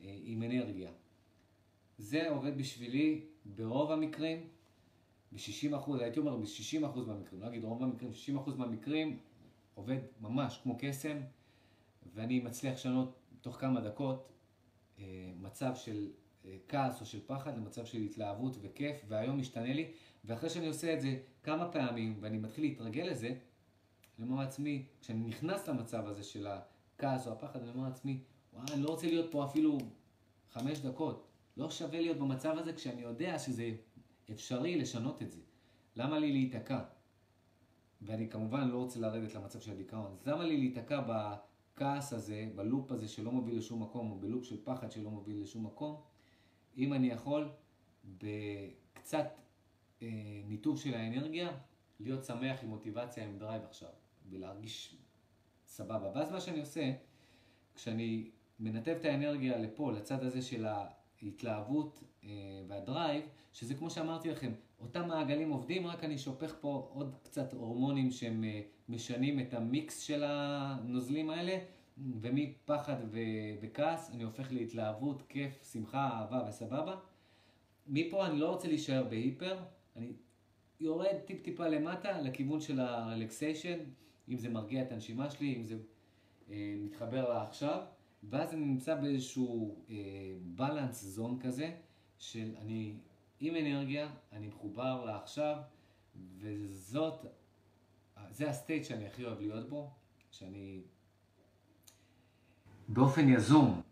[0.00, 0.90] אה, עם אנרגיה.
[1.98, 4.48] זה עובד בשבילי ברוב המקרים,
[5.32, 9.18] ב-60 אחוז, הייתי אומר ב-60 אחוז מהמקרים, לא אגיד רוב המקרים, 60 אחוז מהמקרים
[9.74, 11.18] עובד ממש כמו קסם.
[12.14, 14.32] ואני מצליח לשנות תוך כמה דקות
[14.98, 15.04] אה,
[15.40, 16.10] מצב של
[16.44, 19.90] אה, כעס או של פחד למצב של התלהבות וכיף, והיום משתנה לי,
[20.24, 23.34] ואחרי שאני עושה את זה כמה פעמים ואני מתחיל להתרגל לזה,
[24.18, 28.20] אני אומר לעצמי, כשאני נכנס למצב הזה של הכעס או הפחד, אני אומר לעצמי,
[28.52, 29.78] וואי, אני לא רוצה להיות פה אפילו
[30.52, 31.26] חמש דקות.
[31.56, 33.70] לא שווה להיות במצב הזה כשאני יודע שזה
[34.30, 35.40] אפשרי לשנות את זה.
[35.96, 36.80] למה לי להיתקע?
[38.02, 40.12] ואני כמובן לא רוצה לרדת למצב של הדיכאון.
[40.12, 44.56] אז למה לי להיתקע בכעס הזה, בלופ הזה שלא מוביל לשום מקום, או בלופ של
[44.64, 46.00] פחד שלא מוביל לשום מקום,
[46.76, 47.48] אם אני יכול
[48.18, 49.26] בקצת
[50.02, 50.08] אה,
[50.44, 51.48] ניתוב של האנרגיה,
[52.00, 53.88] להיות שמח עם מוטיבציה, עם drive עכשיו,
[54.30, 54.96] ולהרגיש
[55.66, 56.10] סבבה.
[56.14, 56.92] ואז מה שאני עושה,
[57.74, 58.30] כשאני
[58.60, 62.28] מנתב את האנרגיה לפה, לצד הזה של ההתלהבות אה,
[62.68, 67.52] וה drive, שזה כמו שאמרתי לכם, אותם מעגלים עובדים, רק אני שופך פה עוד קצת
[67.52, 71.58] הורמונים שהם אה, משנים את המיקס של הנוזלים האלה,
[72.20, 73.18] ומפחד ו-
[73.60, 76.96] וכעס אני הופך להתלהבות, כיף, שמחה, אהבה וסבבה.
[77.86, 79.58] מפה אני לא רוצה להישאר בהיפר,
[79.96, 80.12] אני
[80.80, 83.78] יורד טיפ-טיפה למטה לכיוון של הרלקסיישן,
[84.28, 85.76] אם זה מרגיע את הנשימה שלי, אם זה
[86.50, 87.82] אה, מתחבר לעכשיו,
[88.22, 89.84] ואז אני נמצא באיזשהו
[90.42, 91.74] balance אה, zone כזה,
[92.18, 92.94] של אני
[93.40, 95.56] עם אנרגיה, אני מחובר לעכשיו,
[96.38, 97.26] וזאת,
[98.30, 99.90] זה ה state שאני הכי אוהב להיות בו,
[100.30, 100.82] שאני
[102.88, 103.82] באופן יזום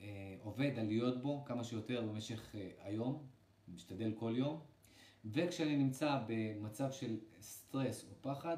[0.00, 3.26] אה, עובד על להיות בו כמה שיותר במשך אה, היום,
[3.74, 4.60] משתדל כל יום,
[5.24, 8.56] וכשאני נמצא במצב של סטרס או פחד,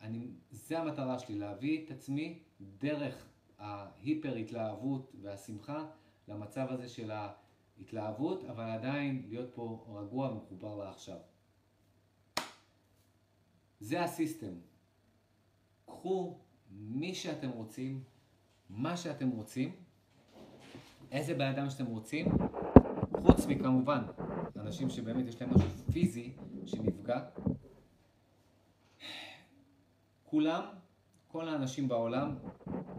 [0.00, 3.26] אני, זה המטרה שלי, להביא את עצמי דרך
[3.58, 5.86] ההיפר התלהבות והשמחה
[6.28, 11.18] למצב הזה של ההתלהבות, אבל עדיין להיות פה רגוע ומחובר לעכשיו.
[13.80, 14.54] זה הסיסטם.
[15.86, 16.38] קחו
[16.70, 18.04] מי שאתם רוצים,
[18.70, 19.72] מה שאתם רוצים,
[21.12, 22.26] איזה בן אדם שאתם רוצים,
[23.22, 24.02] חוץ מכמובן
[24.56, 26.32] אנשים שבאמת יש להם משהו פיזי
[26.66, 27.20] שנפגע.
[30.30, 30.64] כולם,
[31.28, 32.34] כל האנשים בעולם,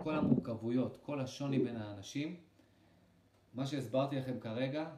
[0.03, 2.35] כל המורכבויות, כל השוני בין האנשים,
[3.53, 4.89] מה שהסברתי לכם כרגע,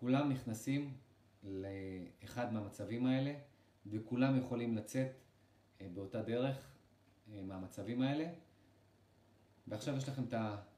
[0.00, 0.94] כולם נכנסים
[1.42, 3.34] לאחד מהמצבים האלה,
[3.86, 5.10] וכולם יכולים לצאת
[5.80, 6.56] אה, באותה דרך
[7.32, 8.28] אה, מהמצבים האלה.
[9.68, 10.34] ועכשיו יש לכם את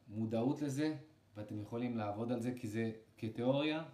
[0.09, 0.97] המודעות לזה,
[1.37, 3.85] ואתם יכולים לעבוד על זה, כי זה כתיאוריה,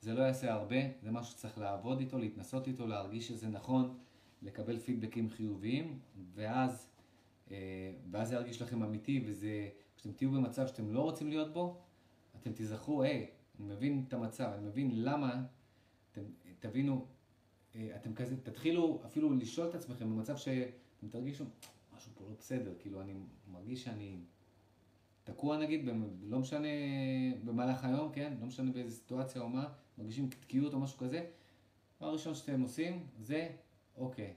[0.00, 3.98] זה לא יעשה הרבה, זה משהו שצריך לעבוד איתו, להתנסות איתו, להרגיש שזה נכון,
[4.42, 5.98] לקבל פידבקים חיוביים,
[6.34, 6.90] ואז,
[7.50, 7.56] אה,
[8.10, 11.80] ואז זה ירגיש לכם אמיתי, וזה, כשאתם תהיו במצב שאתם לא רוצים להיות בו,
[12.40, 15.42] אתם תיזכרו, היי, אני מבין את המצב, אני מבין למה,
[16.12, 16.22] אתם
[16.60, 17.06] תבינו,
[17.74, 21.44] אה, אתם כזה, תתחילו אפילו לשאול את עצמכם במצב שאתם תרגישו,
[21.96, 23.14] משהו פה לא בסדר, כאילו אני
[23.52, 24.16] מרגיש שאני
[25.24, 25.88] תקוע נגיד,
[26.22, 26.68] לא משנה
[27.44, 29.68] במהלך היום, כן, לא משנה באיזה סיטואציה או מה,
[29.98, 31.26] מרגישים תקיעות או משהו כזה,
[31.96, 33.48] הדבר הראשון שאתם עושים זה,
[34.00, 34.34] אוקיי,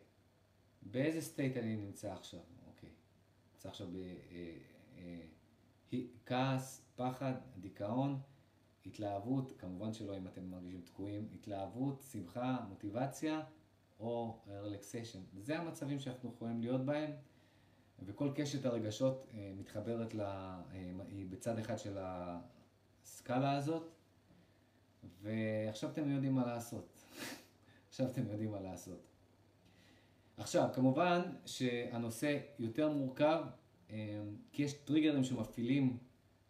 [0.82, 2.90] באיזה state אני נמצא עכשיו, אוקיי,
[3.54, 3.88] נמצא עכשיו
[5.92, 8.20] בכעס, אה, אה, פחד, דיכאון,
[8.86, 13.42] התלהבות, כמובן שלא אם אתם מרגישים תקועים, התלהבות, שמחה, מוטיבציה
[14.00, 15.20] או relaxation.
[15.38, 17.12] זה המצבים שאנחנו יכולים להיות בהם.
[18.06, 20.62] וכל קשת הרגשות אה, מתחברת, לה,
[21.08, 23.92] היא בצד אחד של הסקאלה הזאת,
[25.22, 27.04] ועכשיו אתם יודעים מה לעשות.
[27.90, 29.13] עכשיו אתם יודעים מה לעשות.
[30.38, 33.44] עכשיו, כמובן שהנושא יותר מורכב,
[33.90, 35.98] אה, כי יש טריגרים שמפעילים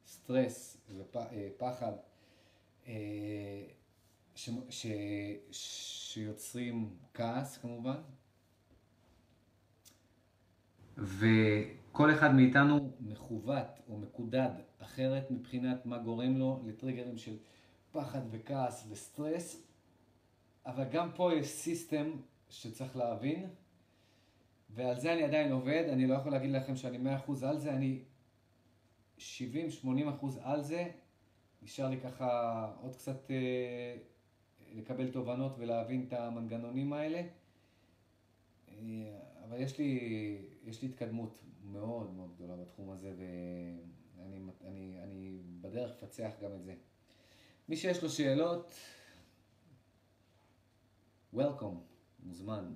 [0.08, 1.94] סטרס ופחד,
[4.36, 4.88] ש, ש,
[5.52, 8.02] שיוצרים כעס כמובן,
[10.98, 14.50] וכל אחד מאיתנו מכוות או מקודד
[14.80, 17.38] אחרת מבחינת מה גורם לו לטריגרים של
[17.92, 19.68] פחד וכעס וסטרס,
[20.66, 22.12] אבל גם פה יש סיסטם
[22.50, 23.50] שצריך להבין,
[24.76, 28.04] ועל זה אני עדיין עובד, אני לא יכול להגיד לכם שאני 100% על זה, אני
[29.18, 29.22] 70-80%
[30.42, 30.92] על זה,
[31.62, 33.96] נשאר לי ככה עוד קצת אה,
[34.74, 37.22] לקבל תובנות ולהבין את המנגנונים האלה.
[38.70, 40.00] אה, אבל יש לי,
[40.64, 46.64] יש לי התקדמות מאוד מאוד גדולה בתחום הזה, ואני אני, אני בדרך לפצח גם את
[46.64, 46.76] זה.
[47.70, 48.74] מי שיש לו שאלות,
[51.36, 51.78] Welcome,
[52.20, 52.74] מוזמן.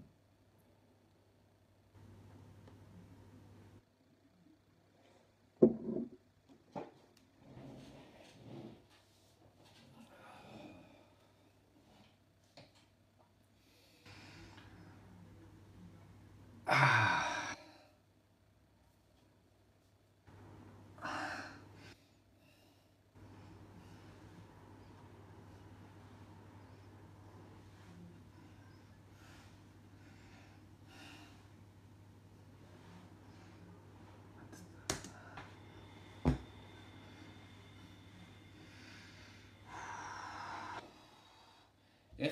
[16.67, 16.77] איך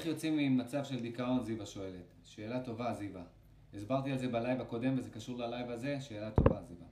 [0.06, 2.14] יוצאים ממצב של דיכאון, זיווה שואלת.
[2.24, 3.35] שאלה טובה, זיווה.
[3.76, 6.86] הסברתי על זה בלייב הקודם וזה קשור ללייב הזה, שאלה טובה, זיווה.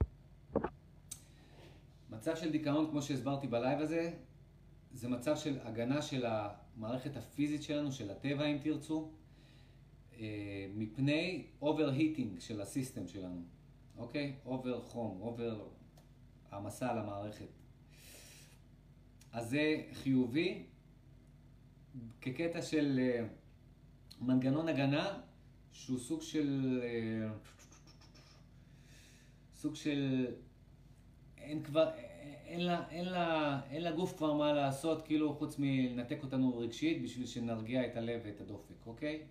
[2.10, 4.12] מצב של דיכאון, כמו שהסברתי בלייב הזה,
[4.92, 9.10] זה מצב של הגנה של המערכת הפיזית שלנו, של הטבע אם תרצו,
[10.18, 13.42] אה, מפני overheating של ה system שלנו,
[13.96, 14.34] אוקיי?
[14.46, 15.54] over חום, over
[16.50, 17.48] העמסה על המערכת.
[19.32, 20.62] אז זה חיובי
[22.20, 23.26] כקטע של אה,
[24.20, 25.20] מנגנון הגנה
[25.74, 26.80] שהוא סוג של...
[26.82, 27.28] אה,
[29.54, 30.26] סוג של...
[31.38, 31.90] אין כבר...
[32.46, 37.02] אין לה, אין, לה, אין לה גוף כבר מה לעשות, כאילו, חוץ מלנתק אותנו רגשית
[37.02, 39.22] בשביל שנרגיע את הלב ואת הדופק, אוקיי?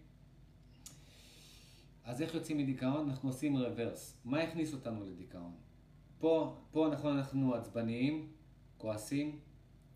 [2.03, 3.09] אז איך יוצאים מדיכאון?
[3.09, 4.17] אנחנו עושים רוורס.
[4.25, 5.51] מה הכניס אותנו לדיכאון?
[6.19, 8.31] פה, פה נכון אנחנו עצבניים,
[8.77, 9.39] כועסים,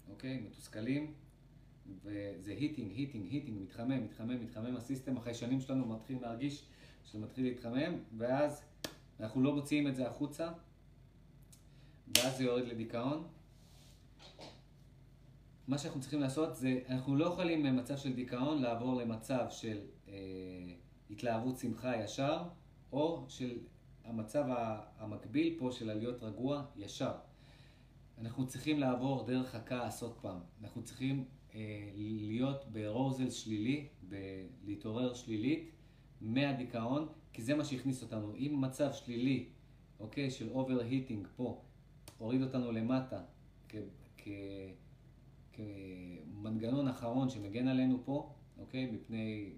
[0.10, 0.38] אוקיי?
[0.38, 1.14] מתוסכלים,
[2.04, 6.66] וזה היטינג, היטינג, היטינג, מתחמם, מתחמם, מתחמם, הסיסטם החיישנים שלנו מתחיל להרגיש
[7.06, 8.64] שזה מתחיל להתחמם, ואז
[9.20, 10.50] אנחנו לא מוציאים את זה החוצה,
[12.18, 13.28] ואז זה יורד לדיכאון.
[15.68, 20.14] מה שאנחנו צריכים לעשות זה, אנחנו לא יכולים ממצב של דיכאון לעבור למצב של אה,
[21.10, 22.44] התלהבות שמחה ישר,
[22.92, 23.58] או של
[24.06, 24.46] המצב
[24.98, 27.12] המקביל פה של עליות רגוע ישר.
[28.18, 30.40] אנחנו צריכים לעבור דרך הכעס עוד פעם.
[30.62, 31.26] אנחנו צריכים
[31.96, 35.72] להיות ברוזל שלילי, ב- להתעורר שלילית
[36.22, 38.36] מהדיכאון, כי זה מה שהכניס אותנו.
[38.36, 39.50] אם מצב שלילי,
[40.00, 41.62] אוקיי, של overheating פה,
[42.18, 43.22] הוריד אותנו למטה
[43.70, 43.76] כ-
[44.18, 44.28] כ-
[45.54, 49.54] כמנגנון אחרון שמגן עלינו פה, אוקיי, מפני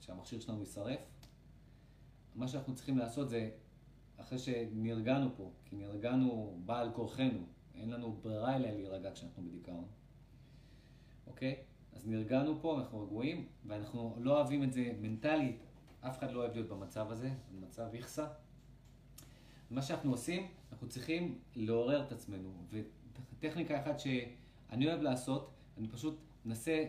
[0.00, 1.00] שהמכשיר שלנו יישרף,
[2.34, 3.50] מה שאנחנו צריכים לעשות זה,
[4.16, 9.84] אחרי שנרגענו פה, כי נרגענו בעל כורחנו, אין לנו ברירה אלא להירגע כשאנחנו בדיכאון,
[11.26, 11.56] אוקיי?
[11.92, 15.64] אז נרגענו פה, אנחנו רגועים, ואנחנו לא אוהבים את זה מנטלית,
[16.00, 18.26] אף אחד לא אוהב להיות במצב הזה, במצב איכסה.
[19.70, 22.52] מה שאנחנו עושים, אנחנו צריכים לעורר את עצמנו,
[23.38, 26.84] וטכניקה אחת שאני אוהב לעשות, אני פשוט מנסה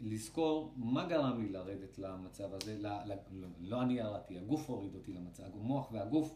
[0.00, 3.14] לזכור מה גרם לי לרדת למצב הזה, לא, לא,
[3.60, 6.34] לא אני ירדתי, הגוף הוריד אותי למצב, המוח והגוף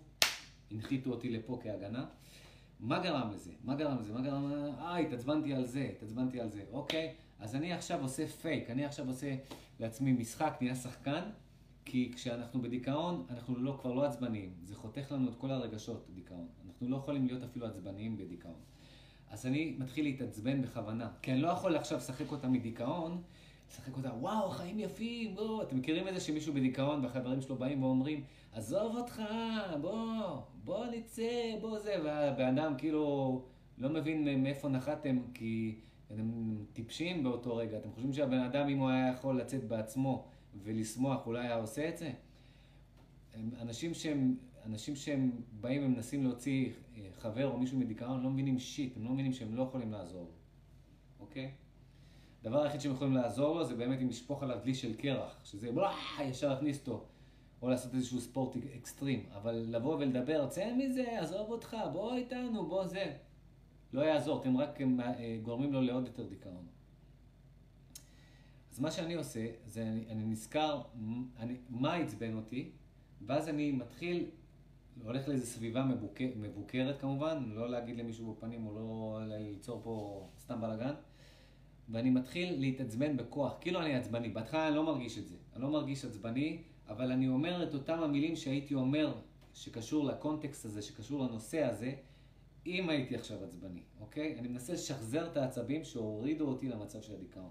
[0.70, 2.06] הנחיתו אותי לפה כהגנה.
[2.80, 3.52] מה גרם לזה?
[3.64, 4.12] מה גרם לזה?
[4.12, 4.70] מה גרם לזה?
[4.78, 6.64] אה, התעצבנתי על זה, התעצבנתי על זה.
[6.72, 9.36] אוקיי, אז אני עכשיו עושה פייק, אני עכשיו עושה
[9.80, 11.20] לעצמי משחק, נהיה שחקן,
[11.84, 14.54] כי כשאנחנו בדיכאון, אנחנו לא, כבר לא עצבניים.
[14.64, 16.48] זה חותך לנו את כל הרגשות, דיכאון.
[16.66, 18.60] אנחנו לא יכולים להיות אפילו עצבניים בדיכאון.
[19.30, 23.22] אז אני מתחיל להתעצבן בכוונה, כי אני לא יכול עכשיו לשחק אותה מדיכאון,
[23.70, 25.62] לשחק אותה, וואו, חיים יפים, בוא.
[25.62, 29.22] אתם מכירים את זה שמישהו בדיכאון והחברים שלו באים ואומרים, עזוב אותך,
[29.80, 33.42] בוא, בוא נצא, בוא זה, והבן אדם כאילו
[33.78, 35.74] לא מבין מאיפה נחתם, כי
[36.14, 37.78] אתם טיפשים באותו רגע.
[37.78, 40.28] אתם חושבים שהבן אדם, אם הוא היה יכול לצאת בעצמו
[40.62, 42.12] ולשמוח, אולי היה עושה את זה?
[43.60, 45.30] אנשים שהם, אנשים שהם
[45.60, 49.54] באים ומנסים להוציא אה, חבר או מישהו מדיכאון, לא מבינים שיט, הם לא מבינים שהם
[49.54, 50.30] לא יכולים לעזור,
[51.20, 51.50] אוקיי?
[52.40, 55.72] הדבר היחיד שהם יכולים לעזור לו זה באמת אם לשפוך עליו דלי של קרח, שזה
[55.72, 57.04] בואי, ישר להכניס אותו,
[57.62, 62.86] או לעשות איזשהו ספורט אקסטרים, אבל לבוא ולדבר, צא מזה, עזוב אותך, בוא איתנו, בוא
[62.86, 63.12] זה.
[63.92, 66.66] לא יעזור, אתם רק אה, גורמים לו לעוד יותר דיכאון.
[68.72, 70.82] אז מה שאני עושה, זה אני, אני נזכר
[71.38, 72.70] אני, מה עצבן אותי,
[73.26, 74.30] ואז אני מתחיל,
[75.04, 80.60] הולך לאיזו סביבה מבוקר, מבוקרת כמובן, לא להגיד למישהו בפנים או לא ליצור פה סתם
[80.60, 80.94] בלאגן.
[81.88, 84.28] ואני מתחיל להתעצבן בכוח, כאילו אני עצבני.
[84.28, 85.36] בהתחלה אני לא מרגיש את זה.
[85.54, 89.14] אני לא מרגיש עצבני, אבל אני אומר את אותם המילים שהייתי אומר,
[89.54, 91.92] שקשור לקונטקסט הזה, שקשור לנושא הזה,
[92.66, 94.38] אם הייתי עכשיו עצבני, אוקיי?
[94.38, 97.50] אני מנסה לשחזר את העצבים שהורידו אותי למצב של הדיכאון.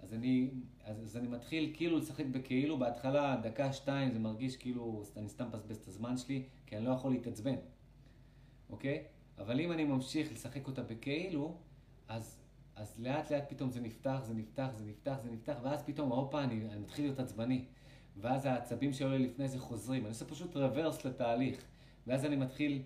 [0.00, 0.50] אז אני,
[0.84, 5.46] אז, אז אני מתחיל כאילו לשחק בכאילו, בהתחלה, דקה, שתיים, זה מרגיש כאילו אני סתם
[5.46, 7.56] מבזבז את הזמן שלי, כי אני לא יכול להתעצבן,
[8.70, 9.04] אוקיי?
[9.38, 11.56] אבל אם אני ממשיך לשחק אותה בכאילו,
[12.08, 12.42] אז
[12.76, 16.42] אז לאט לאט פתאום זה נפתח, זה נפתח, זה נפתח, זה נפתח, ואז פתאום, הופה,
[16.42, 17.64] אני, אני מתחיל להיות עצבני.
[18.16, 20.02] ואז העצבים שהיו לי לפני זה חוזרים.
[20.02, 21.64] אני עושה פשוט רוורס לתהליך.
[22.06, 22.82] ואז אני מתחיל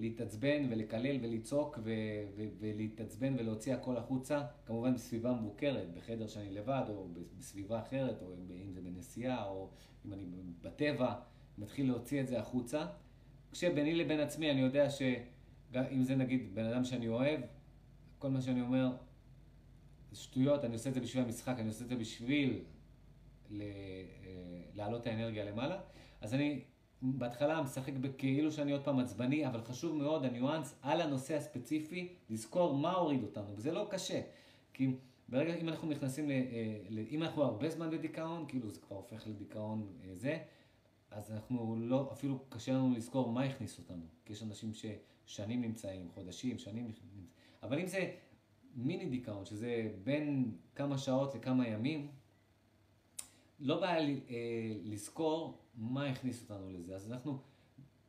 [0.00, 1.90] להתעצבן ולקלל ולצעוק ו-
[2.36, 7.08] ו- ולהתעצבן ולהוציא הכל החוצה, כמובן בסביבה מבוקרת, בחדר שאני לבד, או
[7.38, 9.70] בסביבה אחרת, או אם זה בנסיעה, או
[10.06, 10.26] אם אני
[10.62, 11.14] בטבע,
[11.58, 12.86] מתחיל להוציא את זה החוצה.
[13.52, 17.40] כשביני לבין עצמי אני יודע שאם זה נגיד בן אדם שאני אוהב,
[18.18, 18.96] כל מה שאני אומר
[20.10, 22.64] זה שטויות, אני עושה את זה בשביל המשחק, אני עושה את זה בשביל.
[23.60, 23.60] אה,
[24.74, 25.80] להעלות את האנרגיה למעלה.
[26.20, 26.60] אז אני
[27.02, 32.76] בהתחלה משחק בכאילו שאני עוד פעם עצבני, אבל חשוב מאוד הניואנס על הנושא הספציפי, לזכור
[32.76, 34.20] מה הוריד אותנו, וזה לא קשה.
[34.74, 34.94] כי
[35.28, 38.96] ברגע, אם אנחנו נכנסים, ל, אה, ל, אם אנחנו הרבה זמן בדיכאון, כאילו זה כבר
[38.96, 40.38] הופך לדיכאון אה, זה,
[41.10, 44.04] אז אנחנו לא, אפילו קשה לנו לזכור מה הכניס אותנו.
[44.24, 47.26] כי יש אנשים ששנים נמצאים, חודשים, שנים נמצאים.
[47.62, 48.12] אבל אם זה
[48.74, 52.08] מיני דיכאון, שזה בין כמה שעות לכמה ימים,
[53.60, 53.98] לא בעיה
[54.30, 56.94] אה, לזכור מה הכניס אותנו לזה.
[56.94, 57.38] אז אנחנו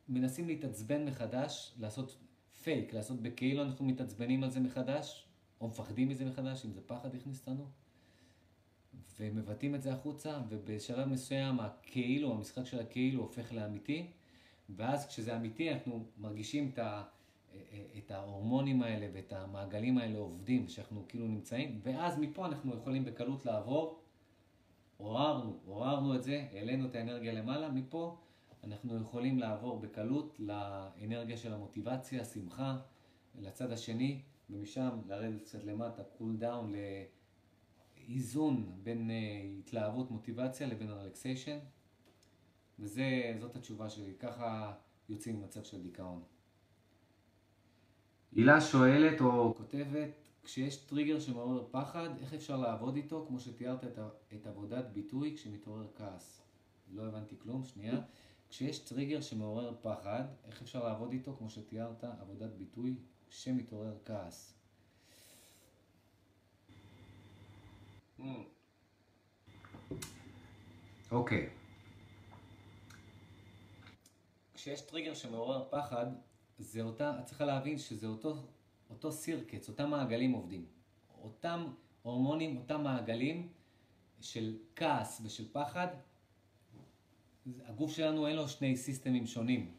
[0.08, 2.18] מנסים להתעצבן מחדש, לעשות
[2.62, 5.26] פייק, לעשות בכאילו אנחנו מתעצבנים על זה מחדש,
[5.60, 7.66] או מפחדים מזה מחדש, אם זה פחד הכניס אותנו,
[9.20, 14.10] ומבטאים את זה החוצה, ובשלב מסוים הכאילו, המשחק של הכאילו הופך לאמיתי,
[14.68, 17.04] ואז כשזה אמיתי אנחנו מרגישים את, ה,
[17.98, 23.46] את ההורמונים האלה ואת המעגלים האלה עובדים, שאנחנו כאילו נמצאים, ואז מפה אנחנו יכולים בקלות
[23.46, 24.01] לעבור,
[25.02, 28.18] עוררנו, עוררנו את זה, העלינו את האנרגיה למעלה, מפה
[28.64, 32.78] אנחנו יכולים לעבור בקלות לאנרגיה של המוטיבציה, השמחה,
[33.38, 36.74] לצד השני, ומשם לרדת קצת למטה, cool down
[38.08, 41.58] לאיזון בין אה, התלהבות, מוטיבציה לבין relaxation.
[42.78, 44.72] וזאת התשובה שלי, ככה
[45.08, 46.22] יוצאים ממצב של דיכאון.
[48.32, 53.98] הילה שואלת או כותבת, כשיש טריגר שמעורר פחד, איך אפשר לעבוד איתו, כמו שתיארת את,
[54.34, 56.40] את עבודת ביטוי כשמתעורר כעס?
[56.94, 58.00] לא הבנתי כלום, שנייה.
[58.48, 62.96] כשיש טריגר שמעורר פחד, איך אפשר לעבוד איתו, כמו שתיארת, עבודת ביטוי
[63.30, 64.54] כשמתעורר כעס?
[71.10, 71.46] אוקיי.
[71.46, 71.50] Okay.
[74.54, 76.06] כשיש טריגר שמעורר פחד,
[76.58, 78.36] זה אותה, את צריכה להבין שזה אותו,
[78.92, 80.66] אותו סירקץ, אותם מעגלים עובדים.
[81.22, 81.66] אותם
[82.02, 83.48] הורמונים, אותם מעגלים
[84.20, 85.86] של כעס ושל פחד,
[87.64, 89.74] הגוף שלנו אין לו שני סיסטמים שונים.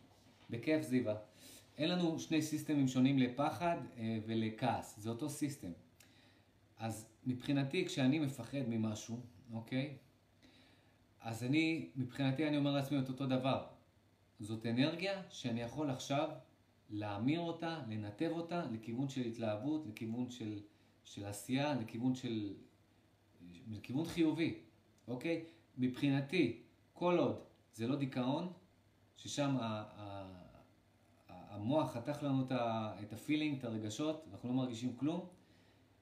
[0.49, 1.15] בכיף זיווה.
[1.77, 5.71] אין לנו שני סיסטמים שונים לפחד אה, ולכעס, זה אותו סיסטם.
[6.77, 9.19] אז מבחינתי, כשאני מפחד ממשהו,
[9.53, 9.97] אוקיי?
[11.21, 13.65] אז אני, מבחינתי אני אומר לעצמי את אותו דבר.
[14.39, 16.29] זאת אנרגיה שאני יכול עכשיו
[16.89, 20.59] להמיר אותה, לנתב אותה לכיוון של התלהבות, לכיוון של,
[21.03, 22.53] של עשייה, לכיוון של...
[23.71, 24.59] לכיוון חיובי,
[25.07, 25.45] אוקיי?
[25.77, 26.61] מבחינתי,
[26.93, 27.43] כל עוד
[27.73, 28.53] זה לא דיכאון,
[29.17, 30.33] ששם ה, ה,
[31.27, 32.43] המוח חתך לנו
[33.01, 35.27] את הפילינג, את הרגשות, אנחנו לא מרגישים כלום.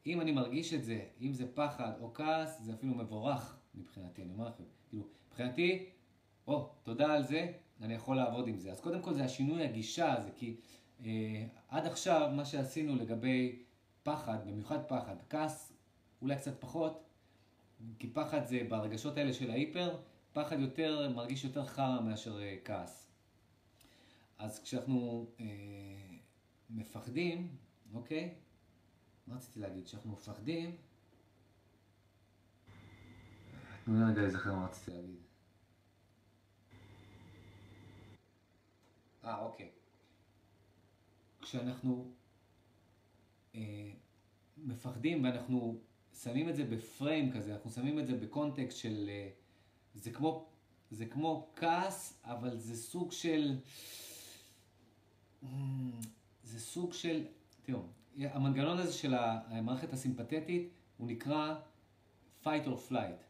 [0.06, 4.34] אם אני מרגיש את זה, אם זה פחד או כעס, זה אפילו מבורך מבחינתי, אני
[4.34, 4.64] אומר לכם.
[4.90, 5.90] כאילו, מבחינתי,
[6.48, 7.52] או, תודה על זה,
[7.82, 8.72] אני יכול לעבוד עם זה.
[8.72, 10.56] אז קודם כל זה השינוי הגישה הזה, כי
[11.06, 13.64] אה, עד עכשיו מה שעשינו לגבי
[14.04, 15.74] פחד, במיוחד פחד, כעס
[16.22, 17.04] אולי קצת פחות,
[18.00, 19.98] כי פחד זה ברגשות האלה של ההיפר,
[20.34, 23.12] פחד יותר, מרגיש יותר חרא מאשר אה, כעס.
[24.38, 25.46] אז כשאנחנו אה,
[26.70, 27.56] מפחדים,
[27.94, 28.34] אוקיי?
[29.28, 29.86] מה רציתי להגיד?
[29.86, 30.76] כשאנחנו מפחדים...
[33.86, 35.31] תנו לי רגע להיזכר מה רציתי להגיד.
[39.26, 39.70] אה, אוקיי.
[41.42, 42.12] כשאנחנו
[43.56, 43.92] אה,
[44.58, 45.80] מפחדים ואנחנו
[46.24, 49.10] שמים את זה בפריים כזה, אנחנו שמים את זה בקונטקסט של...
[49.10, 49.30] אה,
[49.96, 50.50] זה כמו,
[50.92, 53.60] זה כמו כעס, אבל זה סוג של...
[56.44, 57.26] זה סוג של...
[57.62, 57.80] תראו,
[58.18, 61.56] המנגנון הזה של המערכת הסימפתטית הוא נקרא
[62.44, 63.22] fight or flight.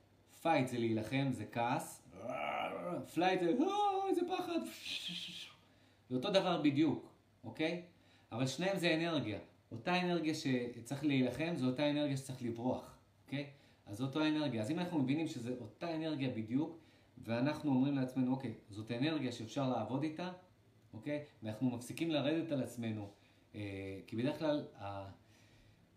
[0.43, 2.07] fight זה להילחם, זה כעס,
[3.13, 4.59] flight זה, אה, איזה פחד.
[6.11, 7.13] זה אותו דבר בדיוק,
[7.43, 7.81] אוקיי?
[8.31, 9.39] אבל שניהם זה אנרגיה.
[9.71, 13.49] אותה אנרגיה שצריך להילחם, זו אותה אנרגיה שצריך לברוח, אוקיי?
[13.85, 14.61] אז זו אותה אנרגיה.
[14.61, 16.79] אז אם אנחנו מבינים שזו אותה אנרגיה בדיוק,
[17.17, 20.31] ואנחנו אומרים לעצמנו, אוקיי, זאת אנרגיה שאפשר לעבוד איתה,
[20.93, 21.23] אוקיי?
[21.43, 23.09] ואנחנו מפסיקים לרדת על עצמנו,
[23.55, 24.65] אה, כי בדרך כלל,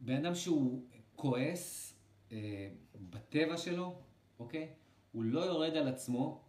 [0.00, 0.84] בן אדם שהוא
[1.16, 1.96] כועס
[2.32, 2.68] אה,
[3.10, 3.94] בטבע שלו,
[4.38, 4.68] אוקיי?
[5.12, 6.43] הוא לא יורד על עצמו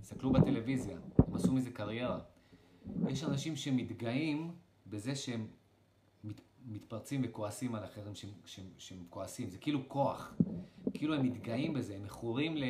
[0.00, 2.18] תסתכלו בטלוויזיה, הם עשו מזה קריירה.
[3.08, 4.52] יש אנשים שמתגאים
[4.86, 5.46] בזה שהם
[6.24, 10.34] מת, מתפרצים וכועסים על אחרים שהם, שהם, שהם כועסים, זה כאילו כוח,
[10.94, 12.64] כאילו הם מתגאים בזה, הם מכורים ל,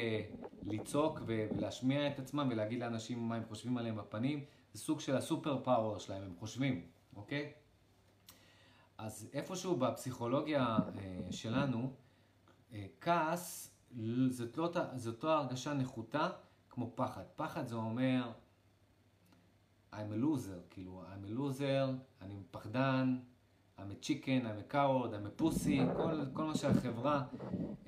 [0.62, 5.62] לצעוק ולהשמיע את עצמם ולהגיד לאנשים מה הם חושבים עליהם בפנים, זה סוג של הסופר
[5.64, 6.82] פאוור שלהם, הם חושבים,
[7.16, 7.52] אוקיי?
[9.02, 11.93] אז איפשהו בפסיכולוגיה אה, שלנו,
[12.72, 13.74] אה, כעס
[14.31, 16.28] זאת לא, זאת לא הרגשה נחותה
[16.70, 17.22] כמו פחד.
[17.36, 18.32] פחד זה אומר
[19.93, 23.18] I'm a loser, כאילו I'm a loser, אני פחדן,
[23.78, 27.22] I'm a chicken, I'm a coward, I'm a pussy, כל, כל מה שהחברה,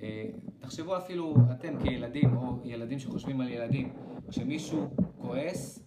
[0.02, 0.26] אה,
[0.59, 3.93] תחשבו אפילו אתם כילדים או ילדים שחושבים על ילדים,
[4.28, 4.90] כשמישהו
[5.20, 5.84] כועס,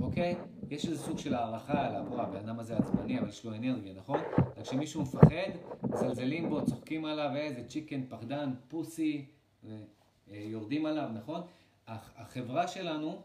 [0.00, 0.36] אוקיי?
[0.70, 3.94] יש איזה סוג של הערכה עליו, וואו, הבן אדם הזה עצבני, אבל יש לו אנרגיה,
[3.94, 4.20] נכון?
[4.56, 5.50] רק כשמישהו מפחד,
[5.82, 9.26] מזלזלים בו, צוחקים עליו, איזה צ'יקן, פחדן, פוסי,
[10.28, 11.40] יורדים עליו, נכון?
[11.86, 13.22] החברה שלנו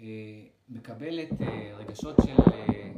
[0.00, 0.06] אה,
[0.68, 2.92] מקבלת אה, רגשות של אה,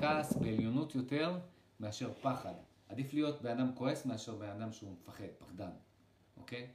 [0.00, 1.38] כעס בעליונות יותר
[1.80, 2.54] מאשר פחד.
[2.88, 5.70] עדיף להיות בן אדם כועס מאשר בן אדם שהוא מפחד, פחדן,
[6.36, 6.66] אוקיי?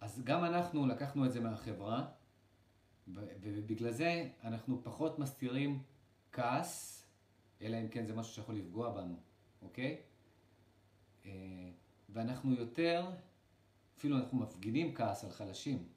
[0.00, 2.04] אז גם אנחנו לקחנו את זה מהחברה,
[3.42, 5.82] ובגלל זה אנחנו פחות מסתירים
[6.32, 7.04] כעס,
[7.62, 9.16] אלא אם כן זה משהו שיכול לפגוע בנו,
[9.62, 10.00] אוקיי?
[11.24, 11.30] אה,
[12.08, 13.10] ואנחנו יותר,
[13.98, 15.88] אפילו אנחנו מפגינים כעס על חלשים,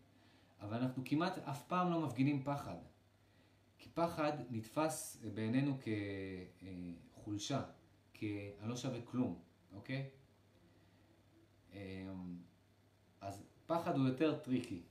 [0.62, 2.78] אבל אנחנו כמעט אף פעם לא מפגינים פחד.
[3.78, 5.78] כי פחד נתפס בעינינו
[7.14, 7.64] כחולשה,
[8.14, 9.40] כ"אני לא שווה כלום",
[9.74, 10.10] אוקיי?
[11.74, 12.38] אמ,
[13.22, 14.82] אז פחד הוא יותר טריקי.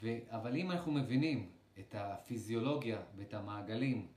[0.00, 0.16] ו...
[0.28, 4.08] אבל אם אנחנו מבינים את הפיזיולוגיה ואת המעגלים,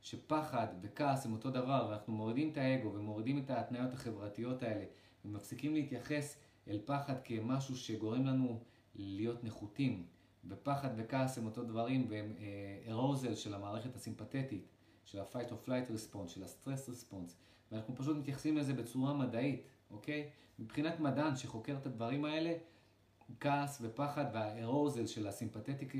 [0.00, 4.84] שפחד וכעס הם אותו דבר, ואנחנו מורידים את האגו ומורידים את ההתניות החברתיות האלה,
[5.24, 6.38] ומפסיקים להתייחס
[6.68, 8.60] אל פחד כמשהו שגורם לנו
[8.94, 10.06] להיות נחותים,
[10.44, 12.34] ופחד וכעס הם אותו דברים, והם
[12.88, 14.68] ארוזל אה, של המערכת הסימפתטית,
[15.04, 17.32] של ה-fight or flight response, של ה-stress response,
[17.72, 20.28] ואנחנו פשוט מתייחסים לזה בצורה מדעית, אוקיי?
[20.58, 22.54] מבחינת מדען שחוקר את הדברים האלה,
[23.40, 25.94] כעס ופחד והארוזל של הסימפתטיק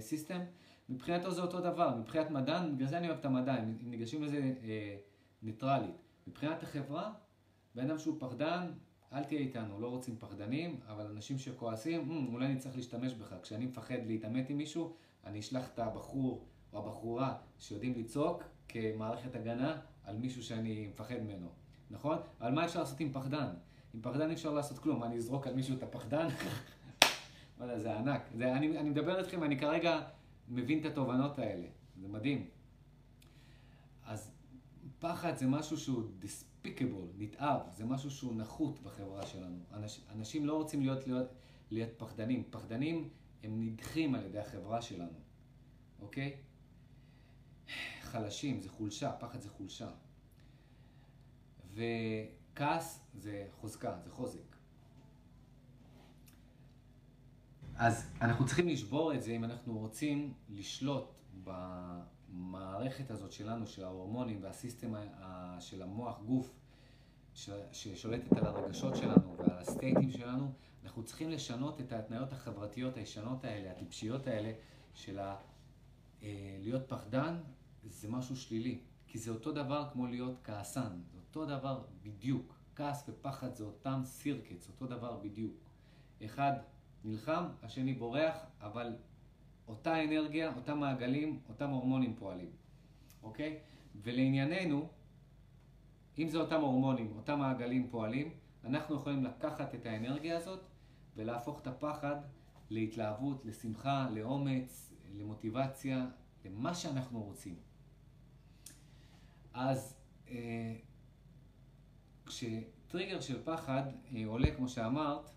[0.00, 0.40] סיסטם,
[0.88, 4.54] מבחינתו זה אותו דבר, מבחינת מדען, בגלל זה אני אוהב את המדע, הם ניגשים לזה
[4.62, 4.96] אה,
[5.42, 5.94] ניטרלית.
[6.26, 7.12] מבחינת החברה,
[7.74, 8.72] בן אדם שהוא פחדן,
[9.12, 13.34] אל תהיה איתנו, לא רוצים פחדנים, אבל אנשים שכועסים, mm, אולי אני צריך להשתמש בך.
[13.42, 14.94] כשאני מפחד להתעמת עם מישהו,
[15.24, 21.48] אני אשלח את הבחור או הבחורה שיודעים לצעוק כמערכת הגנה על מישהו שאני מפחד ממנו,
[21.90, 22.18] נכון?
[22.40, 23.46] אבל מה אפשר לעשות עם פחדן?
[23.94, 26.28] עם פחדן אי אפשר לעשות כלום, אני אזרוק על מישהו את הפחדן?
[27.58, 28.22] וואלה, זה ענק.
[28.34, 30.02] זה, אני, אני מדבר איתכם, אני כרגע
[30.48, 31.66] מבין את התובנות האלה,
[32.00, 32.48] זה מדהים.
[34.04, 34.30] אז
[34.98, 39.58] פחד זה משהו שהוא despicable, נתעב, זה משהו שהוא נחות בחברה שלנו.
[39.72, 41.28] אנש, אנשים לא רוצים להיות, להיות,
[41.70, 42.44] להיות פחדנים.
[42.50, 43.08] פחדנים
[43.42, 45.18] הם נדחים על ידי החברה שלנו,
[46.00, 46.36] אוקיי?
[48.02, 49.90] חלשים, זה חולשה, פחד זה חולשה.
[52.54, 54.56] וכעס זה חוזקה, זה חוזק.
[57.76, 61.12] אז אנחנו צריכים לשבור את זה אם אנחנו רוצים לשלוט
[61.44, 64.94] במערכת הזאת שלנו, של ההורמונים והסיסטם
[65.60, 66.54] של המוח גוף,
[67.72, 70.52] ששולטת על הרגשות שלנו ועל הסטייטים שלנו,
[70.84, 74.52] אנחנו צריכים לשנות את ההתניות החברתיות הישנות האלה, הטיפשיות האלה,
[74.94, 75.36] של ה...
[76.22, 77.36] אה, להיות פחדן
[77.84, 81.00] זה משהו שלילי, כי זה אותו דבר כמו להיות כעסן,
[81.36, 82.54] אותו דבר בדיוק.
[82.76, 85.54] כעס ופחד זה אותם סירקץ, אותו דבר בדיוק.
[86.24, 86.52] אחד
[87.04, 88.96] נלחם, השני בורח, אבל
[89.68, 92.50] אותה אנרגיה, אותם מעגלים, אותם הורמונים פועלים,
[93.22, 93.58] אוקיי?
[94.02, 94.88] ולענייננו,
[96.18, 98.30] אם זה אותם הורמונים, אותם מעגלים פועלים,
[98.64, 100.60] אנחנו יכולים לקחת את האנרגיה הזאת
[101.16, 102.16] ולהפוך את הפחד
[102.70, 106.06] להתלהבות, לשמחה, לאומץ, למוטיבציה,
[106.44, 107.56] למה שאנחנו רוצים.
[109.52, 109.96] אז
[110.28, 110.74] אה,
[112.26, 113.82] כשטריגר של פחד
[114.14, 115.30] אה, עולה, כמו שאמרת,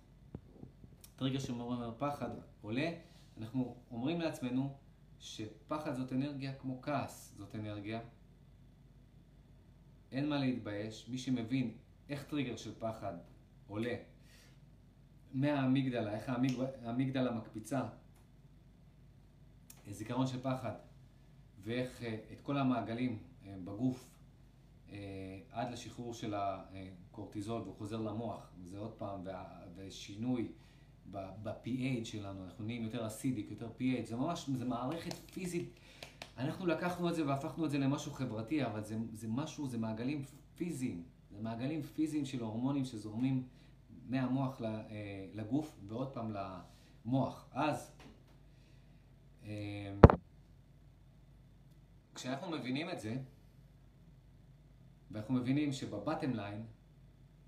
[1.16, 2.30] טריגר שמעורר פחד
[2.62, 2.92] עולה,
[3.38, 4.78] אנחנו אומרים לעצמנו
[5.20, 8.00] שפחד זאת אנרגיה כמו כעס זאת אנרגיה.
[10.12, 11.78] אין מה להתבייש, מי שמבין
[12.10, 13.14] איך טריגר של פחד
[13.68, 13.96] עולה
[15.34, 16.30] מהאמיגדלה, איך
[16.84, 17.82] האמיגדלה מקפיצה
[19.92, 20.74] זיכרון של פחד
[21.64, 24.17] ואיך אה, את כל המעגלים אה, בגוף אה,
[25.52, 29.24] עד לשחרור של הקורטיזול והוא חוזר למוח, וזה עוד פעם,
[29.76, 30.52] ושינוי
[31.12, 35.70] ב-PH שלנו, אנחנו נהיים יותר אסידיק, יותר PH, זה ממש, זה מערכת פיזית.
[36.38, 40.24] אנחנו לקחנו את זה והפכנו את זה למשהו חברתי, אבל זה, זה משהו, זה מעגלים
[40.56, 43.48] פיזיים, זה מעגלים פיזיים של הורמונים שזורמים
[44.06, 44.62] מהמוח
[45.34, 46.34] לגוף ועוד פעם
[47.06, 47.50] למוח.
[47.52, 47.92] אז
[52.16, 53.18] כשאנחנו מבינים את זה,
[55.12, 56.66] ואנחנו מבינים שבבטם ליין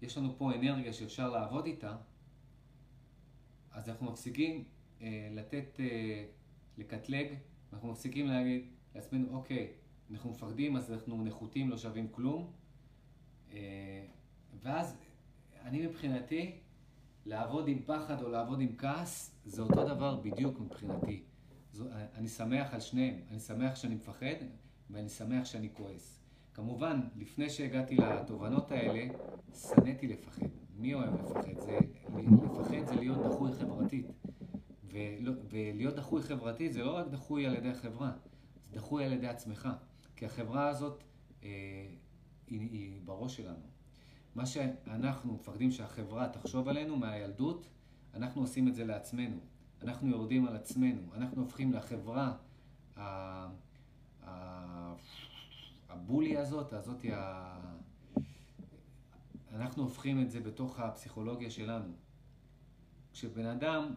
[0.01, 1.95] יש לנו פה אנרגיה שאפשר לעבוד איתה,
[3.71, 4.63] אז אנחנו מפסיקים
[5.01, 6.25] אה, לתת, אה,
[6.77, 7.27] לקטלג,
[7.73, 9.71] אנחנו מפסיקים להגיד לעצמנו, אוקיי,
[10.11, 12.51] אנחנו מפחדים אז אנחנו נחותים, לא שווים כלום,
[13.51, 14.05] אה,
[14.61, 14.97] ואז
[15.61, 16.59] אני מבחינתי,
[17.25, 21.23] לעבוד עם פחד או לעבוד עם כעס, זה אותו דבר בדיוק מבחינתי.
[21.73, 24.35] זו, אני שמח על שניהם, אני שמח שאני מפחד
[24.89, 26.19] ואני שמח שאני כועס.
[26.59, 29.13] כמובן, לפני שהגעתי לתובנות האלה,
[29.53, 30.45] שנאתי לפחד.
[30.77, 31.59] מי אוהב לפחד?
[31.59, 31.79] זה,
[32.17, 34.05] לפחד זה להיות דחוי חברתית.
[34.83, 38.11] ולא, ולהיות דחוי חברתית זה לא רק דחוי על ידי החברה,
[38.69, 39.69] זה דחוי על ידי עצמך.
[40.15, 41.03] כי החברה הזאת
[41.43, 41.49] אה,
[42.47, 43.65] היא, היא בראש שלנו.
[44.35, 47.69] מה שאנחנו מפחדים שהחברה תחשוב עלינו מהילדות,
[48.13, 49.37] אנחנו עושים את זה לעצמנו.
[49.83, 52.33] אנחנו יורדים על עצמנו, אנחנו הופכים לחברה
[55.89, 57.59] הבולי הזאת, הזאת ה...
[59.51, 61.93] אנחנו הופכים את זה בתוך הפסיכולוגיה שלנו.
[63.13, 63.95] כשבן אדם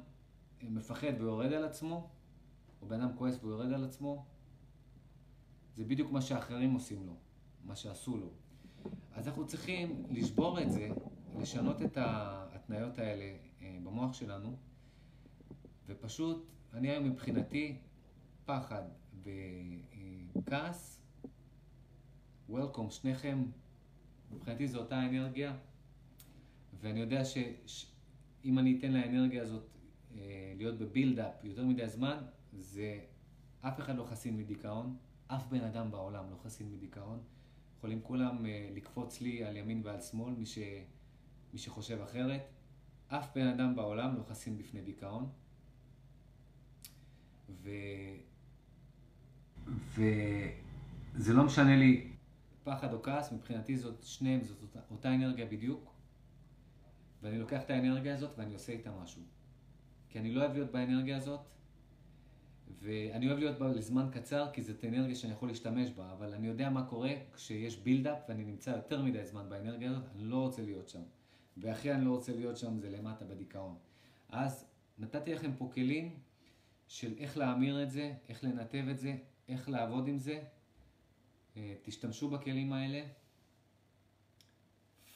[0.62, 2.10] מפחד ויורד על עצמו,
[2.82, 4.24] או בן אדם כועס והוא יורד על עצמו,
[5.74, 7.16] זה בדיוק מה שאחרים עושים לו,
[7.64, 8.30] מה שעשו לו.
[9.14, 10.88] אז אנחנו צריכים לשבור את זה,
[11.38, 14.56] לשנות את ההתניות האלה אה, במוח שלנו,
[15.86, 17.78] ופשוט, אני היום מבחינתי,
[18.44, 18.82] פחד
[19.22, 21.01] וכעס,
[22.52, 23.44] וולקום, שניכם,
[24.32, 25.56] מבחינתי זו אותה אנרגיה,
[26.80, 29.64] ואני יודע שאם אני אתן לאנרגיה הזאת
[30.14, 32.16] אה, להיות בבילדאפ יותר מדי זמן,
[32.60, 32.98] זה
[33.60, 34.96] אף אחד לא חסין מדיכאון,
[35.26, 37.22] אף בן אדם בעולם לא חסין מדיכאון.
[37.76, 40.58] יכולים כולם אה, לקפוץ לי על ימין ועל שמאל, מי, ש...
[41.52, 42.42] מי שחושב אחרת.
[43.08, 45.28] אף בן אדם בעולם לא חסין בפני דיכאון.
[47.50, 47.70] ו...
[49.94, 52.11] וזה לא משנה לי
[52.64, 55.94] פחד או כעס, מבחינתי זאת שניהם, זאת אותה, אותה אנרגיה בדיוק.
[57.22, 59.22] ואני לוקח את האנרגיה הזאת ואני עושה איתה משהו.
[60.08, 61.40] כי אני לא אוהב להיות באנרגיה הזאת,
[62.82, 66.46] ואני אוהב להיות בה לזמן קצר, כי זאת אנרגיה שאני יכול להשתמש בה, אבל אני
[66.46, 70.62] יודע מה קורה כשיש בילדאפ ואני נמצא יותר מדי זמן באנרגיה הזאת, אני לא רוצה
[70.62, 71.02] להיות שם.
[71.56, 73.76] והכי אני לא רוצה להיות שם זה למטה בדיכאון.
[74.28, 74.66] אז
[74.98, 76.16] נתתי לכם פה כלים
[76.88, 79.16] של איך להמיר את זה, איך לנתב את זה,
[79.48, 80.42] איך לעבוד עם זה.
[81.56, 83.02] אה, תשתמשו בכלים האלה.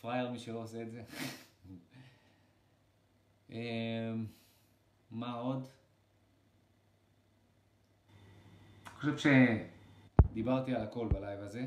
[0.01, 1.03] פראייר מי שלא עושה את זה.
[3.53, 4.13] אה,
[5.11, 5.69] מה עוד?
[8.87, 9.31] אני חושב
[10.31, 11.67] שדיברתי על הכל בלייב הזה.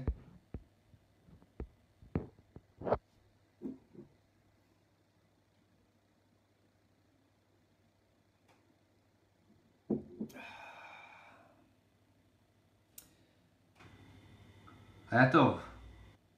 [15.11, 15.59] היה טוב.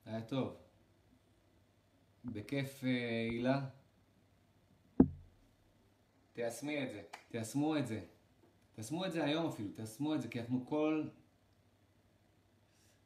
[0.05, 0.55] היה טוב.
[2.25, 3.65] בכיף, אה, הילה.
[6.33, 7.01] תיישמי את זה.
[7.29, 8.01] תיישמו את זה.
[8.75, 11.03] תיישמו את זה היום אפילו, תיישמו את זה, כי אנחנו כל...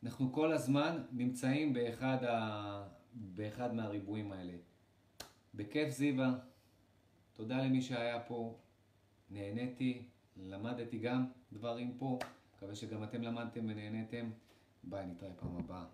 [0.03, 2.87] אנחנו כל הזמן נמצאים באחד, ה...
[3.13, 4.53] באחד מהריבועים האלה.
[5.53, 6.37] בכיף זיווה,
[7.33, 8.59] תודה למי שהיה פה,
[9.29, 12.19] נהניתי, למדתי גם דברים פה,
[12.55, 14.29] מקווה שגם אתם למדתם ונהניתם.
[14.84, 15.84] ביי, נתראה פעם הבאה.